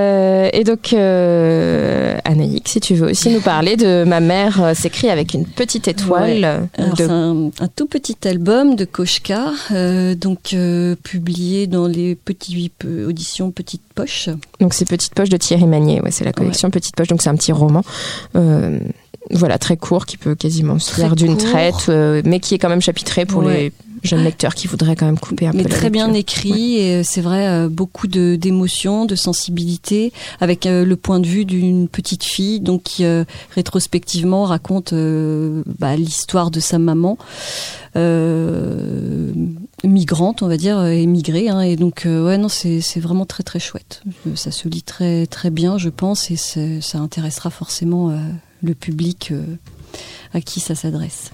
et 0.53 0.65
donc, 0.65 0.93
euh, 0.93 2.19
Anaïk, 2.25 2.69
si 2.69 2.81
tu 2.81 2.95
veux 2.95 3.11
aussi 3.11 3.31
nous 3.31 3.41
parler 3.41 3.77
de 3.77 4.05
Ma 4.05 4.21
mère 4.21 4.63
euh, 4.63 4.75
s'écrit 4.75 5.09
avec 5.09 5.33
une 5.33 5.47
petite 5.47 5.89
étoile. 5.89 6.69
C'est 6.97 7.11
un, 7.11 7.51
tout 7.75 7.87
petit 7.87 8.17
album 8.29 8.77
de 8.77 8.85
Koshka, 8.85 9.53
donc 10.17 10.55
publié 11.03 11.67
dans 11.67 11.87
les 11.87 12.15
petites 12.15 12.85
auditions 12.85 13.51
Petite 13.51 13.83
Poche. 13.95 14.29
Donc, 14.61 14.75
c'est 14.75 14.87
Petite 14.87 15.15
Poche 15.15 15.31
de 15.31 15.37
Thierry 15.37 15.67
Magnier, 15.67 16.01
ouais, 16.03 16.11
c'est 16.11 16.25
la 16.25 16.33
collection 16.33 16.71
Petite 16.71 16.97
Poche, 16.97 17.09
donc 17.09 17.23
c'est 17.23 17.31
un 17.31 17.37
petit 17.37 17.53
roman 17.53 17.83
voilà 19.31 19.57
très 19.57 19.77
court 19.77 20.05
qui 20.05 20.17
peut 20.17 20.35
quasiment 20.35 20.81
se 20.81 20.93
faire 20.93 21.15
d'une 21.15 21.37
traite 21.37 21.89
mais 21.89 22.41
qui 22.41 22.55
est 22.55 22.59
quand 22.59 22.69
même 22.69 22.83
chapitré 22.83 23.25
pour 23.25 23.43
les 23.43 23.73
jeune 24.03 24.25
lecteur 24.25 24.55
qui 24.55 24.67
voudrait 24.67 24.97
quand 24.97 25.07
même 25.07 25.19
couper 25.19 25.47
un 25.47 25.53
Mais 25.53 25.63
peu 25.63 25.69
la 25.69 25.77
très 25.77 25.91
bien 25.91 26.13
écrit 26.13 26.77
et 26.77 26.97
euh, 26.97 27.03
c'est 27.05 27.21
vrai 27.21 27.47
euh, 27.47 27.69
beaucoup 27.69 28.07
de 28.07 28.37
d'émotions, 28.37 29.05
de 29.05 29.15
sensibilité 29.15 30.13
avec 30.41 30.67
euh, 30.67 30.85
le 30.85 30.97
point 30.97 31.21
de 31.21 31.27
vue 31.27 31.45
d'une 31.45 31.89
petite 31.89 32.25
fille 32.25 32.61
donc 32.61 32.83
qui 32.83 33.05
euh, 33.05 33.25
rétrospectivement 33.55 34.45
raconte 34.45 34.93
euh, 34.93 35.63
bah, 35.79 35.97
l'histoire 35.97 36.51
de 36.51 36.61
sa 36.61 36.79
maman 36.79 37.17
euh, 37.97 39.33
migrante 39.85 40.43
on 40.43 40.49
va 40.49 40.57
dire 40.57 40.83
émigrée 40.85 41.49
hein, 41.49 41.61
et 41.61 41.77
donc 41.77 42.03
ouais 42.07 42.39
non 42.39 42.49
c'est 42.49 42.81
c'est 42.81 43.01
vraiment 43.01 43.27
très 43.27 43.43
très 43.43 43.59
chouette. 43.59 44.03
Ça 44.35 44.51
se 44.51 44.69
lit 44.69 44.83
très 44.83 45.27
très 45.27 45.51
bien 45.51 45.79
je 45.79 45.91
pense 45.91 46.31
et 46.31 46.37
ça 46.37 46.99
intéressera 46.99 47.51
forcément 47.51 48.13
le 48.63 48.75
public 48.75 49.33
à 50.33 50.41
qui 50.41 50.61
ça 50.61 50.75
s'adresse. 50.75 51.33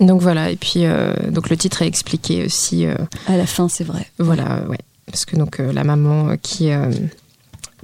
Donc 0.00 0.20
voilà, 0.22 0.50
et 0.50 0.56
puis 0.56 0.84
euh, 0.84 1.12
donc 1.30 1.50
le 1.50 1.56
titre 1.56 1.82
est 1.82 1.86
expliqué 1.86 2.44
aussi. 2.44 2.86
euh, 2.86 2.94
À 3.26 3.36
la 3.36 3.46
fin 3.46 3.68
c'est 3.68 3.84
vrai. 3.84 4.06
Voilà, 4.18 4.62
ouais. 4.68 4.78
Parce 5.06 5.24
que 5.24 5.36
donc 5.36 5.58
euh, 5.60 5.72
la 5.72 5.84
maman 5.84 6.36
qui 6.42 6.70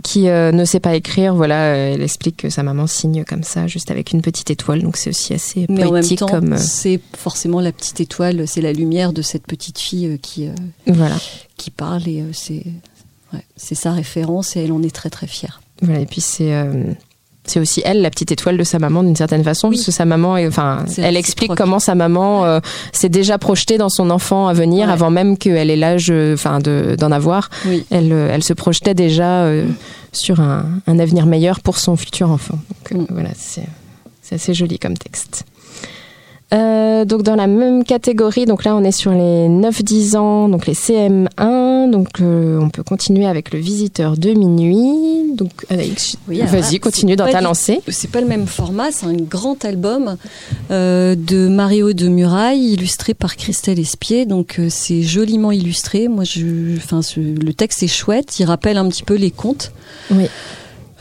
qui 0.03 0.29
euh, 0.29 0.51
ne 0.53 0.65
sait 0.65 0.81
pas 0.81 0.95
écrire, 0.97 1.35
voilà, 1.35 1.73
euh, 1.73 1.95
elle 1.95 2.03
explique 2.03 2.37
que 2.39 2.51
sa 2.51 2.63
maman 2.65 2.87
signe 2.87 3.25
comme 3.25 3.45
ça, 3.45 3.67
juste 3.69 3.91
avec 3.93 4.13
une 4.13 4.23
petite 4.23 4.51
étoile. 4.51 4.83
Donc 4.83 4.97
c'est 4.97 5.11
aussi 5.11 5.33
assez 5.35 5.67
Mais 5.69 5.85
en 5.85 5.93
même 5.93 6.01
poétique 6.03 6.19
temps, 6.19 6.27
comme 6.29 6.55
euh, 6.55 6.59
c'est 6.59 7.01
forcément 7.17 7.61
la 7.61 7.71
petite 7.73 8.01
étoile, 8.01 8.47
c'est 8.47 8.61
la 8.61 8.73
lumière 8.73 9.13
de 9.13 9.23
cette 9.23 9.47
petite 9.47 9.79
fille 9.79 10.19
qui, 10.21 10.49
voilà. 10.87 11.17
qui 11.57 11.71
parle 11.71 12.07
et 12.09 12.25
c'est 12.33 12.65
ouais, 13.33 13.45
c'est 13.57 13.77
sa 13.77 13.93
référence 13.93 14.57
et 14.57 14.65
elle 14.65 14.73
en 14.73 14.83
est 14.83 14.95
très 14.95 15.11
très 15.11 15.29
fière. 15.29 15.63
Voilà, 15.81 16.01
et 16.01 16.07
puis 16.07 16.21
c'est 16.21 16.53
c'est 17.47 17.61
aussi 17.61 17.83
elle 17.85 18.01
la 18.03 18.11
petite 18.11 18.33
étoile 18.33 18.57
de 18.57 18.65
sa 18.65 18.79
maman 18.79 19.03
d'une 19.03 19.17
certaine 19.17 19.45
façon 19.45 19.69
Oui. 19.69 19.77
parce 19.77 19.87
que 19.87 19.93
sa 19.93 20.05
maman 20.07 20.37
est, 20.37 20.47
enfin 20.47 20.85
elle 20.99 21.17
explique 21.17 21.55
comment 21.55 21.79
sa 21.79 21.95
maman 21.95 22.45
euh, 22.45 22.61
s'est 22.93 23.09
déjà 23.11 23.37
projetée 23.39 23.77
dans 23.79 23.91
son 23.91 24.09
enfant 24.11 24.49
à 24.49 24.55
venir 24.55 24.87
Ouais. 24.87 24.93
avant 24.93 25.11
même 25.11 25.37
qu'elle 25.37 25.71
ait 25.71 25.77
l'âge 25.77 26.09
euh, 26.11 26.35
enfin 26.35 26.59
de 26.59 26.97
d'en 26.99 27.13
avoir 27.13 27.51
Oui. 27.67 27.85
elle 27.91 28.13
euh, 28.13 28.31
elle 28.33 28.43
se 28.43 28.55
projetait 28.55 28.95
déjà 28.95 29.43
euh, 29.43 29.67
sur 30.13 30.41
un, 30.41 30.65
un 30.87 30.99
avenir 30.99 31.27
meilleur 31.27 31.61
pour 31.61 31.79
son 31.79 31.97
futur 31.97 32.31
enfant 32.31 32.59
donc 32.91 33.03
Mm. 33.03 33.07
voilà 33.13 33.31
c'est 33.37 33.67
c'est 34.23 34.37
assez 34.37 34.55
joli 34.55 34.79
comme 34.79 34.97
texte 34.97 35.45
Euh, 36.53 37.05
donc 37.05 37.23
dans 37.23 37.35
la 37.35 37.47
même 37.49 37.83
catégorie, 37.85 38.45
donc 38.45 38.65
là 38.65 38.77
on 38.77 38.85
est 38.85 38.93
sur 38.93 39.11
les 39.13 39.49
9-10 39.49 40.17
ans, 40.17 40.49
donc 40.49 40.67
les 40.67 40.75
CM1, 40.75 41.91
donc 41.91 42.21
euh, 42.21 42.59
on 42.61 42.69
peut 42.71 42.83
continuer 42.85 43.27
avec 43.27 43.53
le 43.53 43.59
visiteur 43.59 44.17
de 44.17 44.31
minuit. 44.31 45.33
Donc 45.35 45.51
Oui, 46.29 46.41
alors 46.43 46.55
vas-y, 46.55 46.79
continue 46.79 47.17
dans 47.17 47.27
ta 47.29 47.39
du- 47.39 47.45
lancée. 47.45 47.81
C'est 47.89 48.11
pas 48.11 48.21
le 48.21 48.29
même 48.29 48.47
format, 48.47 48.93
c'est 48.93 49.07
un 49.07 49.15
grand 49.15 49.65
album 49.65 50.17
euh, 50.71 51.17
de 51.17 51.49
Mario 51.49 51.93
de 51.93 52.07
Muraille, 52.09 52.75
illustré 52.75 53.15
par 53.15 53.35
Christelle 53.37 53.81
Espier. 53.81 54.25
Donc 54.27 54.61
euh, 54.61 54.69
c'est 54.71 55.03
joliment 55.03 55.51
illustré. 55.51 56.07
Moi, 56.09 56.23
je, 56.25 56.77
enfin, 56.77 57.01
le 57.17 57.53
texte 57.53 57.83
est 57.83 57.89
chouette. 57.89 58.39
Il 58.39 58.45
rappelle 58.45 58.77
un 58.77 58.89
petit 58.89 59.03
peu 59.03 59.15
les 59.15 59.31
contes. 59.33 59.73
Oui. 60.13 60.27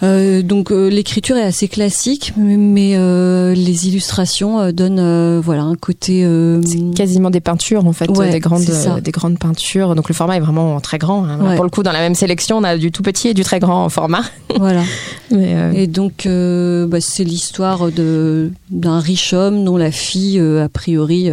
Euh, 0.04 0.42
donc 0.42 0.72
euh, 0.72 0.90
l'écriture 0.90 1.38
est 1.38 1.44
assez 1.44 1.68
classique, 1.68 2.34
mais, 2.38 2.94
euh, 2.96 3.54
les 3.54 3.88
illustrations 3.88 4.72
donnent 4.72 5.40
voilà 5.40 5.64
un 5.64 5.76
côté. 5.76 6.28
C'est 6.66 6.94
quasiment 6.96 7.30
des 7.30 7.40
peintures 7.40 7.86
en 7.88 7.94
fait, 7.94 8.10
Ouais, 8.10 8.30
des 8.30 8.40
grandes, 8.40 8.66
des 9.02 9.12
grandes 9.12 9.40
peintures. 9.40 9.96
Donc 9.96 10.10
le 10.10 10.16
format 10.16 10.38
est 10.38 10.42
vraiment 10.42 10.80
très 10.82 10.98
grand. 10.98 11.24
hein. 11.26 11.40
Ouais. 11.42 11.56
Pour 11.56 11.64
le 11.64 11.70
coup, 11.70 11.84
dans 11.84 11.92
la 11.92 12.00
même 12.00 12.16
sélection, 12.16 12.58
on 12.58 12.64
a 12.64 12.78
du 12.78 12.92
tout 12.92 13.02
petit 13.04 13.30
et 13.30 13.34
du 13.34 13.44
très 13.44 13.60
grand 13.60 13.86
en 13.86 13.90
format. 13.90 14.24
voilà. 14.58 14.84
Mais, 15.32 15.56
Et 15.84 15.88
donc, 15.88 16.28
bah, 16.28 16.98
c'est 17.02 17.24
l'histoire 17.24 17.92
de 17.92 18.52
d'un 18.70 19.00
riche 19.00 19.34
homme 19.34 19.64
dont 19.64 19.78
la 19.78 19.92
fille, 19.92 20.40
a 20.40 20.68
priori 20.70 21.30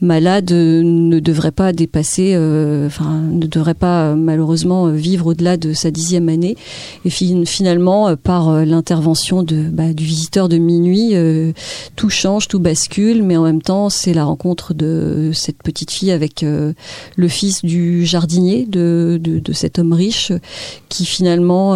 malade, 0.00 0.50
ne 0.52 1.18
devrait 1.20 1.50
pas 1.52 1.72
dépasser, 1.72 2.34
enfin, 2.86 3.20
ne 3.30 3.46
devrait 3.46 3.74
pas 3.74 4.14
malheureusement 4.14 4.88
vivre 4.88 5.28
au-delà 5.28 5.56
de 5.56 5.72
sa 5.72 5.90
dixième 5.90 6.28
année. 6.28 6.56
Et 7.04 7.10
fin- 7.10 7.44
finalement, 7.46 7.91
euh, 7.92 8.16
par 8.16 8.48
euh, 8.48 8.64
l'intervention 8.64 9.44
bah, 9.44 9.92
du 9.92 10.04
visiteur 10.04 10.48
de 10.48 10.58
minuit, 10.58 11.10
euh, 11.12 11.52
tout 11.96 12.10
change, 12.10 12.48
tout 12.48 12.60
bascule. 12.60 13.22
Mais 13.22 13.36
en 13.36 13.44
même 13.44 13.62
temps, 13.62 13.90
c'est 13.90 14.14
la 14.14 14.24
rencontre 14.24 14.74
de 14.74 15.30
cette 15.34 15.62
petite 15.62 15.90
fille 15.90 16.10
avec 16.10 16.42
le 16.42 17.28
fils 17.28 17.64
du 17.64 18.04
jardinier 18.06 18.66
de, 18.66 19.20
cet 19.52 19.78
homme 19.78 19.92
riche 19.92 20.32
qui 20.88 21.04
finalement 21.04 21.72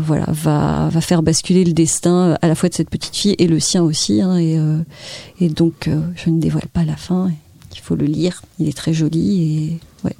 voilà 0.00 0.26
va 0.28 1.00
faire 1.00 1.22
basculer 1.22 1.64
le 1.64 1.72
destin 1.72 2.38
à 2.40 2.48
la 2.48 2.54
fois 2.54 2.68
de 2.68 2.74
cette 2.74 2.88
petite 2.88 3.14
fille 3.14 3.34
et 3.38 3.46
le 3.46 3.60
sien 3.60 3.82
aussi 3.82 4.22
hein, 4.22 4.38
et 4.38 5.48
donc 5.48 5.90
je 6.16 6.30
ne 6.30 6.40
dévoile 6.40 6.68
pas 6.72 6.84
la 6.84 6.96
fin 6.96 7.30
il 7.72 7.80
faut 7.80 7.94
le 7.94 8.06
lire 8.06 8.42
il 8.58 8.68
est 8.68 8.76
très 8.76 8.94
joli 8.94 9.42
et 9.42 9.80
ouais 10.04 10.16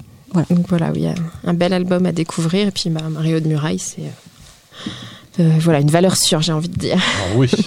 donc 0.49 0.67
voilà, 0.69 0.91
oui, 0.91 1.07
un- 1.43 1.53
bel 1.53 1.73
album 1.73 2.05
à 2.05 2.11
découvrir. 2.11 2.67
Et 2.67 2.71
puis 2.71 2.89
bah, 2.89 3.01
Mario 3.09 3.39
de 3.39 3.47
Muraille, 3.47 3.79
c'est 3.79 4.03
voilà 5.37 5.79
une 5.79 5.91
valeur 5.91 6.17
sûre, 6.17 6.41
j'ai 6.41 6.51
envie 6.51 6.69
de 6.69 6.77
dire. 6.77 6.97
Ah 6.99 7.35
oui. 7.35 7.49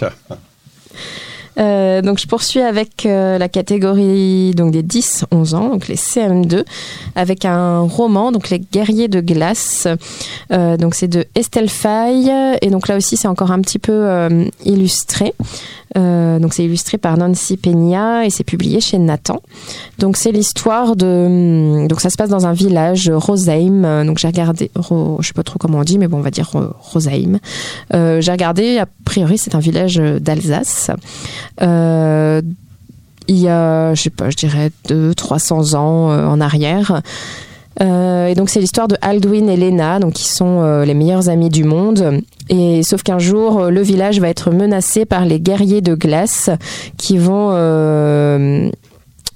Euh, 1.59 2.03
donc 2.03 2.19
je 2.19 2.27
poursuis 2.27 2.61
avec 2.61 3.07
euh, 3.07 3.39
la 3.39 3.49
catégorie 3.49 4.53
donc 4.57 4.73
des 4.73 4.83
10-11 4.83 5.55
ans, 5.55 5.69
donc 5.69 5.87
les 5.89 5.95
CM2, 5.97 6.65
avec 7.15 7.45
un 7.45 7.81
roman, 7.81 8.33
donc 8.33 8.51
Les 8.51 8.59
Guerriers 8.59 9.09
de 9.09 9.21
glace. 9.21 9.87
Euh, 10.53 10.77
donc 10.77 10.95
c'est 10.95 11.09
de 11.09 11.25
Estelle 11.35 11.69
Faye 11.69 12.31
et 12.61 12.71
donc 12.71 12.89
là 12.89 12.97
aussi 12.97 13.17
c'est 13.17 13.29
encore 13.29 13.53
un 13.53 13.61
petit 13.61 13.79
peu 13.79 14.07
illustré. 14.65 15.35
Donc 15.97 16.55
c'est 16.55 16.65
illustré 16.65 16.99
par 16.99 17.17
Nancy 17.17 17.57
Peña 17.57 18.25
et 18.27 18.31
c'est 18.31 18.43
publié 18.43 18.81
chez 18.81 18.99
Nathan. 18.99 19.41
Donc 20.01 20.17
c'est 20.17 20.33
l'histoire 20.33 20.97
de 20.97 21.87
donc 21.87 22.01
ça 22.01 22.11
se 22.11 22.17
passe 22.17 22.31
dans 22.31 22.47
un 22.47 22.53
village 22.53 23.09
Roseheim. 23.15 23.85
Euh, 23.85 24.05
Donc 24.05 24.19
j'ai 24.19 24.27
regardé 24.27 24.73
Ro- 24.75 25.19
je 25.21 25.29
sais 25.29 25.33
pas 25.35 25.45
trop 25.45 25.59
comment 25.59 25.79
on 25.79 25.85
dit 25.85 25.99
mais 25.99 26.09
bon 26.09 26.19
on 26.19 26.23
va 26.23 26.33
dire 26.33 26.51
Ro- 26.51 26.73
Roseheim. 26.81 27.39
Euh, 27.95 28.21
j'ai 28.21 28.33
regardé 28.33 28.79
a 28.79 28.87
priori 29.05 29.39
c'est 29.39 29.55
un 29.55 29.61
village 29.61 29.97
d'Alsace. 29.97 30.91
Euh, 31.63 32.43
il 33.27 33.37
y 33.37 33.49
a, 33.49 33.95
je 33.95 34.03
sais 34.03 34.11
pas, 34.11 34.31
je 34.31 34.37
dirais 34.37 34.71
200-300 34.89 35.77
ans 35.77 36.11
euh, 36.11 36.27
en 36.27 36.41
arrière. 36.41 37.03
Euh, 37.81 38.29
et 38.29 38.35
donc 38.35 38.51
c'est 38.51 38.61
l'histoire 38.61 38.87
de 38.87 38.97
Aldwin 39.01 39.49
et 39.49 39.57
Lena, 39.57 39.99
donc 39.99 40.13
qui 40.13 40.29
sont 40.29 40.83
les 40.83 40.95
meilleurs 40.95 41.29
amis 41.29 41.49
du 41.49 41.65
monde. 41.65 42.21
Et 42.49 42.83
sauf 42.83 43.03
qu'un 43.03 43.19
jour, 43.19 43.71
le 43.71 43.83
village 43.83 44.21
va 44.21 44.29
être 44.29 44.51
menacé 44.51 45.07
par 45.07 45.25
les 45.25 45.41
guerriers 45.41 45.81
de 45.81 45.95
glace 45.95 46.51
qui 46.99 47.19
vont 47.19 47.51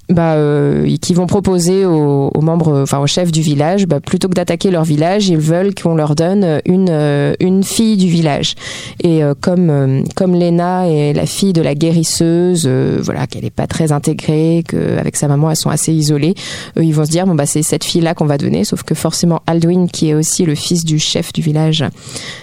bah, 0.09 0.33
euh, 0.33 0.95
qui 1.01 1.13
vont 1.13 1.27
proposer 1.27 1.85
aux, 1.85 2.31
aux 2.33 2.41
membres, 2.41 2.81
enfin 2.81 2.99
aux 2.99 3.07
chefs 3.07 3.31
du 3.31 3.41
village, 3.41 3.85
bah, 3.85 3.99
plutôt 3.99 4.27
que 4.27 4.33
d'attaquer 4.33 4.71
leur 4.71 4.83
village, 4.83 5.29
ils 5.29 5.37
veulent 5.37 5.75
qu'on 5.75 5.95
leur 5.95 6.15
donne 6.15 6.61
une 6.65 6.89
euh, 6.89 7.33
une 7.39 7.63
fille 7.63 7.97
du 7.97 8.07
village. 8.07 8.55
Et 9.03 9.23
euh, 9.23 9.33
comme 9.39 9.69
euh, 9.69 10.03
comme 10.15 10.33
Lena 10.33 10.89
est 10.89 11.13
la 11.13 11.25
fille 11.25 11.53
de 11.53 11.61
la 11.61 11.75
guérisseuse, 11.75 12.63
euh, 12.65 12.99
voilà, 13.01 13.27
qu'elle 13.27 13.45
est 13.45 13.49
pas 13.51 13.67
très 13.67 13.91
intégrée, 13.91 14.63
qu'avec 14.67 15.15
sa 15.15 15.27
maman 15.27 15.51
elles 15.51 15.57
sont 15.57 15.69
assez 15.69 15.93
isolées, 15.93 16.33
ils 16.79 16.93
vont 16.93 17.05
se 17.05 17.11
dire 17.11 17.25
bon 17.27 17.35
bah 17.35 17.45
c'est 17.45 17.63
cette 17.63 17.83
fille 17.83 18.01
là 18.01 18.13
qu'on 18.13 18.25
va 18.25 18.37
donner. 18.37 18.63
Sauf 18.63 18.83
que 18.83 18.95
forcément 18.95 19.41
Aldwin, 19.47 19.87
qui 19.87 20.09
est 20.09 20.15
aussi 20.15 20.45
le 20.45 20.55
fils 20.55 20.85
du 20.85 20.99
chef 20.99 21.33
du 21.33 21.41
village, 21.41 21.85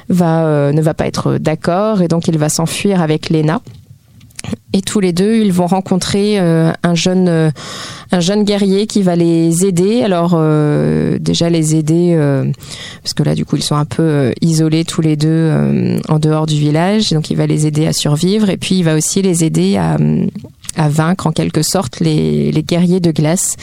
va 0.09 0.73
ne 0.73 0.81
va 0.81 0.95
pas 0.95 1.07
être 1.07 1.39
d'accord 1.39 2.03
et 2.03 2.09
donc 2.09 2.29
il 2.29 2.39
va 2.39 2.49
s'enfuir 2.49 3.01
avec 3.03 3.31
Lena. 3.31 3.61
Et 4.73 4.83
tous 4.83 5.01
les 5.01 5.13
deux, 5.13 5.37
ils 5.37 5.53
vont 5.53 5.67
rencontrer 5.67 6.39
euh, 6.39 6.71
un 6.83 6.95
jeune, 6.95 7.29
euh, 7.29 7.51
un 8.13 8.21
jeune 8.21 8.45
guerrier 8.45 8.87
qui 8.87 9.01
va 9.01 9.17
les 9.17 9.65
aider. 9.65 10.03
Alors 10.03 10.33
euh, 10.35 11.19
déjà 11.19 11.49
les 11.49 11.77
aider 11.77 12.15
parce 13.03 13.15
que 13.15 13.23
là 13.23 13.35
du 13.35 13.47
coup 13.47 13.57
ils 13.57 13.63
sont 13.63 13.77
un 13.77 13.85
peu 13.85 14.33
isolés 14.43 14.85
tous 14.85 15.01
les 15.01 15.17
deux 15.17 15.51
en 16.09 16.19
dehors 16.19 16.47
du 16.47 16.57
village. 16.59 17.11
Donc 17.13 17.31
il 17.31 17.37
va 17.37 17.47
les 17.47 17.67
aider 17.67 17.87
à 17.87 17.93
survivre 17.93 18.51
et 18.51 18.57
puis 18.57 18.77
il 18.77 18.83
va 18.83 18.95
aussi 18.95 19.23
les 19.23 19.45
aider 19.45 19.77
à 19.77 19.97
à 20.79 20.91
vaincre 20.91 21.27
en 21.27 21.33
quelque 21.33 21.63
sorte 21.63 22.01
les, 22.01 22.53
les 22.53 22.63
guerriers 22.63 23.01
de 23.01 23.11
glace 23.11 23.57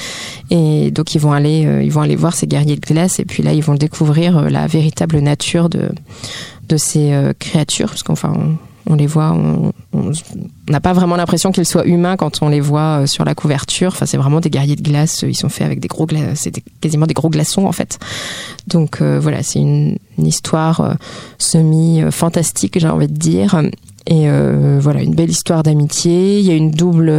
et 0.50 0.90
donc 0.90 1.14
ils 1.14 1.20
vont 1.20 1.32
aller 1.32 1.82
ils 1.84 1.92
vont 1.92 2.02
aller 2.02 2.16
voir 2.16 2.34
ces 2.34 2.48
guerriers 2.48 2.76
de 2.76 2.82
glace 2.82 3.20
et 3.20 3.26
puis 3.26 3.44
là 3.44 3.54
ils 3.54 3.62
vont 3.62 3.76
découvrir 3.76 4.50
la 4.50 4.66
véritable 4.66 5.20
nature 5.20 5.70
de 5.70 5.90
de 6.70 6.78
ces 6.78 7.14
créatures 7.38 7.90
parce 7.90 8.02
qu'enfin 8.02 8.34
on 8.90 8.96
les 8.96 9.08
voit, 9.08 9.32
on 9.32 9.72
n'a 10.70 10.82
pas 10.82 10.94
vraiment 10.94 11.16
l'impression 11.16 11.52
qu'ils 11.52 11.66
soient 11.66 11.86
humains 11.86 12.18
quand 12.18 12.42
on 12.42 12.50
les 12.50 12.60
voit 12.60 13.02
euh, 13.02 13.06
sur 13.06 13.24
la 13.24 13.36
couverture. 13.36 13.90
Enfin, 13.90 14.06
c'est 14.06 14.18
vraiment 14.18 14.40
des 14.40 14.50
guerriers 14.50 14.76
de 14.76 14.82
glace. 14.82 15.24
euh, 15.24 15.30
Ils 15.30 15.36
sont 15.36 15.50
faits 15.50 15.66
avec 15.66 15.80
des 15.80 15.88
gros 15.88 16.06
glaces, 16.06 16.42
c'est 16.42 16.64
quasiment 16.82 17.06
des 17.06 17.14
gros 17.14 17.30
glaçons 17.30 17.66
en 17.66 17.72
fait. 17.72 18.00
Donc 18.68 19.02
euh, 19.02 19.20
voilà, 19.20 19.44
c'est 19.44 19.60
une, 19.60 19.98
histoire 20.20 20.96
semi 21.40 22.04
fantastique, 22.12 22.78
j'ai 22.80 22.88
envie 22.88 23.08
de 23.08 23.18
dire. 23.18 23.60
Et 24.06 24.28
voilà, 24.80 25.02
une 25.02 25.16
belle 25.16 25.32
histoire 25.32 25.64
d'amitié. 25.64 26.40
Il 26.40 26.46
y 26.46 26.52
a 26.52 26.54
une 26.54 26.70
double 26.70 27.10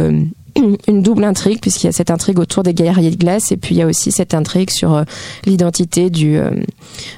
une 0.87 1.01
double 1.01 1.25
intrigue 1.25 1.59
puisqu'il 1.59 1.87
y 1.87 1.89
a 1.89 1.91
cette 1.91 2.09
intrigue 2.09 2.39
autour 2.39 2.63
des 2.63 2.73
guerriers 2.73 3.11
de 3.11 3.17
glace 3.17 3.51
et 3.51 3.57
puis 3.57 3.75
il 3.75 3.79
y 3.79 3.81
a 3.81 3.85
aussi 3.85 4.13
cette 4.13 4.33
intrigue 4.33 4.69
sur 4.69 5.03
l'identité 5.45 6.09
du 6.09 6.39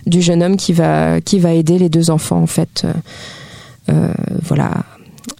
du 0.08 0.24
jeune 0.24 0.42
homme 0.42 0.58
qui 0.58 0.74
va 0.74 1.22
qui 1.22 1.38
va 1.38 1.54
aider 1.54 1.78
les 1.78 1.90
deux 1.90 2.10
enfants 2.10 2.42
en 2.42 2.48
fait. 2.48 2.88
Euh, 3.90 4.08
euh, 4.10 4.14
voilà 4.42 4.84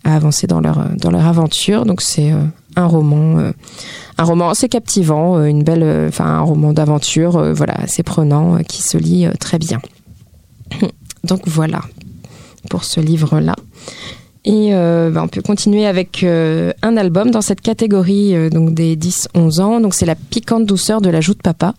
à 0.04 0.16
avancer 0.16 0.48
dans 0.48 0.62
leur 0.62 0.90
dans 0.96 1.12
leur 1.12 1.26
aventure 1.26 1.86
donc 1.86 2.02
c'est 2.02 2.32
euh, 2.32 2.44
un 2.76 2.86
roman, 2.86 3.52
un 4.20 4.24
roman 4.24 4.50
assez 4.50 4.70
captivant, 4.70 5.44
une 5.44 5.64
belle, 5.64 6.06
enfin 6.10 6.26
un 6.26 6.42
roman 6.42 6.74
d'aventure, 6.74 7.52
voilà, 7.56 7.74
assez 7.74 8.04
prenant, 8.04 8.60
qui 8.60 8.84
se 8.84 9.00
lit 9.00 9.28
très 9.40 9.58
bien. 9.58 9.82
Donc 11.24 11.48
voilà 11.48 11.82
pour 12.70 12.84
ce 12.84 13.00
livre-là. 13.00 13.56
Et 14.48 14.74
euh, 14.74 15.10
bah, 15.10 15.22
on 15.24 15.28
peut 15.28 15.42
continuer 15.42 15.86
avec 15.86 16.24
euh, 16.24 16.72
un 16.82 16.96
album 16.96 17.32
dans 17.32 17.42
cette 17.42 17.60
catégorie 17.60 18.34
euh, 18.34 18.50
donc 18.50 18.74
des 18.74 18.96
10-11 18.96 19.60
ans. 19.60 19.80
Donc 19.82 19.94
c'est 19.94 20.06
la 20.06 20.16
piquante 20.16 20.66
douceur 20.66 21.02
de 21.02 21.10
la 21.10 21.20
joue 21.20 21.34
de 21.34 21.42
papa. 21.42 21.74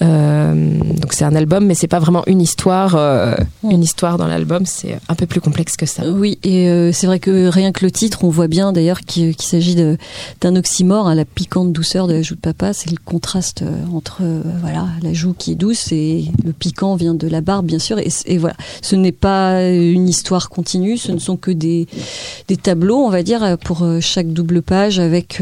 Euh, 0.00 0.78
donc 0.78 1.12
c'est 1.12 1.24
un 1.24 1.34
album, 1.34 1.66
mais 1.66 1.74
c'est 1.74 1.88
pas 1.88 1.98
vraiment 1.98 2.22
une 2.26 2.40
histoire. 2.40 2.94
Euh, 2.96 3.34
une 3.64 3.82
histoire 3.82 4.18
dans 4.18 4.26
l'album, 4.26 4.64
c'est 4.66 4.98
un 5.08 5.14
peu 5.14 5.26
plus 5.26 5.40
complexe 5.40 5.76
que 5.76 5.86
ça. 5.86 6.08
Oui, 6.08 6.38
et 6.42 6.68
euh, 6.68 6.92
c'est 6.92 7.06
vrai 7.06 7.18
que 7.18 7.48
rien 7.48 7.72
que 7.72 7.84
le 7.84 7.90
titre, 7.90 8.24
on 8.24 8.28
voit 8.28 8.48
bien 8.48 8.72
d'ailleurs 8.72 9.00
qu'il 9.00 9.40
s'agit 9.40 9.76
d'un 10.40 10.56
oxymore, 10.56 11.08
à 11.08 11.12
hein, 11.12 11.14
la 11.14 11.24
piquante 11.24 11.72
douceur 11.72 12.06
de 12.06 12.14
la 12.14 12.22
joue 12.22 12.36
de 12.36 12.40
papa. 12.40 12.72
C'est 12.72 12.90
le 12.90 12.98
contraste 13.04 13.64
entre 13.92 14.22
voilà 14.60 14.86
la 15.02 15.12
joue 15.12 15.34
qui 15.36 15.52
est 15.52 15.56
douce 15.56 15.92
et 15.92 16.26
le 16.44 16.52
piquant 16.52 16.96
vient 16.96 17.14
de 17.14 17.28
la 17.28 17.40
barbe, 17.40 17.66
bien 17.66 17.78
sûr. 17.78 17.98
Et, 17.98 18.08
et 18.26 18.38
voilà, 18.38 18.56
ce 18.82 18.96
n'est 18.96 19.12
pas 19.12 19.62
une 19.68 20.08
histoire 20.08 20.48
continue, 20.48 20.96
ce 20.96 21.12
ne 21.12 21.18
sont 21.18 21.36
que 21.36 21.50
des 21.50 21.86
des 22.48 22.56
tableaux, 22.56 22.98
on 22.98 23.10
va 23.10 23.22
dire, 23.22 23.58
pour 23.64 23.86
chaque 24.00 24.32
double 24.32 24.62
page 24.62 24.98
avec 24.98 25.40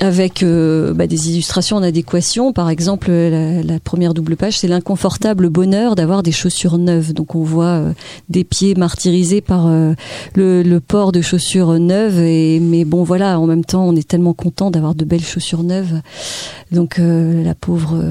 avec 0.00 0.42
euh, 0.42 0.94
bah, 0.94 1.06
des 1.06 1.30
illustrations 1.30 1.76
en 1.76 1.82
adéquation. 1.82 2.52
Par 2.52 2.70
exemple, 2.70 3.10
la, 3.10 3.80
première 3.80 4.14
double 4.14 4.36
page, 4.36 4.58
c'est 4.58 4.68
l'inconfortable 4.68 5.48
bonheur 5.48 5.94
d'avoir 5.94 6.22
des 6.22 6.32
chaussures 6.32 6.78
neuves. 6.78 7.12
Donc 7.12 7.34
on 7.34 7.42
voit 7.42 7.64
euh, 7.64 7.92
des 8.28 8.44
pieds 8.44 8.74
martyrisés 8.74 9.40
par 9.40 9.66
euh, 9.66 9.94
le, 10.34 10.78
port 10.80 11.12
de 11.12 11.20
chaussures 11.20 11.78
neuves. 11.78 12.18
Et, 12.18 12.60
mais 12.60 12.84
bon, 12.84 13.04
voilà, 13.04 13.38
en 13.38 13.46
même 13.46 13.64
temps, 13.64 13.84
on 13.84 13.94
est 13.96 14.06
tellement 14.06 14.34
content 14.34 14.70
d'avoir 14.70 14.94
de 14.94 15.04
belles 15.04 15.24
chaussures 15.24 15.62
neuves. 15.62 16.00
Donc 16.70 16.98
la 16.98 17.54
pauvre 17.54 18.02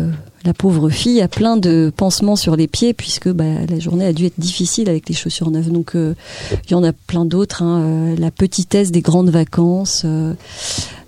la 0.43 0.53
pauvre 0.53 0.89
fille 0.89 1.21
a 1.21 1.27
plein 1.27 1.57
de 1.57 1.91
pansements 1.95 2.35
sur 2.35 2.55
les 2.55 2.67
pieds 2.67 2.93
puisque 2.93 3.29
bah, 3.29 3.43
la 3.67 3.79
journée 3.79 4.05
a 4.05 4.13
dû 4.13 4.25
être 4.25 4.39
difficile 4.39 4.89
avec 4.89 5.07
les 5.09 5.15
chaussures 5.15 5.51
neuves. 5.51 5.71
Donc 5.71 5.93
il 5.95 6.71
y 6.71 6.73
en 6.73 6.83
a 6.83 6.93
plein 6.93 7.25
d'autres. 7.25 7.63
Hein, 7.63 8.15
la 8.17 8.31
petitesse 8.31 8.91
des 8.91 9.01
grandes 9.01 9.29
vacances. 9.29 10.03
Euh, 10.05 10.33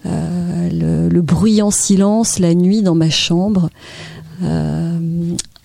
le, 0.06 1.22
bruyant 1.22 1.72
silence 1.72 2.40
la 2.40 2.54
nuit 2.54 2.82
dans 2.82 2.96
ma 2.96 3.10
chambre, 3.10 3.70
euh, 4.44 5.00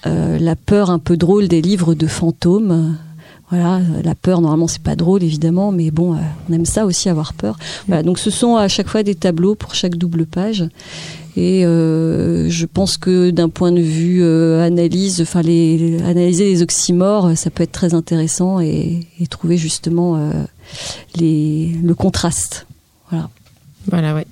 euh, 0.06 0.38
la 0.38 0.56
peur 0.56 0.90
un 0.90 0.98
peu 0.98 1.16
drôle 1.16 1.48
des 1.48 1.60
livres 1.60 1.94
de 1.94 2.06
fantômes. 2.06 2.96
Voilà, 3.50 3.80
la 4.04 4.14
peur 4.14 4.42
normalement 4.42 4.68
c'est 4.68 4.82
pas 4.82 4.94
drôle 4.94 5.22
évidemment, 5.22 5.72
mais 5.72 5.90
bon, 5.90 6.16
on 6.48 6.52
aime 6.52 6.66
ça 6.66 6.84
aussi 6.84 7.08
avoir 7.08 7.32
peur. 7.32 7.56
Voilà, 7.86 8.02
donc 8.02 8.18
ce 8.18 8.30
sont 8.30 8.56
à 8.56 8.68
chaque 8.68 8.88
fois 8.88 9.02
des 9.02 9.14
tableaux 9.14 9.54
pour 9.54 9.74
chaque 9.74 9.96
double 9.96 10.26
page. 10.26 10.68
Et 11.34 11.62
je 11.62 12.66
pense 12.66 12.98
que 12.98 13.30
d'un 13.30 13.48
point 13.48 13.72
de 13.72 13.80
vue 13.80 14.22
analyse, 14.60 15.22
enfin 15.22 15.40
analyser 15.40 16.44
les 16.44 16.60
oxymores, 16.62 17.38
ça 17.38 17.48
peut 17.48 17.62
être 17.62 17.72
très 17.72 17.94
intéressant 17.94 18.60
et, 18.60 19.00
et 19.18 19.26
trouver 19.28 19.56
justement 19.56 20.30
les, 21.16 21.72
le 21.82 21.94
contraste. 21.94 22.66
Voilà. 23.88 24.14
Ouais. 24.14 24.26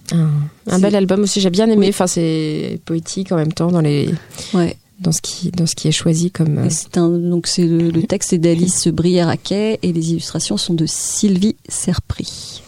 Un, 0.66 0.78
bel 0.78 0.94
album 0.94 1.22
aussi, 1.22 1.40
j'ai 1.40 1.50
bien 1.50 1.68
aimé. 1.68 1.86
Enfin, 1.88 2.06
c'est 2.06 2.78
poétique 2.84 3.32
en 3.32 3.36
même 3.36 3.52
temps 3.52 3.70
dans 3.70 3.80
les. 3.80 4.10
Ouais. 4.54 4.76
Dans 4.98 5.12
ce 5.12 5.20
qui 5.20 5.50
dans 5.50 5.66
ce 5.66 5.74
qui 5.74 5.88
est 5.88 5.92
choisi 5.92 6.30
comme. 6.30 6.58
Euh, 6.58 6.66
c'est 6.70 6.96
un 6.96 7.10
donc 7.10 7.46
c'est 7.46 7.66
le, 7.66 8.02
texte 8.02 8.32
est 8.32 8.38
d'Alice 8.38 8.88
Brière-Aquet 8.88 9.78
et 9.82 9.92
les 9.92 10.12
illustrations 10.12 10.56
sont 10.56 10.74
de 10.74 10.86
Sylvie 10.86 11.56
Serpry. 11.68 12.62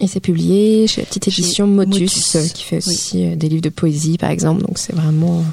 Et 0.00 0.06
c'est 0.06 0.20
publié 0.20 0.86
chez 0.86 1.02
la 1.02 1.06
petite 1.06 1.28
édition 1.28 1.66
Motus, 1.66 2.36
qui 2.54 2.64
fait 2.64 2.78
aussi 2.78 3.26
euh, 3.26 3.36
des 3.36 3.48
livres 3.48 3.62
de 3.62 3.70
poésie 3.70 4.18
par 4.18 4.30
exemple. 4.30 4.62
Donc 4.62 4.78
c'est 4.78 4.94
vraiment 4.94 5.44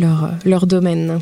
leur 0.00 0.32
leur 0.44 0.66
domaine. 0.66 1.20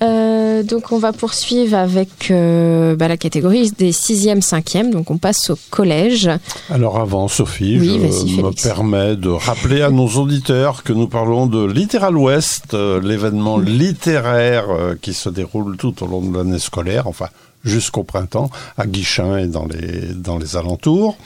Euh, 0.00 0.62
donc 0.62 0.92
on 0.92 0.98
va 0.98 1.12
poursuivre 1.12 1.76
avec 1.76 2.30
euh, 2.30 2.94
bah, 2.94 3.08
la 3.08 3.16
catégorie 3.16 3.72
des 3.72 3.90
6e, 3.90 4.40
5e, 4.40 4.90
donc 4.90 5.10
on 5.10 5.18
passe 5.18 5.50
au 5.50 5.58
collège. 5.70 6.30
Alors 6.70 6.98
avant 6.98 7.26
Sophie, 7.26 7.78
je 7.78 8.42
me 8.42 8.52
permets 8.52 9.16
de 9.16 9.28
rappeler 9.28 9.82
à 9.82 9.90
nos 9.90 10.08
auditeurs 10.08 10.84
que 10.84 10.92
nous 10.92 11.08
parlons 11.08 11.46
de 11.46 11.64
Littéral 11.64 12.16
Ouest, 12.16 12.74
euh, 12.74 13.00
l'événement 13.02 13.58
littéraire 13.58 14.66
qui 15.02 15.14
se 15.14 15.28
déroule 15.28 15.76
tout 15.76 16.02
au 16.04 16.06
long 16.06 16.22
de 16.22 16.36
l'année 16.36 16.60
scolaire, 16.60 17.08
enfin 17.08 17.26
jusqu'au 17.64 18.04
printemps 18.04 18.50
à 18.76 18.86
Guichin 18.86 19.36
et 19.36 19.48
dans 19.48 19.66
les, 19.66 20.14
dans 20.14 20.38
les 20.38 20.56
alentours. 20.56 21.16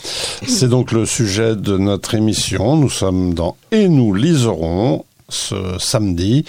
C'est 0.47 0.69
donc 0.69 0.93
le 0.93 1.05
sujet 1.05 1.57
de 1.57 1.77
notre 1.77 2.15
émission. 2.15 2.77
Nous 2.77 2.89
sommes 2.89 3.35
dans 3.35 3.57
Et 3.71 3.89
nous 3.89 4.15
liserons 4.15 5.05
ce 5.29 5.79
samedi 5.79 6.45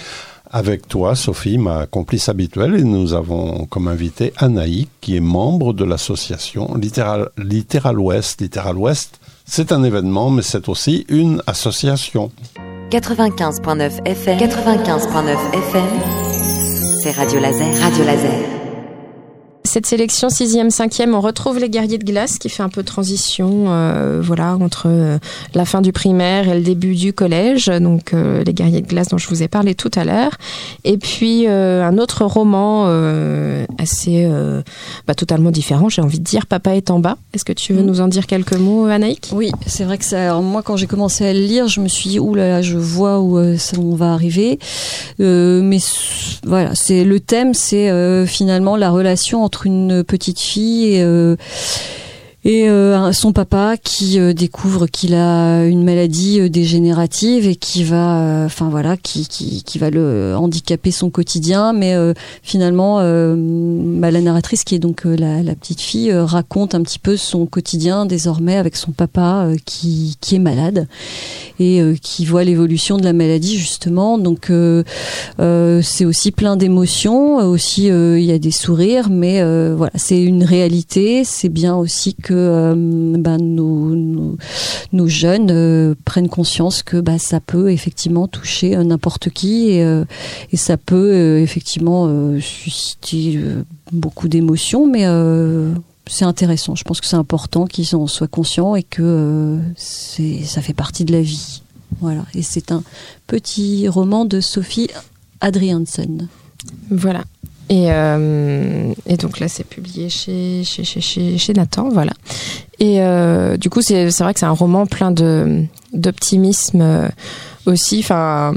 avec 0.54 0.88
toi, 0.88 1.16
Sophie, 1.16 1.58
ma 1.58 1.88
complice 1.88 2.30
habituelle, 2.30 2.76
et 2.76 2.84
nous 2.84 3.14
avons 3.14 3.66
comme 3.66 3.88
invité 3.88 4.32
Anaï, 4.38 4.88
qui 5.02 5.18
est 5.18 5.20
membre 5.20 5.74
de 5.74 5.84
l'association 5.84 6.76
Littéral, 6.76 7.30
Littéral 7.38 8.00
Ouest. 8.00 8.40
Littéral 8.40 8.78
Ouest, 8.78 9.20
c'est 9.46 9.72
un 9.72 9.84
événement, 9.84 10.30
mais 10.30 10.44
c'est 10.44 10.70
aussi 10.70 11.06
une 11.10 11.42
association. 11.48 12.32
95.9 12.92 14.06
FM, 14.06 14.38
95.9 14.38 15.36
FM, 15.54 15.90
c'est 17.02 17.12
Radio 17.12 17.40
Laser, 17.40 17.80
Radio 17.82 18.04
Laser 18.06 18.53
cette 19.74 19.88
sélection 19.88 20.28
6e, 20.28 20.70
5e, 20.70 21.16
on 21.16 21.20
retrouve 21.20 21.58
les 21.58 21.68
guerriers 21.68 21.98
de 21.98 22.04
glace 22.04 22.38
qui 22.38 22.48
fait 22.48 22.62
un 22.62 22.70
peu 22.70 22.84
transition 22.84 23.66
euh, 23.70 24.22
voilà, 24.24 24.56
entre 24.56 24.84
euh, 24.86 25.18
la 25.56 25.66
fin 25.66 25.82
du 25.82 25.92
primaire 25.92 26.48
et 26.48 26.54
le 26.54 26.62
début 26.62 26.94
du 26.94 27.12
collège. 27.12 27.66
Donc 27.66 28.14
euh, 28.14 28.44
les 28.44 28.54
guerriers 28.54 28.82
de 28.82 28.88
glace 28.88 29.08
dont 29.08 29.18
je 29.18 29.28
vous 29.28 29.42
ai 29.42 29.48
parlé 29.48 29.74
tout 29.74 29.90
à 29.96 30.04
l'heure. 30.06 30.38
Et 30.84 31.00
puis 31.00 31.48
un 31.48 31.98
autre 31.98 32.24
roman 32.24 32.86
assez 33.80 34.30
bah, 35.08 35.16
totalement 35.16 35.50
différent, 35.50 35.90
j'ai 35.90 36.04
envie 36.04 36.20
de 36.20 36.24
dire, 36.24 36.46
Papa 36.46 36.76
est 36.76 36.92
en 36.92 37.00
bas. 37.00 37.18
Est-ce 37.34 37.44
que 37.44 37.54
tu 37.54 37.74
veux 37.74 37.82
mm. 37.82 37.86
nous 37.88 38.02
en 38.02 38.08
dire 38.08 38.28
quelques 38.28 38.54
mots, 38.54 38.86
Anaïk? 38.86 39.32
Oui, 39.34 39.52
c'est 39.66 39.86
vrai 39.86 39.98
que 39.98 40.06
ça. 40.06 40.22
Alors 40.22 40.44
moi, 40.44 40.62
quand 40.62 40.78
j'ai 40.78 40.86
commencé 40.86 41.26
à 41.26 41.34
le 41.34 41.40
lire, 41.40 41.68
je 41.68 41.80
me 41.80 41.88
suis 41.88 42.12
dit, 42.12 42.20
oulala, 42.20 42.62
je 42.62 42.78
vois 42.78 43.20
où 43.22 43.58
ça 43.58 43.78
on 43.80 43.96
va 43.96 44.14
arriver. 44.14 44.60
mais 45.18 45.80
voilà, 46.46 46.76
c'est 46.76 47.04
le 47.04 47.20
thème, 47.20 47.56
c'est 47.56 48.28
finalement 48.28 48.76
la 48.76 48.92
relation 48.92 49.44
entre 49.44 49.63
une 49.66 50.04
petite 50.04 50.40
fille 50.40 50.96
et, 50.96 51.04
euh, 51.04 51.36
et 52.46 52.70
euh, 52.70 53.14
son 53.14 53.32
papa 53.32 53.76
qui 53.82 54.20
euh, 54.20 54.34
découvre 54.34 54.88
qu'il 54.88 55.14
a 55.14 55.64
une 55.64 55.84
maladie 55.84 56.42
euh, 56.42 56.50
dégénérative 56.50 57.48
et 57.48 57.56
qui 57.56 57.86
va 57.86 58.44
enfin 58.46 58.68
voilà 58.70 58.98
qui, 58.98 59.28
qui, 59.28 59.64
qui, 59.64 59.80
va 59.80 59.90
le 59.90 60.36
handicaper 60.36 60.92
son 60.92 61.10
quotidien. 61.10 61.72
Mais 61.72 61.96
finalement 62.42 62.98
bah, 62.98 64.12
la 64.12 64.22
narratrice 64.22 64.64
qui 64.64 64.76
est 64.76 64.80
donc 64.80 65.04
la, 65.06 65.42
la, 65.42 65.56
petite 65.56 65.82
fille 65.82 66.12
raconte 66.14 66.76
un 66.76 66.82
petit 66.82 67.00
peu 67.00 67.18
son 67.18 67.46
quotidien 67.46 68.06
désormais 68.06 68.58
avec 68.58 68.76
son 68.76 68.92
papa 68.92 69.48
qui, 69.66 70.18
qui 70.20 70.36
est 70.36 70.40
malade 70.40 70.88
et 71.60 71.82
qui 72.02 72.26
voit 72.26 72.44
l'évolution 72.44 72.98
de 72.98 73.04
la 73.04 73.14
maladie 73.14 73.58
justement. 73.58 74.18
Donc 74.18 74.52
c'est 75.38 76.06
aussi 76.06 76.32
plein 76.32 76.56
d'émotions. 76.58 77.38
Aussi 77.38 77.88
il 77.88 78.24
y 78.24 78.32
a 78.32 78.40
des 78.40 78.52
sourires 78.52 79.10
mais 79.10 79.42
voilà 79.74 79.94
c'est 79.96 80.22
une 80.22 80.44
réalité. 80.44 81.24
C'est 81.24 81.50
bien 81.50 81.76
aussi 81.76 82.16
que 82.16 82.33
euh, 82.36 82.74
ben, 83.18 83.38
nos, 83.38 85.08
jeunes 85.08 85.50
euh, 85.52 85.96
prennent 86.06 86.30
conscience 86.30 86.84
que 86.84 86.98
bah, 86.98 87.18
ça 87.18 87.40
peut 87.40 87.72
effectivement 87.72 88.28
toucher 88.28 88.76
euh, 88.76 88.84
n'importe 88.84 89.30
qui 89.30 89.70
et, 89.70 90.04
et, 90.52 90.58
ça 90.58 90.78
peut 90.78 91.40
effectivement 91.40 92.10
susciter 92.40 93.40
beaucoup 93.92 94.28
d'émotions, 94.28 94.88
mais 94.88 95.06
c'est 96.08 96.26
intéressant. 96.26 96.76
Je 96.76 96.84
pense 96.84 97.02
que 97.02 97.08
c'est 97.08 97.16
important 97.16 97.66
qu'ils 97.66 97.96
en 97.96 98.08
soient 98.08 98.28
conscients 98.28 98.76
et 98.76 98.84
que 98.84 99.60
ça 99.76 100.62
fait 100.62 100.74
partie 100.74 101.06
de 101.06 101.12
la 101.12 101.22
vie. 101.22 101.62
Voilà. 102.02 102.26
Et 102.34 102.42
c'est 102.42 102.72
un 102.72 102.84
petit 103.28 103.88
roman 103.88 104.26
de 104.26 104.42
Sophie 104.42 104.90
Adriansen. 105.42 106.28
Voilà. 106.90 107.24
Et, 107.70 107.86
euh, 107.92 108.94
et, 109.08 109.18
donc 109.18 109.40
là, 109.40 109.48
c'est 109.48 109.64
publié 109.64 110.10
chez, 110.10 110.64
chez, 110.64 110.84
chez, 110.84 111.38
chez, 111.38 111.54
Nathan, 111.54 111.90
voilà. 111.90 112.12
Et 112.80 113.02
euh, 113.02 113.58
du 113.58 113.70
coup, 113.70 113.82
c'est 113.82 114.10
vrai 114.10 114.34
que 114.34 114.40
c'est 114.40 114.46
un 114.46 114.52
roman 114.52 114.86
plein 114.86 115.12
de 115.12 115.64
d'optimisme 115.94 116.82
euh, 116.82 117.08
aussi. 117.66 118.00
Enfin, 118.00 118.54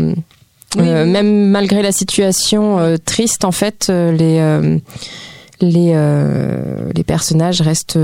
même 0.76 1.50
malgré 1.50 1.82
la 1.82 1.92
situation 1.92 2.96
triste, 3.04 3.44
en 3.44 3.52
fait, 3.52 3.88
les 3.88 4.78
les 5.60 5.94
les 6.94 7.04
personnages 7.04 7.60
restent. 7.62 7.98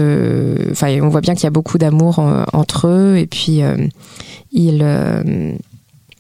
Enfin, 0.71 0.99
on 1.03 1.09
voit 1.09 1.21
bien 1.21 1.35
qu'il 1.35 1.45
y 1.45 1.49
a 1.49 1.51
beaucoup 1.51 1.79
d'amour 1.79 2.21
entre 2.53 2.87
eux, 2.89 3.17
et 3.19 3.27
puis 3.27 3.61
ils 4.53 4.83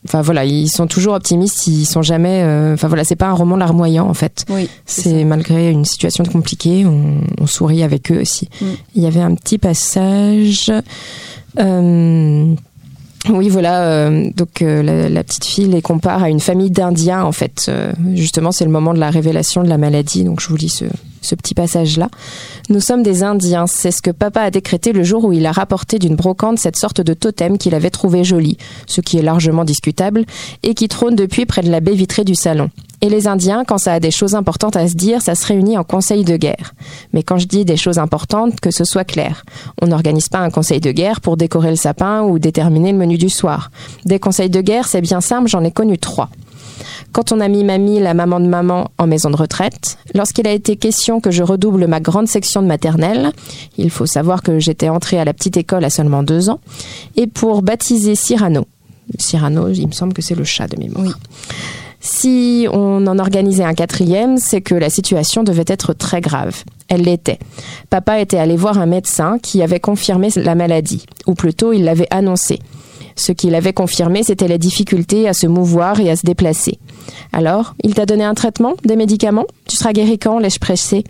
enfin 0.06 0.20
voilà, 0.22 0.44
ils 0.44 0.68
sont 0.68 0.86
toujours 0.86 1.14
optimistes, 1.14 1.66
ils 1.66 1.84
sont 1.86 2.02
jamais, 2.02 2.42
euh, 2.42 2.74
enfin 2.74 2.88
voilà, 2.88 3.04
c'est 3.04 3.16
pas 3.16 3.28
un 3.28 3.34
roman 3.34 3.56
larmoyant 3.56 4.08
en 4.08 4.14
fait. 4.14 4.44
Oui, 4.48 4.68
C'est 4.86 5.24
malgré 5.24 5.70
une 5.70 5.84
situation 5.84 6.24
compliquée, 6.24 6.84
on, 6.86 7.20
on 7.40 7.46
sourit 7.46 7.82
avec 7.82 8.10
eux 8.10 8.20
aussi. 8.20 8.48
Mm. 8.60 8.66
Il 8.96 9.02
y 9.02 9.06
avait 9.06 9.20
un 9.20 9.34
petit 9.34 9.58
passage. 9.58 10.70
euh, 11.58 12.54
oui, 13.28 13.48
voilà. 13.48 13.82
euh, 13.82 14.30
donc 14.36 14.62
euh, 14.62 14.82
la, 14.82 15.08
la 15.08 15.24
petite 15.24 15.44
fille 15.44 15.68
les 15.68 15.82
compare 15.82 16.22
à 16.24 16.28
une 16.28 16.40
famille 16.40 16.70
d'Indiens 16.70 17.22
en 17.22 17.32
fait. 17.32 17.66
Euh, 17.68 17.92
justement, 18.14 18.50
c'est 18.52 18.64
le 18.64 18.70
moment 18.70 18.94
de 18.94 18.98
la 18.98 19.10
révélation 19.10 19.62
de 19.62 19.68
la 19.68 19.78
maladie. 19.78 20.24
Donc 20.24 20.40
je 20.40 20.48
vous 20.48 20.56
lis 20.56 20.68
ce, 20.68 20.86
ce 21.20 21.34
petit 21.36 21.54
passage-là. 21.54 22.08
Nous 22.68 22.80
sommes 22.80 23.02
des 23.02 23.22
Indiens. 23.22 23.66
C'est 23.68 23.92
ce 23.92 24.02
que 24.02 24.10
papa 24.10 24.40
a 24.40 24.50
décrété 24.50 24.92
le 24.92 25.04
jour 25.04 25.24
où 25.24 25.32
il 25.32 25.46
a 25.46 25.52
rapporté 25.52 25.98
d'une 25.98 26.16
brocante 26.16 26.58
cette 26.58 26.76
sorte 26.76 27.00
de 27.00 27.14
totem 27.14 27.58
qu'il 27.58 27.74
avait 27.76 27.90
trouvé 27.90 28.24
joli, 28.24 28.58
ce 28.86 29.00
qui 29.00 29.18
est 29.18 29.22
largement 29.22 29.64
discutable, 29.64 30.24
et 30.64 30.74
qui 30.74 30.88
trône 30.88 31.14
depuis 31.14 31.46
près 31.46 31.62
de 31.62 31.70
la 31.70 31.80
baie 31.80 31.94
vitrée 31.94 32.24
du 32.24 32.34
salon. 32.34 32.70
Et 33.04 33.08
les 33.08 33.26
Indiens, 33.26 33.64
quand 33.66 33.78
ça 33.78 33.94
a 33.94 34.00
des 34.00 34.12
choses 34.12 34.36
importantes 34.36 34.76
à 34.76 34.86
se 34.86 34.94
dire, 34.94 35.20
ça 35.22 35.34
se 35.34 35.44
réunit 35.44 35.76
en 35.76 35.82
conseil 35.82 36.24
de 36.24 36.36
guerre. 36.36 36.72
Mais 37.12 37.24
quand 37.24 37.36
je 37.36 37.48
dis 37.48 37.64
des 37.64 37.76
choses 37.76 37.98
importantes, 37.98 38.60
que 38.60 38.70
ce 38.70 38.84
soit 38.84 39.02
clair. 39.02 39.44
On 39.82 39.88
n'organise 39.88 40.28
pas 40.28 40.38
un 40.38 40.50
conseil 40.50 40.80
de 40.80 40.92
guerre 40.92 41.20
pour 41.20 41.36
décorer 41.36 41.70
le 41.70 41.76
sapin 41.76 42.22
ou 42.22 42.38
déterminer 42.38 42.92
le 42.92 42.98
menu 42.98 43.18
du 43.18 43.28
soir. 43.28 43.72
Des 44.04 44.20
conseils 44.20 44.50
de 44.50 44.60
guerre, 44.60 44.86
c'est 44.86 45.00
bien 45.00 45.20
simple, 45.20 45.48
j'en 45.48 45.64
ai 45.64 45.72
connu 45.72 45.98
trois. 45.98 46.30
Quand 47.10 47.32
on 47.32 47.40
a 47.40 47.48
mis 47.48 47.64
mamie, 47.64 47.98
la 47.98 48.14
maman 48.14 48.38
de 48.38 48.46
maman, 48.46 48.88
en 48.98 49.08
maison 49.08 49.30
de 49.30 49.36
retraite, 49.36 49.98
lorsqu'il 50.14 50.46
a 50.46 50.52
été 50.52 50.76
question 50.76 51.20
que 51.20 51.32
je 51.32 51.42
redouble 51.42 51.88
ma 51.88 51.98
grande 51.98 52.28
section 52.28 52.62
de 52.62 52.68
maternelle, 52.68 53.32
il 53.78 53.90
faut 53.90 54.06
savoir 54.06 54.42
que 54.42 54.60
j'étais 54.60 54.88
entrée 54.88 55.18
à 55.18 55.24
la 55.24 55.34
petite 55.34 55.56
école 55.56 55.84
à 55.84 55.90
seulement 55.90 56.22
deux 56.22 56.50
ans, 56.50 56.60
et 57.16 57.26
pour 57.26 57.62
baptiser 57.62 58.14
Cyrano. 58.14 58.66
Cyrano, 59.18 59.68
il 59.70 59.88
me 59.88 59.92
semble 59.92 60.14
que 60.14 60.22
c'est 60.22 60.36
le 60.36 60.44
chat 60.44 60.68
de 60.68 60.78
mémoire. 60.78 61.04
Oui. 61.04 61.12
Si 62.04 62.66
on 62.72 63.06
en 63.06 63.18
organisait 63.20 63.62
un 63.62 63.74
quatrième, 63.74 64.36
c'est 64.36 64.60
que 64.60 64.74
la 64.74 64.90
situation 64.90 65.44
devait 65.44 65.64
être 65.68 65.94
très 65.94 66.20
grave. 66.20 66.64
Elle 66.88 67.02
l'était. 67.02 67.38
Papa 67.90 68.18
était 68.18 68.38
allé 68.38 68.56
voir 68.56 68.78
un 68.78 68.86
médecin 68.86 69.38
qui 69.40 69.62
avait 69.62 69.78
confirmé 69.78 70.28
la 70.34 70.56
maladie, 70.56 71.06
ou 71.28 71.34
plutôt 71.34 71.72
il 71.72 71.84
l'avait 71.84 72.08
annoncé. 72.10 72.58
Ce 73.14 73.30
qu'il 73.30 73.54
avait 73.54 73.72
confirmé, 73.72 74.24
c'était 74.24 74.48
la 74.48 74.58
difficulté 74.58 75.28
à 75.28 75.32
se 75.32 75.46
mouvoir 75.46 76.00
et 76.00 76.10
à 76.10 76.16
se 76.16 76.26
déplacer. 76.26 76.80
Alors, 77.32 77.76
il 77.84 77.94
t'a 77.94 78.04
donné 78.04 78.24
un 78.24 78.34
traitement, 78.34 78.74
des 78.84 78.96
médicaments? 78.96 79.46
Tu 79.68 79.76
seras 79.76 79.92
guéri 79.92 80.18
quand, 80.18 80.40
l'ai-je 80.40 80.58
pressé? 80.58 81.04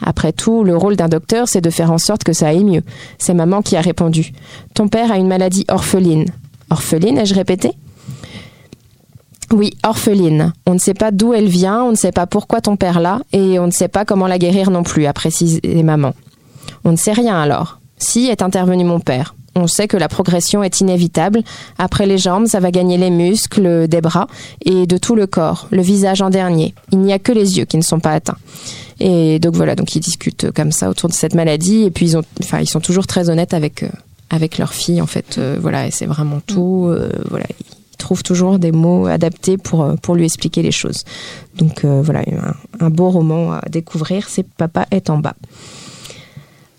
Après 0.00 0.32
tout, 0.32 0.64
le 0.64 0.76
rôle 0.76 0.96
d'un 0.96 1.08
docteur, 1.08 1.46
c'est 1.46 1.60
de 1.60 1.70
faire 1.70 1.92
en 1.92 1.98
sorte 1.98 2.24
que 2.24 2.32
ça 2.32 2.48
aille 2.48 2.64
mieux. 2.64 2.82
C'est 3.18 3.34
maman 3.34 3.60
qui 3.60 3.76
a 3.76 3.82
répondu. 3.82 4.32
Ton 4.72 4.88
père 4.88 5.12
a 5.12 5.18
une 5.18 5.28
maladie 5.28 5.66
orpheline. 5.68 6.24
Orpheline, 6.70 7.18
ai-je 7.18 7.34
répété? 7.34 7.72
Oui, 9.52 9.72
orpheline. 9.84 10.52
On 10.66 10.74
ne 10.74 10.78
sait 10.78 10.94
pas 10.94 11.10
d'où 11.10 11.32
elle 11.34 11.48
vient, 11.48 11.82
on 11.84 11.90
ne 11.90 11.96
sait 11.96 12.12
pas 12.12 12.26
pourquoi 12.26 12.60
ton 12.60 12.76
père 12.76 13.00
l'a, 13.00 13.20
et 13.32 13.58
on 13.58 13.66
ne 13.66 13.72
sait 13.72 13.88
pas 13.88 14.04
comment 14.04 14.26
la 14.26 14.38
guérir 14.38 14.70
non 14.70 14.82
plus, 14.82 15.06
a 15.06 15.12
précisé 15.12 15.60
maman. 15.82 16.14
On 16.84 16.92
ne 16.92 16.96
sait 16.96 17.12
rien 17.12 17.40
alors. 17.40 17.78
Si 17.98 18.26
est 18.26 18.42
intervenu 18.42 18.84
mon 18.84 19.00
père. 19.00 19.34
On 19.54 19.66
sait 19.66 19.86
que 19.86 19.98
la 19.98 20.08
progression 20.08 20.62
est 20.62 20.80
inévitable. 20.80 21.42
Après 21.76 22.06
les 22.06 22.16
jambes, 22.16 22.46
ça 22.46 22.58
va 22.58 22.70
gagner 22.70 22.96
les 22.96 23.10
muscles 23.10 23.86
des 23.86 24.00
bras 24.00 24.26
et 24.64 24.86
de 24.86 24.96
tout 24.96 25.14
le 25.14 25.26
corps, 25.26 25.68
le 25.70 25.82
visage 25.82 26.22
en 26.22 26.30
dernier. 26.30 26.74
Il 26.90 27.00
n'y 27.00 27.12
a 27.12 27.18
que 27.18 27.32
les 27.32 27.58
yeux 27.58 27.66
qui 27.66 27.76
ne 27.76 27.82
sont 27.82 28.00
pas 28.00 28.12
atteints. 28.12 28.38
Et 28.98 29.38
donc 29.40 29.54
voilà, 29.54 29.76
donc 29.76 29.94
ils 29.94 30.00
discutent 30.00 30.50
comme 30.52 30.72
ça 30.72 30.88
autour 30.88 31.10
de 31.10 31.14
cette 31.14 31.34
maladie 31.34 31.82
et 31.82 31.90
puis 31.90 32.06
ils 32.06 32.16
ont, 32.16 32.22
enfin 32.42 32.60
ils 32.60 32.66
sont 32.66 32.80
toujours 32.80 33.06
très 33.06 33.28
honnêtes 33.28 33.52
avec 33.52 33.82
euh, 33.82 33.88
avec 34.30 34.56
leur 34.56 34.72
fille 34.72 35.02
en 35.02 35.06
fait. 35.06 35.36
Euh, 35.36 35.58
voilà, 35.60 35.86
et 35.86 35.90
c'est 35.90 36.06
vraiment 36.06 36.40
tout. 36.46 36.86
euh, 36.88 37.10
voilà, 37.28 37.44
ils 38.02 38.04
trouvent 38.04 38.24
toujours 38.24 38.58
des 38.58 38.72
mots 38.72 39.06
adaptés 39.06 39.56
pour 39.56 39.84
euh, 39.84 39.94
lui 40.16 40.24
expliquer 40.24 40.62
les 40.62 40.72
choses. 40.72 41.04
Donc 41.56 41.84
euh, 41.84 42.02
voilà, 42.02 42.22
un, 42.80 42.84
un 42.84 42.90
beau 42.90 43.10
roman 43.10 43.52
à 43.52 43.60
découvrir. 43.70 44.28
C'est 44.28 44.44
Papa 44.44 44.86
est 44.90 45.08
en 45.08 45.18
bas. 45.18 45.36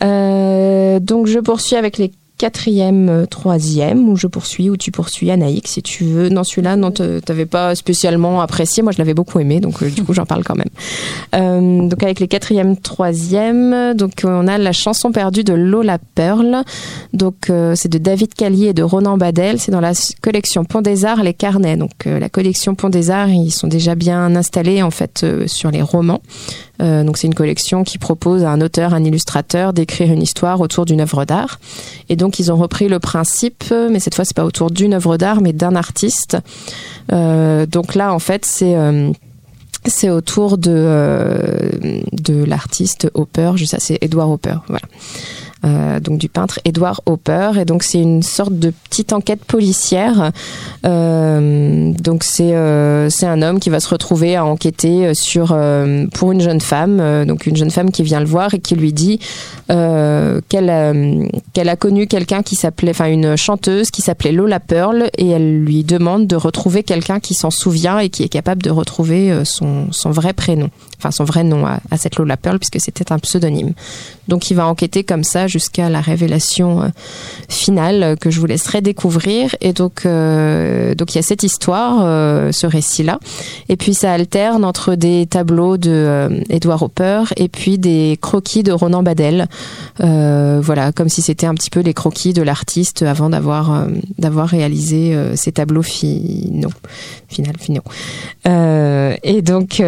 Euh, 0.03 0.99
donc 0.99 1.27
je 1.27 1.39
poursuis 1.39 1.77
avec 1.77 1.97
les 1.97 2.11
quatrième, 2.43 3.07
euh, 3.07 3.25
troisième, 3.25 4.09
ou 4.09 4.17
je 4.17 4.27
poursuis, 4.27 4.69
ou 4.69 4.75
tu 4.75 4.91
poursuis, 4.91 5.31
Anaïk, 5.31 5.65
si 5.65 5.81
tu 5.81 6.03
veux. 6.03 6.27
Non, 6.27 6.43
celui-là, 6.43 6.75
non, 6.75 6.91
t'avais 6.91 7.45
pas 7.45 7.73
spécialement 7.73 8.41
apprécié. 8.41 8.83
Moi, 8.83 8.91
je 8.91 8.97
l'avais 8.97 9.13
beaucoup 9.13 9.39
aimé, 9.39 9.61
donc 9.61 9.81
euh, 9.81 9.89
du 9.89 10.03
coup, 10.03 10.13
j'en 10.13 10.25
parle 10.25 10.43
quand 10.43 10.57
même. 10.57 10.67
Euh, 11.35 11.87
donc 11.87 12.03
avec 12.03 12.19
les 12.19 12.27
quatrième, 12.27 12.75
troisième, 12.75 13.93
donc 13.93 14.23
on 14.25 14.45
a 14.49 14.57
la 14.57 14.73
chanson 14.73 15.13
perdue 15.13 15.45
de 15.45 15.53
Lola 15.53 15.99
Pearl. 16.15 16.63
Donc 17.13 17.49
c'est 17.75 17.89
de 17.89 17.97
David 17.97 18.33
Callier 18.33 18.67
et 18.67 18.73
de 18.73 18.83
Ronan 18.83 19.17
Badel. 19.17 19.59
C'est 19.59 19.71
dans 19.71 19.79
la 19.79 19.93
collection 20.21 20.65
Pont 20.65 20.81
des 20.81 21.05
Arts, 21.05 21.23
les 21.23 21.33
carnets. 21.33 21.77
Donc 21.77 22.05
la 22.05 22.27
collection 22.27 22.75
Pont 22.75 22.89
des 22.89 23.09
Arts, 23.09 23.29
ils 23.29 23.51
sont 23.51 23.67
déjà 23.67 23.95
bien 23.95 24.35
installés 24.35 24.83
en 24.83 24.91
fait 24.91 25.25
sur 25.45 25.71
les 25.71 25.81
romans. 25.81 26.21
Donc 26.79 27.17
c'est 27.17 27.27
une 27.27 27.35
collection 27.35 27.83
qui 27.83 27.97
propose 27.97 28.43
à 28.43 28.49
un 28.49 28.59
auteur, 28.59 28.93
un 28.93 29.03
illustrateur 29.03 29.73
d'écrire 29.73 30.11
une 30.11 30.21
histoire 30.21 30.59
autour 30.59 30.85
d'une 30.85 31.01
œuvre 31.01 31.23
d'art. 31.25 31.59
Et 32.09 32.15
donc 32.15 32.32
ils 32.39 32.51
ont 32.51 32.57
repris 32.57 32.87
le 32.87 32.99
principe, 32.99 33.63
mais 33.71 33.99
cette 33.99 34.15
fois 34.15 34.25
c'est 34.25 34.35
pas 34.35 34.45
autour 34.45 34.71
d'une 34.71 34.93
œuvre 34.93 35.17
d'art, 35.17 35.41
mais 35.41 35.53
d'un 35.53 35.75
artiste. 35.75 36.37
Euh, 37.11 37.65
donc 37.65 37.95
là 37.95 38.13
en 38.13 38.19
fait 38.19 38.45
c'est 38.45 38.75
euh, 38.75 39.11
c'est 39.85 40.09
autour 40.09 40.57
de 40.57 40.71
euh, 40.73 41.69
de 42.11 42.43
l'artiste 42.43 43.09
Hopper, 43.13 43.53
je 43.55 43.65
c'est 43.65 43.97
Edward 44.01 44.31
Hopper, 44.31 44.55
voilà. 44.67 44.85
Euh, 45.65 46.01
donc 46.01 46.17
du 46.17 46.27
peintre 46.27 46.59
Edward 46.65 46.99
Hopper. 47.05 47.51
Et 47.59 47.65
donc 47.65 47.83
c'est 47.83 48.01
une 48.01 48.21
sorte 48.21 48.57
de 48.57 48.73
petite 48.89 49.13
enquête 49.13 49.45
policière. 49.45 50.31
Euh, 50.85 51.93
donc 51.93 52.23
c'est 52.23 52.53
euh, 52.53 53.09
c'est 53.09 53.27
un 53.27 53.41
homme 53.41 53.59
qui 53.59 53.69
va 53.69 53.79
se 53.79 53.87
retrouver 53.87 54.35
à 54.35 54.45
enquêter 54.45 55.13
sur 55.13 55.57
pour 56.13 56.31
une 56.31 56.41
jeune 56.41 56.61
femme. 56.61 57.25
Donc 57.25 57.45
une 57.45 57.55
jeune 57.55 57.71
femme 57.71 57.91
qui 57.91 58.03
vient 58.03 58.19
le 58.19 58.25
voir 58.25 58.53
et 58.53 58.59
qui 58.59 58.75
lui 58.75 58.93
dit 58.93 59.19
qu'elle 59.67 60.69
a, 60.69 61.75
connu 61.77 62.07
quelqu'un 62.07 62.43
qui 62.43 62.55
s'appelait 62.55 62.91
enfin 62.91 63.07
une 63.07 63.35
chanteuse 63.35 63.89
qui 63.89 64.01
s'appelait 64.01 64.31
Lola 64.31 64.59
Pearl. 64.59 65.09
Et 65.17 65.29
elle 65.29 65.63
lui 65.63 65.83
demande 65.83 66.27
de 66.27 66.35
retrouver 66.35 66.83
quelqu'un 66.83 67.19
qui 67.19 67.33
s'en 67.33 67.51
souvient 67.51 67.99
et 67.99 68.09
qui 68.09 68.23
est 68.23 68.29
capable 68.29 68.61
de 68.61 68.69
retrouver 68.69 69.43
son 69.45 70.11
vrai 70.11 70.33
prénom 70.33 70.69
enfin 71.03 71.11
son 71.11 71.23
vrai 71.23 71.43
nom 71.43 71.65
à, 71.65 71.79
à 71.91 71.97
cette 71.97 72.15
Lola 72.15 72.37
Pearl 72.37 72.59
puisque 72.59 72.79
c'était 72.79 73.11
un 73.11 73.19
pseudonyme 73.19 73.73
donc 74.27 74.49
il 74.49 74.53
va 74.55 74.67
enquêter 74.67 75.03
comme 75.03 75.23
ça 75.23 75.47
jusqu'à 75.47 75.89
la 75.89 76.01
révélation 76.01 76.83
euh, 76.83 76.87
finale 77.49 78.03
euh, 78.03 78.15
que 78.15 78.31
je 78.31 78.39
vous 78.39 78.45
laisserai 78.45 78.81
découvrir. 78.81 79.55
Et 79.61 79.73
donc, 79.73 80.05
euh, 80.05 80.95
donc 80.95 81.13
il 81.13 81.17
y 81.17 81.19
a 81.19 81.23
cette 81.23 81.43
histoire, 81.43 82.01
ce 82.53 82.67
récit-là. 82.67 83.19
Et 83.69 83.75
puis 83.75 83.93
ça 83.93 84.13
alterne 84.13 84.63
entre 84.63 84.95
des 84.95 85.25
tableaux 85.25 85.77
de 85.77 86.29
Edward 86.49 86.83
Hopper 86.83 87.23
et 87.37 87.47
puis 87.47 87.77
des 87.77 88.17
croquis 88.21 88.63
de 88.63 88.71
Ronan 88.71 89.03
Badel. 89.03 89.47
Voilà, 89.99 90.91
comme 90.91 91.09
si 91.09 91.21
c'était 91.21 91.45
un 91.45 91.53
petit 91.53 91.69
peu 91.69 91.81
les 91.81 91.93
croquis 91.93 92.33
de 92.33 92.41
l'artiste 92.41 93.03
avant 93.03 93.29
d'avoir 93.29 93.87
d'avoir 94.17 94.47
réalisé 94.47 95.15
ces 95.35 95.51
tableaux 95.51 95.83
finaux, 95.83 96.71
final 97.27 97.55
finaux. 97.57 97.83
Et 98.45 99.41
donc. 99.41 99.81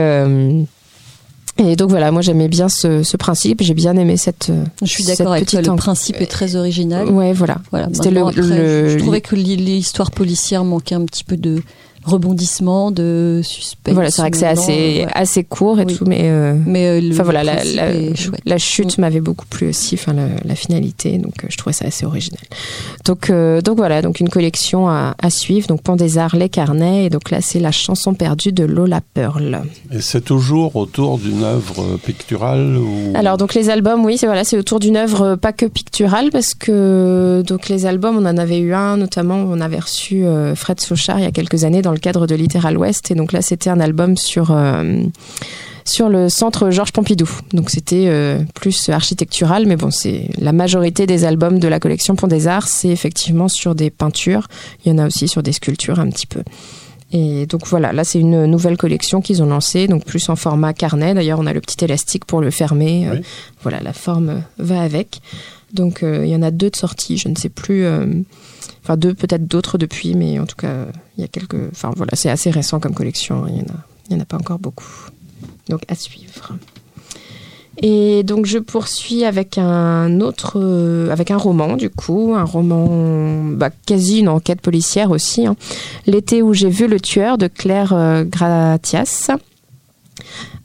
Et 1.58 1.76
donc 1.76 1.90
voilà, 1.90 2.12
moi 2.12 2.22
j'aimais 2.22 2.48
bien 2.50 2.68
ce, 2.70 3.04
ce 3.04 3.16
principe, 3.18 3.62
j'ai 3.64 3.74
bien 3.74 3.96
aimé 3.96 4.18
cette. 4.18 4.50
euh, 4.50 4.64
Je 4.82 4.88
suis 4.88 5.04
d'accord 5.06 5.34
avec 5.34 5.48
toi, 5.48 5.62
le 5.62 5.76
principe 5.78 6.20
est 6.20 6.26
très 6.26 6.56
original. 6.56 7.10
Ouais, 7.10 7.32
voilà. 7.34 7.58
Voilà, 7.72 7.88
C'était 7.94 8.12
le- 8.12 8.30
le- 8.36 8.90
je, 8.90 8.98
trouvais 8.98 9.22
que 9.22 9.36
l'hi- 9.36 9.56
l'histoire 9.56 10.12
policière 10.12 10.64
manquait 10.66 10.96
un 10.96 11.06
petit 11.06 11.24
peu 11.24 11.38
de 11.38 11.62
rebondissement, 12.06 12.92
de 12.92 13.42
suspense. 13.44 13.94
Voilà, 13.94 14.12
c'est 14.12 14.22
vrai 14.22 14.32
que 14.32 14.38
c'est 14.38 14.48
assez, 14.48 14.72
ouais. 14.72 15.08
assez 15.14 15.44
court 15.44 15.80
et 15.80 15.86
Oui. 15.86 15.96
tout, 15.96 16.06
mais. 16.06 16.22
euh, 16.24 16.56
Mais 16.66 16.88
euh, 16.88 17.02
le 17.02 17.12
Enfin 17.14 17.24
voilà, 17.24 17.44
la, 17.44 17.56
la, 18.46 18.58
chute 18.58 18.98
Mm. 18.98 19.02
m'avait 19.02 19.20
beaucoup 19.22 19.46
plu 19.48 19.70
aussi, 19.70 19.96
enfin 19.96 20.14
la, 20.14 20.28
la 20.44 20.56
finalité, 20.56 21.18
donc 21.18 21.44
euh, 21.44 21.48
je 21.50 21.58
trouvais 21.58 21.74
ça 21.74 21.86
assez 21.86 22.06
original. 22.06 22.42
Donc 23.06 23.30
euh, 23.30 23.62
donc 23.62 23.78
voilà, 23.78 24.02
donc 24.02 24.20
une 24.20 24.30
collection 24.30 24.88
à, 24.88 25.16
à 25.22 25.30
suivre, 25.30 25.68
donc 25.68 25.82
Pont 25.82 25.96
des 25.96 26.18
Arts, 26.18 26.36
les 26.36 26.50
carnets, 26.50 27.06
et 27.06 27.10
donc 27.10 27.32
là 27.32 27.42
c'est 27.42 27.60
la 27.60 27.72
chanson 27.72 28.14
perdue 28.14 28.52
de 28.52 28.64
Lola 28.64 29.02
Pearl. 29.14 29.64
Et 29.92 30.02
c'est 30.02 30.22
toujours 30.22 30.76
autour 30.76 31.18
d'une 31.18 31.44
œuvre 31.44 31.98
picturale 32.04 32.78
ou... 32.78 33.12
Alors 33.16 33.38
donc 33.38 33.54
les 33.54 33.70
albums, 33.70 34.06
oui, 34.06 34.18
c'est 34.18 34.26
voilà, 34.28 34.44
c'est 34.44 34.58
autour 34.58 34.80
d'une 34.80 34.98
œuvre 34.98 35.36
pas 35.36 35.54
que 35.54 35.66
picturale 35.66 36.30
parce 36.32 36.54
que 36.54 37.44
donc 37.48 37.70
les 37.70 37.86
albums, 37.86 38.18
on 38.18 38.26
en 38.26 38.38
avait 38.38 38.60
eu 38.60 38.74
un 38.74 38.98
notamment, 38.98 39.36
on 39.38 39.60
avait 39.62 39.80
reçu 39.80 40.26
euh, 40.26 40.56
Fred 40.56 40.80
Sochard 40.80 41.20
il 41.20 41.24
y 41.24 41.28
a 41.28 41.32
quelques 41.32 41.64
années 41.64 41.82
dans 41.82 41.92
le 41.96 42.00
cadre 42.00 42.28
de 42.28 42.36
Littéral 42.36 42.78
West 42.78 43.10
et 43.10 43.16
donc 43.16 43.32
là 43.32 43.42
c'était 43.42 43.70
un 43.70 43.80
album 43.80 44.16
sur 44.16 44.52
euh, 44.52 45.02
sur 45.86 46.10
le 46.10 46.30
centre 46.30 46.72
Georges 46.72 46.92
Pompidou. 46.92 47.30
Donc 47.54 47.70
c'était 47.70 48.06
euh, 48.08 48.40
plus 48.56 48.90
architectural, 48.90 49.66
mais 49.68 49.76
bon, 49.76 49.92
c'est 49.92 50.30
la 50.40 50.52
majorité 50.52 51.06
des 51.06 51.26
albums 51.26 51.60
de 51.60 51.68
la 51.68 51.80
collection 51.80 52.16
Pont 52.16 52.28
des 52.28 52.48
Arts, 52.48 52.68
c'est 52.68 52.90
effectivement 52.90 53.48
sur 53.48 53.76
des 53.76 53.92
peintures. 53.92 54.48
Il 54.84 54.92
y 54.92 54.96
en 54.96 54.98
a 54.98 55.08
aussi 55.08 55.28
sur 55.28 55.44
des 55.44 55.54
sculptures 55.54 56.00
un 56.00 56.10
petit 56.10 56.28
peu. 56.28 56.42
Et 57.12 57.46
donc 57.46 57.68
voilà, 57.68 57.94
là 57.94 58.04
c'est 58.04 58.20
une 58.20 58.46
nouvelle 58.46 58.78
collection 58.78 59.22
qu'ils 59.22 59.44
ont 59.44 59.46
lancée, 59.46 59.88
donc 59.88 60.06
plus 60.06 60.28
en 60.30 60.36
format 60.36 60.74
carnet. 60.74 61.14
D'ailleurs, 61.14 61.40
on 61.40 61.46
a 61.46 61.54
le 61.54 61.62
petit 61.62 61.86
élastique 61.86 62.26
pour 62.26 62.42
le 62.42 62.50
fermer. 62.50 63.08
Oui. 63.12 63.22
voilà, 63.62 63.80
la 63.82 63.94
forme 63.94 64.42
va 64.58 64.82
avec. 64.82 65.22
Donc 65.76 66.00
il 66.02 66.28
y 66.28 66.36
en 66.36 66.42
a 66.42 66.52
deux 66.52 66.70
de 66.70 66.76
sortie, 66.76 67.18
je 67.18 67.28
ne 67.30 67.36
sais 67.36 67.50
plus. 67.50 67.86
Enfin, 68.84 68.98
deux, 68.98 69.14
peut-être 69.14 69.48
d'autres 69.48 69.78
depuis, 69.78 70.16
mais 70.16 70.40
en 70.40 70.46
tout 70.46 70.56
cas, 70.56 70.86
il 71.18 71.22
y 71.22 71.24
a 71.24 71.28
quelques. 71.28 71.58
Enfin 71.72 71.92
voilà, 71.96 72.12
c'est 72.16 72.30
assez 72.30 72.50
récent 72.50 72.80
comme 72.80 72.94
collection. 72.94 73.46
Il 73.48 73.58
y 73.58 73.60
en 73.62 74.16
a, 74.16 74.16
en 74.16 74.20
a 74.20 74.26
pas 74.26 74.38
encore 74.38 74.60
beaucoup. 74.60 74.86
Donc 75.70 75.82
à 75.88 75.96
suivre. 75.96 76.56
Et 77.82 78.24
donc 78.24 78.46
je 78.46 78.58
poursuis 78.58 79.26
avec 79.26 79.58
un 79.58 80.22
autre, 80.22 80.54
euh, 80.56 81.10
avec 81.12 81.30
un 81.30 81.38
roman 81.38 81.76
du 81.76 81.90
coup, 81.90 82.34
un 82.34 82.46
roman 82.46 83.44
bah, 83.52 83.70
quasi 83.86 84.20
une 84.20 84.30
enquête 84.30 84.62
policière 84.62 85.12
aussi. 85.12 85.46
hein. 85.46 85.58
L'été 86.08 86.42
où 86.42 86.54
j'ai 86.54 86.70
vu 86.70 86.88
le 86.88 87.02
tueur 87.02 87.38
de 87.38 87.48
Claire 87.48 87.92
euh, 87.92 88.24
Gratias, 88.24 89.32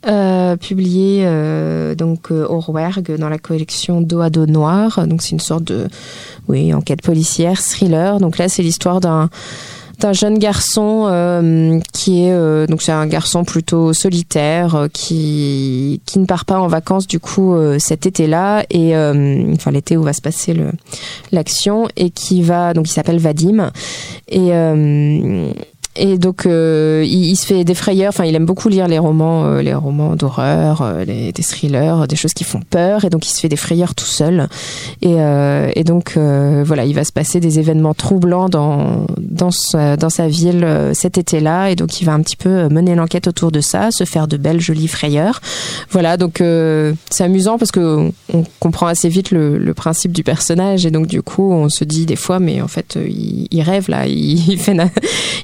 euh, 0.07 0.55
publié 0.55 1.21
euh, 1.25 1.93
donc 1.93 2.31
euh, 2.31 2.47
au 2.47 2.59
Rouergue 2.59 3.17
dans 3.17 3.29
la 3.29 3.37
collection 3.37 4.01
Dos 4.01 4.21
à 4.21 4.31
dos 4.31 4.47
noir. 4.47 5.05
Donc 5.07 5.21
c'est 5.21 5.31
une 5.31 5.39
sorte 5.39 5.63
de, 5.63 5.87
oui, 6.47 6.73
enquête 6.73 7.03
policière, 7.03 7.61
thriller. 7.61 8.19
Donc 8.19 8.39
là 8.39 8.49
c'est 8.49 8.63
l'histoire 8.63 8.99
d'un 8.99 9.29
d'un 9.99 10.13
jeune 10.13 10.39
garçon 10.39 11.79
qui 11.93 12.23
est 12.23 12.67
donc 12.67 12.81
c'est 12.81 12.91
un 12.91 13.05
garçon 13.05 13.43
plutôt 13.43 13.93
solitaire 13.93 14.87
qui 14.91 16.01
qui 16.07 16.17
ne 16.17 16.25
part 16.25 16.45
pas 16.45 16.59
en 16.59 16.67
vacances 16.67 17.05
du 17.05 17.19
coup 17.19 17.55
cet 17.77 18.07
été-là 18.07 18.63
et 18.71 18.95
enfin 18.97 19.69
l'été 19.69 19.97
où 19.97 20.01
va 20.01 20.13
se 20.13 20.21
passer 20.21 20.55
l'action 21.31 21.87
et 21.97 22.09
qui 22.09 22.41
va 22.41 22.73
donc 22.73 22.89
il 22.89 22.93
s'appelle 22.93 23.19
Vadim 23.19 23.71
et 24.27 24.49
et 25.97 26.17
donc 26.17 26.45
euh, 26.45 27.03
il, 27.05 27.35
se 27.35 27.45
fait 27.45 27.65
des 27.65 27.75
frayeurs. 27.75 28.09
Enfin, 28.09 28.23
il 28.23 28.33
aime 28.35 28.45
beaucoup 28.45 28.69
lire 28.69 28.87
les 28.87 28.97
romans, 28.97 29.43
euh, 29.45 29.61
les 29.61 29.73
romans 29.73 30.15
d'horreur, 30.15 30.81
euh, 30.81 31.03
les, 31.03 31.33
des 31.33 31.43
thrillers, 31.43 32.07
des 32.07 32.15
choses 32.15 32.33
qui 32.33 32.45
font 32.45 32.61
peur. 32.61 33.03
Et 33.03 33.09
donc 33.09 33.27
il 33.27 33.31
se 33.31 33.41
fait 33.41 33.49
des 33.49 33.57
frayeurs 33.57 33.93
tout 33.93 34.05
seul. 34.05 34.47
Et, 35.01 35.17
et 35.75 35.83
donc 35.83 36.17
voilà, 36.17 36.85
il 36.85 36.93
va 36.93 37.03
se 37.03 37.11
passer 37.11 37.39
des 37.39 37.59
événements 37.59 37.93
troublants 37.93 38.49
dans 38.49 39.05
dans 39.17 39.51
sa, 39.51 40.27
ville 40.27 40.65
cet 40.93 41.17
été-là. 41.17 41.71
Et 41.71 41.75
donc 41.75 41.99
il 41.99 42.05
va 42.05 42.13
un 42.13 42.21
petit 42.21 42.37
peu 42.37 42.69
mener 42.69 42.95
l'enquête 42.95 43.27
autour 43.27 43.51
de 43.51 43.59
ça, 43.59 43.91
se 43.91 44.05
faire 44.05 44.27
de 44.27 44.37
belles 44.37 44.61
jolies 44.61 44.87
frayeurs. 44.87 45.41
Voilà, 45.89 46.17
donc 46.17 46.41
c'est 47.09 47.23
amusant 47.23 47.57
parce 47.57 47.71
que 47.71 48.11
on 48.33 48.43
comprend 48.59 48.87
assez 48.87 49.09
vite 49.09 49.31
le, 49.31 49.73
principe 49.73 50.11
du 50.11 50.23
personnage. 50.23 50.85
Et 50.85 50.91
donc 50.91 51.07
du 51.07 51.21
coup, 51.21 51.51
on 51.51 51.69
se 51.69 51.83
dit 51.83 52.05
des 52.05 52.15
fois, 52.15 52.39
mais 52.39 52.61
en 52.61 52.67
fait, 52.67 52.97
il, 53.05 53.61
rêve 53.61 53.89
là, 53.89 54.05
il, 54.07 54.57
fait 54.59 54.73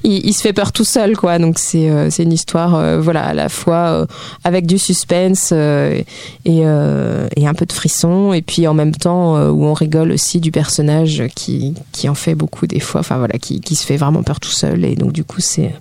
se 0.38 0.42
fait 0.42 0.52
peur 0.52 0.70
tout 0.70 0.84
seul 0.84 1.16
quoi. 1.16 1.38
Donc 1.38 1.58
c'est 1.58 1.90
euh, 1.90 2.10
c'est 2.10 2.22
une 2.22 2.32
histoire 2.32 2.76
euh, 2.76 3.00
voilà 3.00 3.24
à 3.24 3.34
la 3.34 3.48
fois 3.48 3.88
euh, 3.88 4.06
avec 4.44 4.66
du 4.66 4.78
suspense 4.78 5.52
et 5.52 6.04
et 6.44 6.64
un 6.64 7.54
peu 7.54 7.66
de 7.66 7.72
frisson 7.72 8.32
et 8.32 8.42
puis 8.42 8.66
en 8.66 8.74
même 8.74 8.94
temps 8.94 9.36
où 9.50 9.64
on 9.64 9.74
rigole 9.74 10.12
aussi 10.12 10.40
du 10.40 10.50
personnage 10.50 11.24
qui 11.34 11.74
qui 11.92 12.08
en 12.08 12.14
fait 12.14 12.34
beaucoup 12.34 12.66
des 12.66 12.80
fois 12.80 13.00
enfin 13.00 13.18
voilà 13.18 13.38
qui 13.38 13.60
qui 13.60 13.74
se 13.74 13.84
fait 13.84 13.96
vraiment 13.96 14.22
peur 14.22 14.38
tout 14.38 14.50
seul. 14.50 14.84
Et 14.84 14.94
donc 14.94 15.12
du 15.12 15.24
coup 15.24 15.40
c'est 15.40 15.74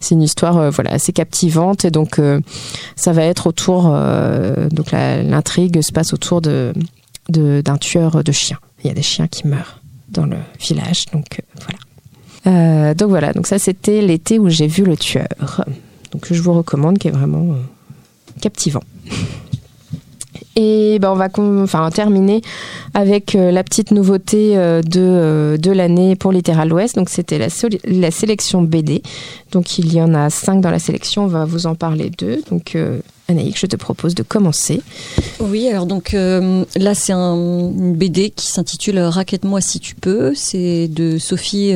c'est 0.00 0.14
une 0.14 0.22
histoire 0.22 0.70
voilà 0.70 0.92
assez 0.92 1.12
captivante. 1.12 1.84
Et 1.84 1.90
donc 1.90 2.20
ça 2.96 3.12
va 3.12 3.22
être 3.22 3.46
autour 3.46 3.82
donc 4.70 4.92
l'intrigue 4.92 5.80
se 5.80 5.92
passe 5.92 6.12
autour 6.12 6.40
de 6.40 6.72
d'un 7.28 7.78
tueur 7.78 8.22
de 8.22 8.32
chiens. 8.32 8.58
Il 8.84 8.88
y 8.88 8.90
a 8.90 8.94
des 8.94 9.02
chiens 9.02 9.26
qui 9.26 9.46
meurent 9.46 9.80
dans 10.10 10.26
le 10.26 10.36
village. 10.60 11.06
Donc 11.12 11.42
voilà 11.60 11.85
euh, 12.46 12.94
donc 12.94 13.08
voilà, 13.08 13.32
donc 13.32 13.46
ça 13.46 13.58
c'était 13.58 14.00
l'été 14.02 14.38
où 14.38 14.48
j'ai 14.48 14.66
vu 14.66 14.84
le 14.84 14.96
tueur. 14.96 15.64
Donc 16.12 16.26
je 16.30 16.40
vous 16.40 16.52
recommande, 16.52 16.98
qui 16.98 17.08
est 17.08 17.12
vraiment 17.12 17.52
euh, 17.52 17.56
captivant. 18.40 18.82
Et 20.58 20.98
ben 21.00 21.10
on 21.10 21.16
va 21.16 21.28
enfin, 21.36 21.90
terminer 21.90 22.40
avec 22.94 23.34
euh, 23.34 23.50
la 23.50 23.62
petite 23.62 23.90
nouveauté 23.90 24.56
de, 24.56 25.58
de 25.60 25.70
l'année 25.70 26.16
pour 26.16 26.32
Littéral 26.32 26.72
Ouest. 26.72 26.96
Donc 26.96 27.10
c'était 27.10 27.36
la, 27.36 27.48
la 27.84 28.10
sélection 28.10 28.62
BD. 28.62 29.02
Donc 29.52 29.78
il 29.78 29.92
y 29.92 30.00
en 30.00 30.14
a 30.14 30.30
cinq 30.30 30.62
dans 30.62 30.70
la 30.70 30.78
sélection, 30.78 31.24
on 31.24 31.28
va 31.28 31.44
vous 31.44 31.66
en 31.66 31.74
parler 31.74 32.08
deux. 32.08 32.40
Donc 32.50 32.74
Anaïk, 33.28 33.58
je 33.58 33.66
te 33.66 33.76
propose 33.76 34.14
de 34.14 34.22
commencer. 34.22 34.80
Oui, 35.40 35.68
alors 35.68 35.84
donc 35.84 36.12
là 36.12 36.94
c'est 36.94 37.12
un, 37.12 37.34
une 37.34 37.94
BD 37.94 38.30
qui 38.30 38.46
s'intitule 38.46 38.98
Raquette-moi 38.98 39.60
si 39.60 39.78
tu 39.78 39.94
peux. 39.94 40.32
C'est 40.34 40.88
de 40.88 41.18
Sophie 41.18 41.74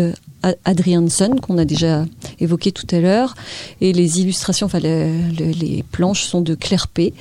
Adrianson 0.65 1.37
qu'on 1.41 1.59
a 1.59 1.65
déjà 1.65 2.05
évoqué 2.41 2.73
tout 2.73 2.87
à 2.91 3.01
l'heure 3.01 3.35
et 3.81 3.93
les 3.93 4.21
illustrations, 4.21 4.67
enfin 4.67 4.79
les, 4.79 5.85
planches 5.93 6.25
sont 6.25 6.41
de 6.41 6.55
Claire 6.55 6.89
P. 6.89 7.13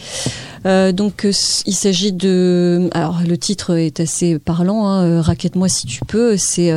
Euh, 0.65 0.91
donc 0.91 1.26
euh, 1.26 1.32
il 1.65 1.74
s'agit 1.74 2.11
de, 2.11 2.89
alors 2.91 3.22
le 3.26 3.38
titre 3.38 3.78
est 3.78 3.99
assez 3.99 4.39
parlant. 4.39 4.88
Hein, 4.88 5.03
euh, 5.03 5.22
Raquette-moi 5.22 5.70
si 5.70 5.86
tu 5.86 6.01
peux. 6.05 6.38
C'est 6.38 6.72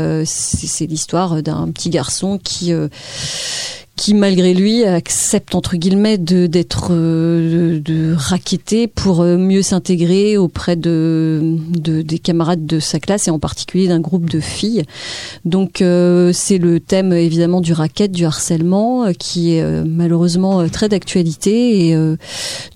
l'histoire 0.86 1.42
d'un 1.42 1.70
petit 1.70 1.90
garçon 1.90 2.38
qui 2.42 2.72
qui 3.96 4.14
malgré 4.14 4.54
lui 4.54 4.84
accepte 4.84 5.54
entre 5.54 5.76
guillemets 5.76 6.16
d'être 6.18 6.88
euh, 6.90 7.78
de, 7.78 8.14
de 8.16 8.86
pour 8.86 9.20
euh, 9.20 9.36
mieux 9.36 9.62
s'intégrer 9.62 10.36
auprès 10.38 10.76
de, 10.76 11.56
de 11.70 12.00
des 12.00 12.18
camarades 12.18 12.64
de 12.64 12.80
sa 12.80 13.00
classe 13.00 13.28
et 13.28 13.30
en 13.30 13.38
particulier 13.38 13.88
d'un 13.88 14.00
groupe 14.00 14.30
de 14.30 14.40
filles. 14.40 14.84
Donc 15.44 15.82
euh, 15.82 16.32
c'est 16.32 16.58
le 16.58 16.80
thème 16.80 17.12
évidemment 17.12 17.60
du 17.60 17.72
racket, 17.72 18.10
du 18.10 18.24
harcèlement 18.24 19.04
euh, 19.04 19.12
qui 19.12 19.54
est 19.54 19.62
euh, 19.62 19.84
malheureusement 19.86 20.68
très 20.68 20.88
d'actualité 20.88 21.88
et 21.88 21.96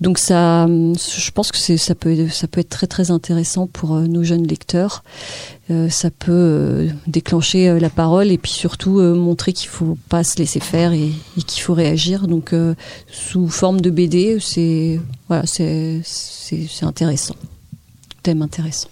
donc 0.01 0.17
ça 0.19 0.67
je 0.67 1.31
pense 1.31 1.51
que 1.51 1.57
c'est 1.57 1.77
ça 1.77 1.95
peut 1.95 2.27
ça 2.29 2.47
peut 2.47 2.61
être 2.61 2.69
très 2.69 2.87
très 2.87 3.11
intéressant 3.11 3.67
pour 3.67 3.95
nos 3.95 4.23
jeunes 4.23 4.45
lecteurs. 4.45 5.03
Euh, 5.69 5.89
ça 5.89 6.09
peut 6.09 6.31
euh, 6.31 6.89
déclencher 7.07 7.67
euh, 7.67 7.79
la 7.79 7.89
parole 7.89 8.31
et 8.31 8.37
puis 8.37 8.51
surtout 8.51 9.01
montrer 9.01 9.51
qu'il 9.51 9.67
faut 9.67 9.97
pas 10.07 10.23
se 10.23 10.37
laisser 10.37 10.61
faire 10.61 10.93
et, 10.93 11.11
qu'il 11.45 11.61
faut 11.61 11.73
réagir. 11.73 12.27
Donc 12.27 12.53
sous 13.11 13.47
forme 13.49 13.81
de 13.81 13.89
BD, 13.89 14.37
c'est 14.39 14.99
voilà, 15.27 15.45
c'est 15.45 16.01
intéressant, 16.81 17.35
thème 18.23 18.41
intéressant. 18.41 18.89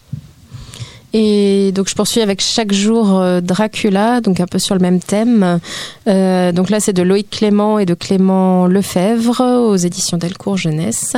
Et 1.18 1.72
donc 1.72 1.88
je 1.88 1.95
poursuis 1.95 2.20
avec 2.20 2.41
chaque 2.41 2.74
jour 2.74 3.18
euh, 3.18 3.39
Dracula, 3.39 4.20
donc 4.20 4.41
un 4.41 4.47
peu 4.47 4.59
sur 4.59 4.76
le 4.76 4.82
même 4.82 4.99
thème. 4.99 5.61
Euh, 6.09 6.51
donc 6.51 6.70
là 6.70 6.82
c'est 6.82 6.91
de 6.91 7.03
Loïc 7.03 7.30
Clément 7.30 7.80
et 7.80 7.86
de 7.86 7.93
Clément 7.93 8.68
Lefebvre 8.68 9.39
aux 9.70 9.78
éditions 9.78 10.18
Delcourt 10.18 10.57
Jeunesse. 10.57 11.16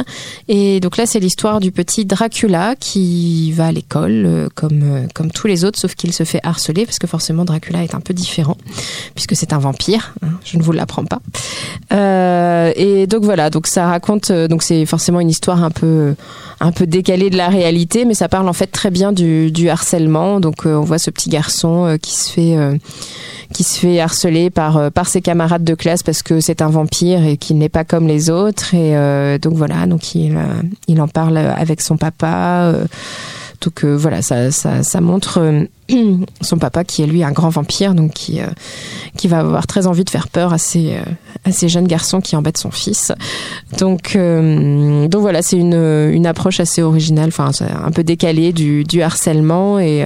Et 0.47 0.79
donc 0.81 0.97
là 0.97 1.07
c'est 1.07 1.19
l'histoire 1.19 1.59
du 1.59 1.71
petit 1.71 2.05
Dracula 2.05 2.75
qui 2.79 3.51
va 3.53 3.65
à 3.65 3.71
l'école 3.71 4.25
euh, 4.27 4.49
comme 4.53 5.07
comme 5.15 5.31
tous 5.31 5.47
les 5.47 5.65
autres, 5.65 5.79
sauf 5.79 5.95
qu'il 5.95 6.13
se 6.13 6.25
fait 6.25 6.41
harceler 6.43 6.85
parce 6.85 6.99
que 6.99 7.07
forcément 7.07 7.43
Dracula 7.43 7.83
est 7.83 7.95
un 7.95 7.99
peu 7.99 8.13
différent 8.13 8.57
puisque 9.15 9.35
c'est 9.35 9.51
un 9.51 9.57
vampire. 9.57 10.13
hein, 10.21 10.27
je 10.45 10.59
ne 10.59 10.61
vous 10.61 10.73
l'apprends 10.73 11.05
pas. 11.05 11.21
Et 12.75 13.07
donc 13.07 13.23
voilà, 13.23 13.49
donc 13.49 13.65
ça 13.65 13.87
raconte, 13.87 14.31
donc 14.31 14.61
c'est 14.61 14.85
forcément 14.85 15.19
une 15.19 15.29
histoire 15.31 15.63
un 15.63 15.71
peu 15.71 16.13
un 16.59 16.71
peu 16.71 16.87
décalée 16.87 17.29
de 17.29 17.37
la 17.37 17.49
réalité, 17.49 18.05
mais 18.05 18.13
ça 18.13 18.29
parle 18.29 18.47
en 18.47 18.53
fait 18.53 18.67
très 18.67 18.89
bien 18.89 19.11
du, 19.11 19.51
du 19.51 19.69
harcèlement. 19.69 20.39
Donc 20.39 20.65
euh, 20.65 20.75
on 20.75 20.81
voit 20.81 20.99
ce 20.99 21.11
petit 21.11 21.29
garçon 21.29 21.85
euh, 21.85 21.97
qui 21.97 22.15
se 22.15 22.31
fait 22.31 22.57
euh, 22.57 22.75
qui 23.53 23.63
se 23.63 23.79
fait 23.79 23.99
harceler 23.99 24.49
par 24.49 24.91
par 24.91 25.07
ses 25.07 25.21
camarades 25.21 25.63
de 25.63 25.75
classe 25.75 26.03
parce 26.03 26.23
que 26.23 26.39
c'est 26.39 26.61
un 26.61 26.69
vampire 26.69 27.25
et 27.25 27.37
qu'il 27.37 27.57
n'est 27.57 27.69
pas 27.69 27.83
comme 27.83 28.07
les 28.07 28.29
autres. 28.29 28.73
Et 28.73 29.39
donc 29.39 29.53
voilà, 29.53 29.85
donc 29.85 30.15
il 30.15 30.37
il 30.87 30.99
en 30.99 31.07
parle 31.07 31.37
avec 31.37 31.79
son 31.81 31.95
papa. 31.95 32.73
Donc 33.61 33.83
euh, 33.83 33.95
voilà, 33.95 34.21
ça, 34.21 34.51
ça, 34.51 35.01
montre 35.01 35.39
euh, 35.39 35.65
son 36.41 36.57
papa 36.57 36.83
qui 36.83 37.01
est 37.01 37.07
lui 37.07 37.23
un 37.23 37.31
grand 37.31 37.49
vampire, 37.49 37.95
donc 37.95 38.13
qui, 38.13 38.39
euh, 38.39 38.47
qui 39.17 39.27
va 39.27 39.39
avoir 39.39 39.65
très 39.65 39.87
envie 39.87 40.03
de 40.03 40.09
faire 40.09 40.27
peur 40.27 40.53
à 40.53 40.57
ces, 40.57 40.93
euh, 40.93 41.01
à 41.43 41.51
ces 41.51 41.67
jeunes 41.67 41.87
garçons 41.87 42.21
qui 42.21 42.35
embêtent 42.35 42.59
son 42.59 42.71
fils. 42.71 43.11
Donc, 43.79 44.15
donc 44.15 45.21
voilà, 45.21 45.41
c'est 45.41 45.57
une, 45.57 45.73
une 45.73 46.27
approche 46.27 46.59
assez 46.59 46.81
originale, 46.81 47.31
un 47.39 47.91
peu 47.91 48.03
décalée 48.03 48.53
du, 48.53 48.83
du 48.83 49.01
harcèlement 49.01 49.79
et 49.79 50.05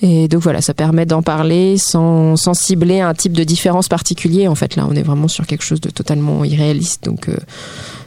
et 0.00 0.28
donc 0.28 0.42
voilà, 0.42 0.60
ça 0.60 0.74
permet 0.74 1.06
d'en 1.06 1.22
parler 1.22 1.76
sans, 1.76 2.36
sans 2.36 2.54
cibler 2.54 3.00
un 3.00 3.14
type 3.14 3.32
de 3.32 3.42
différence 3.42 3.88
particulier. 3.88 4.46
En 4.46 4.54
fait, 4.54 4.76
là, 4.76 4.86
on 4.88 4.94
est 4.94 5.02
vraiment 5.02 5.26
sur 5.26 5.44
quelque 5.44 5.64
chose 5.64 5.80
de 5.80 5.90
totalement 5.90 6.44
irréaliste. 6.44 7.04
Donc, 7.04 7.28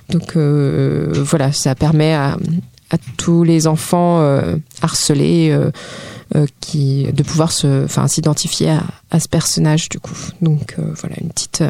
donc 0.09 0.37
voilà, 0.37 1.51
ça 1.51 1.75
permet 1.75 2.13
à, 2.13 2.37
à 2.91 2.97
tous 3.17 3.43
les 3.43 3.67
enfants 3.67 4.19
euh, 4.21 4.57
harcelés 4.81 5.49
euh, 5.49 5.71
euh, 6.35 6.45
qui 6.59 7.07
de 7.11 7.23
pouvoir 7.23 7.51
se, 7.51 7.85
enfin, 7.85 8.07
s'identifier 8.07 8.71
à, 8.71 8.83
à 9.09 9.19
ce 9.19 9.27
personnage 9.27 9.89
du 9.89 9.99
coup. 9.99 10.17
Donc 10.41 10.75
voilà, 10.77 11.15
une 11.21 11.29
petite, 11.29 11.63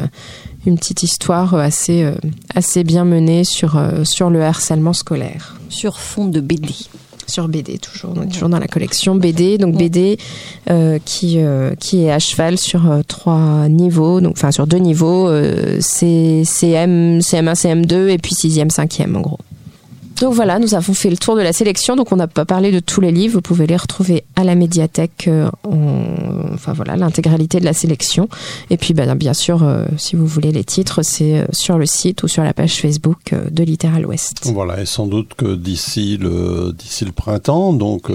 une 0.66 0.76
petite 0.76 1.02
histoire 1.02 1.54
assez, 1.54 2.08
assez 2.54 2.84
bien 2.84 3.04
menée 3.04 3.44
sur, 3.44 3.80
sur 4.04 4.30
le 4.30 4.42
harcèlement 4.42 4.92
scolaire. 4.92 5.56
Sur 5.68 5.98
fond 5.98 6.26
de 6.26 6.40
BD. 6.40 6.74
sur 7.26 7.48
BD 7.48 7.78
toujours, 7.78 8.14
on 8.16 8.22
est 8.22 8.28
toujours 8.32 8.48
dans 8.48 8.58
la 8.58 8.68
collection 8.68 9.14
BD, 9.16 9.58
donc 9.58 9.76
BD 9.76 10.18
euh, 10.70 10.98
qui 11.04 11.38
qui 11.80 12.04
est 12.04 12.12
à 12.12 12.18
cheval 12.18 12.58
sur 12.58 12.82
trois 13.08 13.68
niveaux, 13.68 14.20
donc 14.20 14.34
enfin 14.36 14.52
sur 14.52 14.66
deux 14.66 14.78
niveaux, 14.78 15.28
c'est 15.80 16.42
CM, 16.44 17.18
CM1, 17.18 17.54
CM2 17.54 18.08
et 18.08 18.18
puis 18.18 18.34
6e, 18.34 18.70
5e 18.70 19.16
en 19.16 19.20
gros. 19.20 19.38
Donc 20.20 20.34
voilà, 20.34 20.58
nous 20.58 20.74
avons 20.74 20.94
fait 20.94 21.10
le 21.10 21.16
tour 21.16 21.36
de 21.36 21.40
la 21.40 21.52
sélection. 21.52 21.96
Donc 21.96 22.12
on 22.12 22.16
n'a 22.16 22.26
pas 22.26 22.44
parlé 22.44 22.70
de 22.70 22.80
tous 22.80 23.00
les 23.00 23.12
livres. 23.12 23.34
Vous 23.34 23.42
pouvez 23.42 23.66
les 23.66 23.76
retrouver 23.76 24.24
à 24.36 24.44
la 24.44 24.54
médiathèque. 24.54 25.28
Euh, 25.28 25.50
enfin 26.54 26.72
voilà, 26.72 26.96
l'intégralité 26.96 27.60
de 27.60 27.64
la 27.64 27.72
sélection. 27.72 28.28
Et 28.70 28.76
puis 28.76 28.94
ben, 28.94 29.14
bien 29.14 29.34
sûr, 29.34 29.62
euh, 29.62 29.84
si 29.96 30.16
vous 30.16 30.26
voulez 30.26 30.52
les 30.52 30.64
titres, 30.64 31.02
c'est 31.02 31.40
euh, 31.40 31.46
sur 31.52 31.78
le 31.78 31.86
site 31.86 32.22
ou 32.22 32.28
sur 32.28 32.42
la 32.42 32.52
page 32.52 32.76
Facebook 32.76 33.34
de 33.50 33.64
Littéral 33.64 34.06
Ouest. 34.06 34.50
Voilà, 34.52 34.80
et 34.80 34.86
sans 34.86 35.06
doute 35.06 35.34
que 35.34 35.54
d'ici 35.54 36.16
le 36.18 36.72
d'ici 36.76 37.04
le 37.04 37.12
printemps, 37.12 37.72
donc 37.72 38.10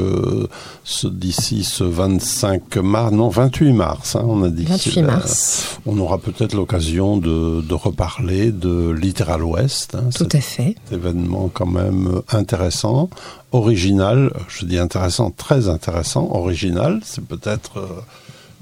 d'ici 1.03 1.63
ce 1.63 1.83
25 1.83 2.77
mars, 2.77 3.11
non 3.11 3.29
28 3.29 3.73
mars, 3.73 4.15
hein, 4.15 4.25
on 4.27 4.43
a 4.43 4.49
dit. 4.49 4.65
28 4.65 5.01
mars. 5.03 5.79
on 5.85 5.97
aura 5.99 6.17
peut-être 6.17 6.53
l'occasion 6.53 7.17
de, 7.17 7.61
de, 7.61 7.73
reparler 7.73 8.51
de 8.51 8.91
Littéral 8.91 9.43
Ouest. 9.43 9.95
Hein, 9.95 10.09
Tout 10.15 10.29
à 10.31 10.41
fait. 10.41 10.75
Événement 10.91 11.49
quand 11.53 11.65
même 11.65 11.86
intéressant, 12.29 13.09
original, 13.51 14.31
je 14.47 14.65
dis 14.65 14.77
intéressant, 14.77 15.31
très 15.31 15.69
intéressant, 15.69 16.29
original, 16.33 16.99
c'est 17.03 17.25
peut-être 17.25 17.79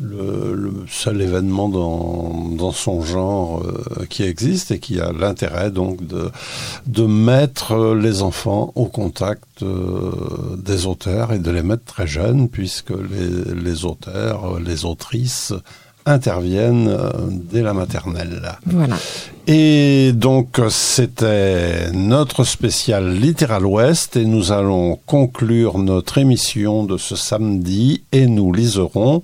euh, 0.02 0.56
le, 0.56 0.86
seul 0.90 1.22
événement 1.22 1.70
dans, 1.70 2.72
son 2.72 3.02
genre 3.02 3.64
euh, 3.64 4.06
qui 4.10 4.24
existe 4.24 4.72
et 4.72 4.80
qui 4.80 5.00
a 5.00 5.14
l'intérêt 5.14 5.72
donc 5.72 6.00
de, 6.06 7.06
mettre 7.06 7.94
les 7.96 8.22
enfants 8.22 8.74
au 8.76 8.88
contact 8.88 9.62
euh, 9.62 10.58
des 10.58 10.86
auteurs 10.86 11.32
et 11.32 11.40
de 11.40 11.50
les 11.50 11.64
mettre 11.64 11.86
très 11.86 12.08
jeunes 12.08 12.50
puisque 12.50 12.92
les 12.92 13.86
auteurs, 13.86 14.60
les 14.60 14.84
autrices 14.84 15.54
interviennent 16.06 16.88
euh, 16.88 17.10
dès 17.30 17.62
la 17.62 17.74
maternelle. 17.74 18.42
Voilà. 18.66 18.96
Et 19.48 20.12
donc 20.14 20.60
c'était 20.70 21.92
notre 21.94 22.44
spécial 22.44 23.14
Littéral 23.14 23.66
Ouest 23.66 24.16
et 24.16 24.26
nous 24.26 24.52
allons 24.52 25.00
conclure 25.06 25.78
notre 25.78 26.18
émission 26.18 26.84
de 26.84 26.98
ce 26.98 27.16
samedi 27.16 28.04
et 28.12 28.28
nous 28.28 28.52
liserons 28.52 29.24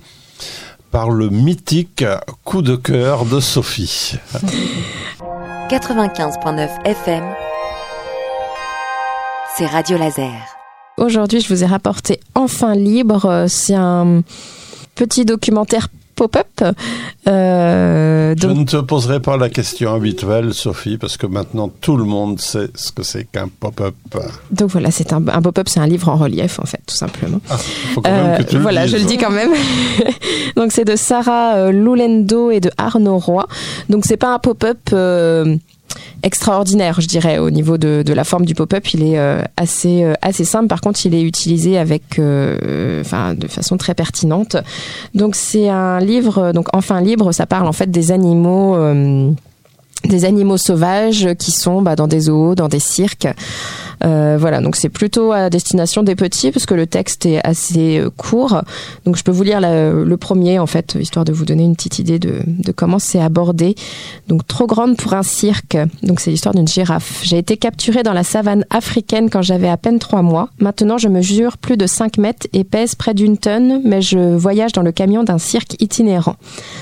par 0.92 1.10
le 1.10 1.30
mythique 1.30 2.04
coup 2.44 2.62
de 2.62 2.76
cœur 2.76 3.26
de 3.26 3.40
Sophie. 3.40 4.16
95.9 5.70 6.68
FM, 6.86 7.24
c'est 9.56 9.66
Radio 9.66 9.98
Laser. 9.98 10.34
Aujourd'hui, 10.98 11.40
je 11.40 11.48
vous 11.48 11.64
ai 11.64 11.66
rapporté 11.66 12.20
Enfin 12.36 12.76
libre. 12.76 13.46
C'est 13.48 13.76
un 13.76 14.22
petit 14.96 15.24
documentaire 15.24 15.88
pop-up. 16.28 16.76
Euh, 17.28 18.36
Je 18.38 18.48
ne 18.48 18.64
te 18.64 18.78
poserai 18.78 19.20
pas 19.20 19.38
la 19.38 19.50
question 19.50 19.92
habituelle, 19.96 20.54
Sophie, 20.54 21.00
parce 21.00 21.18
que 21.18 21.26
maintenant 21.26 21.72
tout 21.82 21.98
le 21.98 22.04
monde 22.04 22.40
sait 22.40 22.70
ce 22.76 22.92
que 22.92 23.02
c'est 23.02 23.24
qu'un 23.24 23.48
pop-up. 23.48 23.96
Donc 24.52 24.70
voilà, 24.70 24.92
c'est 24.92 25.14
un, 25.14 25.22
pop-up, 25.22 25.68
c'est 25.68 25.80
un 25.80 25.88
livre 25.88 26.10
en 26.10 26.18
relief, 26.18 26.60
en 26.60 26.66
fait, 26.66 26.80
tout 26.86 26.96
simplement. 26.96 27.42
Ah, 27.50 27.58
faut 27.58 28.02
quand 28.02 28.12
même 28.12 28.38
que 28.38 28.44
tu 28.44 28.58
le 28.58 28.62
voilà, 28.62 28.86
je 28.86 28.98
le 28.98 29.06
dis 29.06 29.18
quand 29.18 29.32
même. 29.32 29.52
Donc 30.56 30.72
c'est 30.72 30.86
de 30.86 30.96
Sarah 30.96 31.56
euh, 31.56 31.72
Loulendo 31.72 32.52
et 32.52 32.60
de 32.60 32.70
Arnaud 32.78 33.18
Roy. 33.18 33.48
Donc 33.90 34.06
c'est 34.06 34.18
pas 34.18 34.32
un 34.32 34.40
pop-up. 34.40 34.78
Extraordinaire, 36.24 37.02
je 37.02 37.08
dirais, 37.08 37.40
au 37.40 37.50
niveau 37.50 37.78
de, 37.78 38.14
la 38.14 38.24
forme 38.24 38.46
du 38.46 38.54
pop-up. 38.54 38.88
Il 38.94 39.04
est 39.04 39.18
euh, 39.18 39.42
assez, 39.58 40.04
euh, 40.04 40.14
assez 40.22 40.46
simple. 40.46 40.68
Par 40.68 40.82
contre, 40.82 41.06
il 41.06 41.16
est 41.16 41.24
utilisé 41.24 41.78
avec, 41.78 42.20
euh, 42.20 43.04
de 43.34 43.48
façon 43.48 43.78
très 43.78 43.96
pertinente. 43.96 44.58
Donc, 45.16 45.36
c'est 45.36 45.70
un 45.70 46.00
livre, 46.00 46.52
donc 46.54 46.68
enfin 46.74 47.02
libre. 47.02 47.32
Ça 47.32 47.46
parle 47.46 47.68
en 47.68 47.72
fait 47.72 47.90
des 47.90 48.12
animaux 48.12 48.76
des 50.04 50.26
animaux 50.26 50.58
sauvages 50.58 51.30
qui 51.38 51.52
sont 51.52 51.82
bah, 51.82 51.96
dans 51.96 52.08
des 52.08 52.22
zoos, 52.22 52.56
dans 52.56 52.68
des 52.68 52.80
cirques. 52.80 53.28
Euh, 54.04 54.38
voilà, 54.40 54.62
donc 54.62 54.76
c'est 54.76 54.90
plutôt 54.90 55.32
à 55.32 55.50
destination 55.50 56.02
des 56.02 56.16
petits 56.16 56.52
parce 56.52 56.66
que 56.66 56.74
le 56.74 56.88
texte 56.88 57.26
est 57.26 57.46
assez 57.46 58.00
euh, 58.00 58.10
court. 58.10 58.62
Donc 59.06 59.16
je 59.16 59.24
peux 59.24 59.32
vous 59.32 59.44
lire 59.44 59.60
le 59.62 60.16
premier 60.16 60.58
en 60.60 60.66
fait, 60.66 60.98
histoire 61.00 61.24
de 61.24 61.32
vous 61.32 61.46
donner 61.46 61.64
une 61.64 61.76
petite 61.76 62.00
idée 62.00 62.18
de, 62.18 62.42
de 62.46 62.72
comment 62.72 63.00
c'est 63.00 63.22
abordé. 63.22 63.76
Donc 64.28 64.48
trop 64.48 64.66
grande 64.66 64.98
pour 64.98 65.14
un 65.14 65.24
cirque. 65.24 65.78
Donc 66.02 66.20
c'est 66.20 66.32
l'histoire 66.32 66.56
d'une 66.56 66.68
girafe. 66.68 67.22
J'ai 67.24 67.38
été 67.38 67.58
capturée 67.58 68.04
dans 68.04 68.14
la 68.14 68.24
savane 68.24 68.66
africaine 68.70 69.30
quand 69.30 69.44
j'avais 69.44 69.70
à 69.70 69.78
peine 69.78 70.00
trois 70.00 70.24
mois. 70.24 70.50
Maintenant 70.60 70.98
je 70.98 71.08
mesure 71.08 71.58
plus 71.58 71.78
de 71.78 71.86
5 71.86 72.18
mètres 72.18 72.48
et 72.54 72.64
pèse 72.64 72.96
près 72.96 73.14
d'une 73.14 73.38
tonne, 73.38 73.82
mais 73.86 74.02
je 74.02 74.18
voyage 74.36 74.72
dans 74.72 74.82
le 74.82 74.92
camion 74.92 75.24
d'un 75.24 75.38
cirque 75.38 75.76
itinérant. 75.80 76.38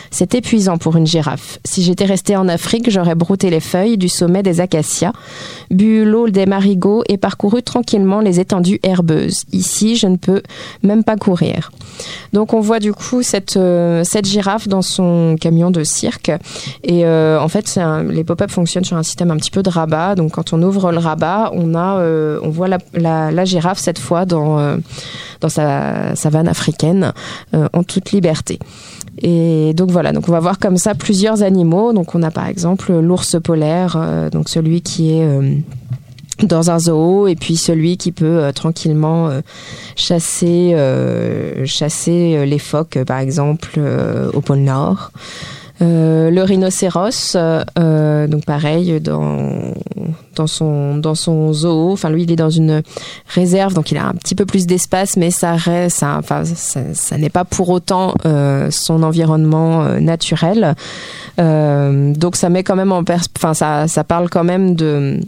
C'est 0.10 0.36
épuisant 0.36 0.78
pour 0.78 0.96
une 0.96 1.06
girafe. 1.06 1.60
Si 1.66 1.84
j'étais 1.84 2.06
restée 2.06 2.38
en 2.38 2.48
Afrique, 2.48 2.90
j'aurais 2.90 3.09
brouté 3.16 3.50
les 3.50 3.60
feuilles 3.60 3.98
du 3.98 4.10
sommet 4.10 4.44
des 4.44 4.62
acacias, 4.62 5.14
bu 5.72 6.06
l'eau 6.06 6.30
des 6.30 6.46
marigots 6.46 7.04
et 7.08 7.18
parcouru 7.18 7.64
tranquillement 7.64 8.20
les 8.20 8.40
étendues 8.40 8.80
herbeuses. 8.84 9.44
Ici, 9.52 9.96
je 9.96 10.08
ne 10.08 10.18
peux 10.18 10.42
même 10.84 11.04
pas 11.04 11.16
courir. 11.16 11.72
Donc 12.34 12.54
on 12.54 12.60
voit 12.60 12.80
du 12.80 12.94
coup 12.94 13.24
cette, 13.24 13.58
euh, 13.58 14.04
girafe 14.24 14.68
dans 14.68 14.82
son 14.82 15.36
camion 15.40 15.72
de 15.72 15.84
cirque. 15.84 16.32
Et 16.84 17.06
euh, 17.06 17.40
en 17.40 17.48
fait, 17.48 17.80
les 18.10 18.24
pop-up 18.24 18.52
fonctionnent 18.52 18.86
sur 18.86 18.98
un 18.98 19.04
système 19.04 19.32
un 19.32 19.38
petit 19.38 19.52
peu 19.52 19.64
de 19.64 19.70
rabat. 19.70 20.16
Donc 20.16 20.32
quand 20.32 20.54
on 20.54 20.62
ouvre 20.62 20.92
le 20.92 21.00
rabat, 21.00 21.52
on, 21.54 21.76
a, 21.76 22.00
euh, 22.00 22.40
on 22.44 22.50
voit 22.50 22.68
la, 22.68 22.80
la, 23.32 23.46
girafe 23.46 23.80
cette 23.80 24.00
fois 24.00 24.26
dans, 24.26 24.78
dans 25.42 25.50
sa 25.50 26.16
savane 26.16 26.48
africaine 26.48 27.14
en 27.54 27.84
toute 27.84 28.12
liberté. 28.12 28.60
Et 29.22 29.74
donc 29.74 29.92
voilà, 29.92 30.12
on 30.16 30.32
va 30.32 30.40
voir 30.40 30.60
comme 30.60 30.78
ça 30.78 30.96
plusieurs 30.96 31.44
animaux. 31.44 31.94
Donc 31.94 32.16
on 32.16 32.24
a 32.24 32.32
par 32.32 32.48
exemple 32.48 32.94
l'ours 32.94 33.38
polaire, 33.42 34.30
donc 34.32 34.50
celui 34.50 34.82
qui 34.82 35.12
est 35.12 35.28
dans 36.44 36.72
un 36.72 36.80
zoo 36.80 37.28
et 37.28 37.36
puis 37.36 37.58
celui 37.58 37.98
qui 37.98 38.12
peut 38.12 38.26
euh, 38.26 38.52
tranquillement 38.52 39.28
euh, 39.28 39.42
chasser 39.96 40.72
euh, 40.74 41.66
chasser 41.66 42.46
les 42.46 42.60
phoques 42.60 43.00
par 43.06 43.20
exemple 43.20 43.80
au 44.34 44.42
pôle 44.42 44.60
Nord. 44.60 45.12
Le 45.82 46.42
rhinocéros, 46.44 47.36
donc 47.36 48.46
pareil 48.46 49.00
dans 49.00 49.74
dans 50.36 50.48
son 50.48 50.98
dans 50.98 51.16
son 51.16 51.54
zoo. 51.54 51.92
Enfin 51.92 52.10
lui 52.10 52.24
il 52.24 52.32
est 52.32 52.36
dans 52.36 52.50
une 52.50 52.82
réserve 53.28 53.74
donc 53.74 53.92
il 53.92 53.98
a 53.98 54.06
un 54.06 54.14
petit 54.14 54.36
peu 54.36 54.46
plus 54.46 54.68
d'espace 54.68 55.18
mais 55.18 55.32
ça 55.32 55.54
reste 55.54 55.98
ça, 55.98 56.18
enfin 56.18 56.44
ça, 56.46 57.18
n'est 57.18 57.30
pas 57.30 57.46
pour 57.46 57.70
autant 57.70 58.14
son 58.70 59.04
environnement 59.04 59.84
naturel. 60.00 60.76
donc 61.38 62.36
ça 62.36 62.50
met 62.50 62.64
quand 62.64 62.76
même 62.76 62.92
en 62.92 63.04
pers 63.04 63.24
enfin 63.38 63.54
ça 63.54 63.88
ça 63.88 64.04
parle 64.04 64.30
quand 64.30 64.44
même 64.44 64.76
de 64.76 65.20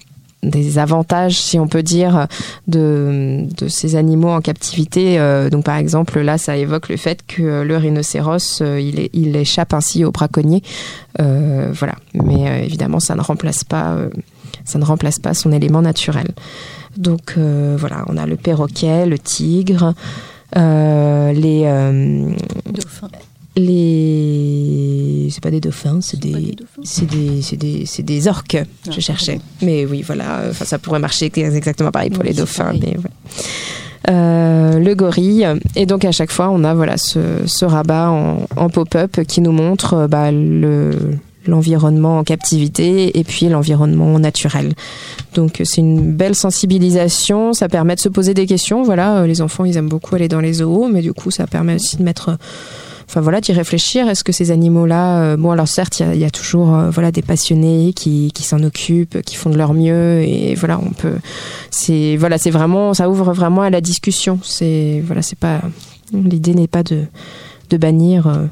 des 0.43 0.79
avantages, 0.79 1.39
si 1.39 1.59
on 1.59 1.67
peut 1.67 1.83
dire, 1.83 2.27
de, 2.67 3.45
de 3.57 3.67
ces 3.67 3.95
animaux 3.95 4.29
en 4.29 4.41
captivité. 4.41 5.19
Euh, 5.19 5.49
donc, 5.49 5.65
par 5.65 5.77
exemple, 5.77 6.19
là, 6.19 6.37
ça 6.37 6.57
évoque 6.57 6.89
le 6.89 6.97
fait 6.97 7.21
que 7.25 7.61
le 7.61 7.77
rhinocéros, 7.77 8.61
euh, 8.61 8.79
il, 8.79 9.09
il, 9.13 9.35
échappe 9.35 9.73
ainsi 9.73 10.03
aux 10.03 10.11
braconniers. 10.11 10.63
Euh, 11.19 11.71
voilà. 11.73 11.95
Mais 12.13 12.65
évidemment, 12.65 12.99
ça 12.99 13.15
ne 13.15 13.21
remplace 13.21 13.63
pas, 13.63 13.97
ça 14.65 14.79
ne 14.79 14.85
remplace 14.85 15.19
pas 15.19 15.33
son 15.33 15.51
élément 15.51 15.81
naturel. 15.81 16.29
Donc, 16.97 17.37
voilà, 17.37 18.03
on 18.07 18.17
a 18.17 18.25
le 18.25 18.35
perroquet, 18.35 19.05
le 19.05 19.19
tigre, 19.19 19.93
les 20.55 21.63
dauphins 22.65 23.09
les 23.55 25.27
c'est 25.29 25.43
pas 25.43 25.51
des 25.51 25.59
dauphins 25.59 25.99
c'est 26.01 26.19
des 26.19 26.55
c'est 26.83 27.05
des 27.05 27.41
c'est 27.41 27.57
des 27.57 27.85
c'est 27.85 28.03
des 28.03 28.27
orques 28.27 28.57
je 28.85 28.91
ah, 28.97 28.99
cherchais 28.99 29.39
mais 29.61 29.85
oui 29.85 30.03
voilà 30.03 30.43
enfin 30.49 30.63
ça 30.63 30.79
pourrait 30.79 30.99
marcher 30.99 31.31
exactement 31.35 31.91
pareil 31.91 32.09
pour 32.09 32.23
les 32.23 32.33
dauphins 32.33 32.73
mais 32.79 32.95
euh, 34.09 34.79
le 34.79 34.95
gorille 34.95 35.45
et 35.75 35.85
donc 35.85 36.05
à 36.05 36.11
chaque 36.11 36.31
fois 36.31 36.49
on 36.49 36.63
a 36.63 36.73
voilà 36.73 36.97
ce, 36.97 37.19
ce 37.45 37.65
rabat 37.65 38.09
en, 38.09 38.47
en 38.55 38.69
pop-up 38.69 39.21
qui 39.27 39.41
nous 39.41 39.51
montre 39.51 39.93
euh, 39.93 40.07
bah, 40.07 40.31
le 40.31 40.91
l'environnement 41.47 42.19
en 42.19 42.23
captivité 42.23 43.17
et 43.17 43.23
puis 43.23 43.49
l'environnement 43.49 44.19
naturel. 44.19 44.73
Donc 45.33 45.59
c'est 45.63 45.81
une 45.81 46.11
belle 46.13 46.35
sensibilisation, 46.35 47.53
ça 47.53 47.67
permet 47.67 47.95
de 47.95 47.99
se 47.99 48.09
poser 48.09 48.35
des 48.35 48.45
questions. 48.45 48.83
Voilà, 48.83 49.25
les 49.25 49.41
enfants 49.41 49.65
ils 49.65 49.75
aiment 49.75 49.89
beaucoup 49.89 50.13
aller 50.13 50.27
dans 50.27 50.39
les 50.39 50.53
zoos, 50.53 50.87
mais 50.87 51.01
du 51.01 51.13
coup 51.13 51.31
ça 51.31 51.47
permet 51.47 51.75
aussi 51.75 51.97
de 51.97 52.03
mettre 52.03 52.37
enfin 53.11 53.19
voilà, 53.19 53.41
d'y 53.41 53.51
réfléchir. 53.51 54.07
Est-ce 54.07 54.23
que 54.23 54.31
ces 54.31 54.51
animaux-là, 54.51 55.21
euh, 55.21 55.37
bon 55.37 55.51
alors 55.51 55.67
certes, 55.67 55.99
il 55.99 56.17
y, 56.17 56.23
a, 56.23 56.29
toujours 56.29 56.73
euh, 56.73 56.89
voilà 56.89 57.11
des 57.11 57.21
passionnés 57.21 57.91
qui, 57.93 58.31
qui 58.33 58.43
s'en 58.43 58.63
occupent, 58.63 59.21
qui 59.23 59.35
font 59.35 59.49
de 59.49 59.57
leur 59.57 59.73
mieux 59.73 60.21
et 60.21 60.55
voilà, 60.55 60.79
on 60.79 60.91
peut, 60.91 61.17
c'est 61.71 62.15
voilà, 62.15 62.37
c'est 62.37 62.51
vraiment, 62.51 62.93
ça 62.93 63.09
ouvre 63.09 63.33
vraiment 63.33 63.63
à 63.63 63.69
la 63.69 63.81
discussion. 63.81 64.39
C'est 64.43 65.03
voilà, 65.05 65.21
c'est 65.21 65.37
pas, 65.37 65.59
l'idée 66.13 66.53
n'est 66.53 66.69
pas 66.69 66.83
de 66.83 67.03
de 67.69 67.77
bannir. 67.77 68.27
Euh, 68.27 68.45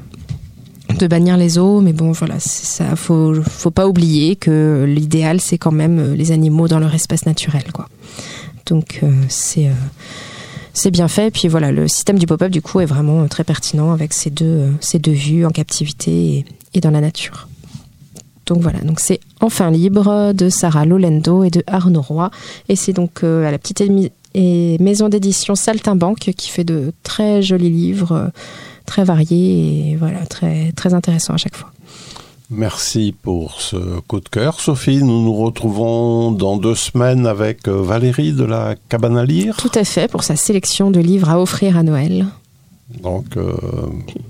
de 0.98 1.06
bannir 1.06 1.36
les 1.36 1.56
eaux, 1.56 1.80
mais 1.80 1.92
bon, 1.92 2.10
voilà, 2.10 2.40
ça, 2.40 2.96
faut, 2.96 3.40
faut 3.42 3.70
pas 3.70 3.86
oublier 3.86 4.34
que 4.34 4.84
l'idéal, 4.88 5.40
c'est 5.40 5.56
quand 5.56 5.70
même 5.70 6.14
les 6.14 6.32
animaux 6.32 6.66
dans 6.66 6.80
leur 6.80 6.92
espace 6.92 7.26
naturel, 7.26 7.62
quoi. 7.72 7.88
Donc, 8.66 9.00
c'est, 9.28 9.70
c'est 10.72 10.90
bien 10.90 11.08
fait. 11.08 11.30
Puis 11.30 11.48
voilà, 11.48 11.72
le 11.72 11.88
système 11.88 12.18
du 12.18 12.26
pop-up 12.26 12.50
du 12.50 12.62
coup 12.62 12.80
est 12.80 12.86
vraiment 12.86 13.26
très 13.28 13.44
pertinent 13.44 13.92
avec 13.92 14.12
ces 14.12 14.30
deux, 14.30 14.72
ces 14.80 14.98
deux 14.98 15.12
vues 15.12 15.46
en 15.46 15.50
captivité 15.50 16.44
et, 16.74 16.80
dans 16.80 16.90
la 16.90 17.00
nature. 17.00 17.48
Donc 18.46 18.62
voilà, 18.62 18.80
donc 18.80 19.00
c'est 19.00 19.20
Enfin 19.40 19.70
libre 19.70 20.32
de 20.32 20.48
Sarah 20.48 20.84
Lolendo 20.84 21.44
et 21.44 21.50
de 21.50 21.62
Arnaud 21.66 22.02
Roy. 22.02 22.30
Et 22.68 22.76
c'est 22.76 22.92
donc 22.92 23.22
euh, 23.22 23.46
à 23.46 23.50
la 23.50 23.58
petite 23.58 23.82
maison 24.34 25.08
d'édition 25.08 25.54
Saltimbanque 25.54 26.32
qui 26.36 26.50
fait 26.50 26.64
de 26.64 26.92
très 27.02 27.42
jolis 27.42 27.70
livres, 27.70 28.12
euh, 28.12 28.28
très 28.86 29.04
variés 29.04 29.92
et 29.92 29.96
voilà, 29.96 30.26
très, 30.26 30.72
très 30.72 30.94
intéressants 30.94 31.34
à 31.34 31.38
chaque 31.38 31.56
fois. 31.56 31.72
Merci 32.50 33.14
pour 33.22 33.60
ce 33.60 34.00
coup 34.00 34.18
de 34.18 34.28
cœur. 34.28 34.58
Sophie, 34.58 35.04
nous 35.04 35.22
nous 35.22 35.36
retrouvons 35.36 36.32
dans 36.32 36.56
deux 36.56 36.74
semaines 36.74 37.24
avec 37.26 37.68
euh, 37.68 37.80
Valérie 37.80 38.32
de 38.32 38.42
la 38.42 38.74
Cabane 38.88 39.16
à 39.16 39.24
lire. 39.24 39.56
Tout 39.56 39.70
à 39.76 39.84
fait 39.84 40.10
pour 40.10 40.24
sa 40.24 40.34
sélection 40.34 40.90
de 40.90 40.98
livres 40.98 41.30
à 41.30 41.40
offrir 41.40 41.76
à 41.76 41.84
Noël. 41.84 42.26
Donc, 43.02 43.36
euh, 43.36 43.54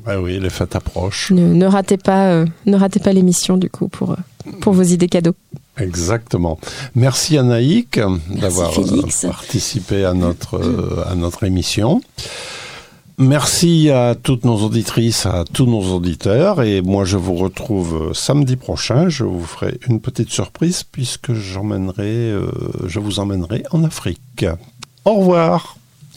bah 0.04 0.20
oui, 0.20 0.38
les 0.38 0.50
fêtes 0.50 0.76
approchent. 0.76 1.30
Ne, 1.30 1.54
ne 1.54 1.64
ratez 1.64 1.96
pas, 1.96 2.32
euh, 2.32 2.46
ne 2.66 2.76
ratez 2.76 3.00
pas 3.00 3.14
l'émission 3.14 3.56
du 3.56 3.70
coup 3.70 3.88
pour, 3.88 4.16
pour 4.60 4.74
vos 4.74 4.82
idées 4.82 5.08
cadeaux. 5.08 5.34
Exactement. 5.78 6.58
Merci 6.94 7.38
Anaïk 7.38 7.98
d'avoir 8.28 8.70
participé 9.22 10.04
à 10.04 10.12
notre, 10.12 10.60
à 11.10 11.14
notre 11.14 11.44
émission. 11.44 12.02
Merci 13.20 13.90
à 13.90 14.14
toutes 14.14 14.46
nos 14.46 14.56
auditrices, 14.62 15.26
à 15.26 15.44
tous 15.44 15.66
nos 15.66 15.94
auditeurs. 15.94 16.62
Et 16.62 16.80
moi, 16.80 17.04
je 17.04 17.18
vous 17.18 17.34
retrouve 17.34 18.08
euh, 18.08 18.14
samedi 18.14 18.56
prochain. 18.56 19.10
Je 19.10 19.24
vous 19.24 19.44
ferai 19.44 19.78
une 19.86 20.00
petite 20.00 20.30
surprise 20.30 20.84
puisque 20.84 21.34
j'emmènerai, 21.34 22.30
euh, 22.30 22.50
je 22.86 22.98
vous 22.98 23.20
emmènerai 23.20 23.64
en 23.72 23.84
Afrique. 23.84 24.46
Au 25.04 25.16
revoir. 25.16 25.76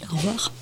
Au 0.09 0.15
revoir. 0.15 0.53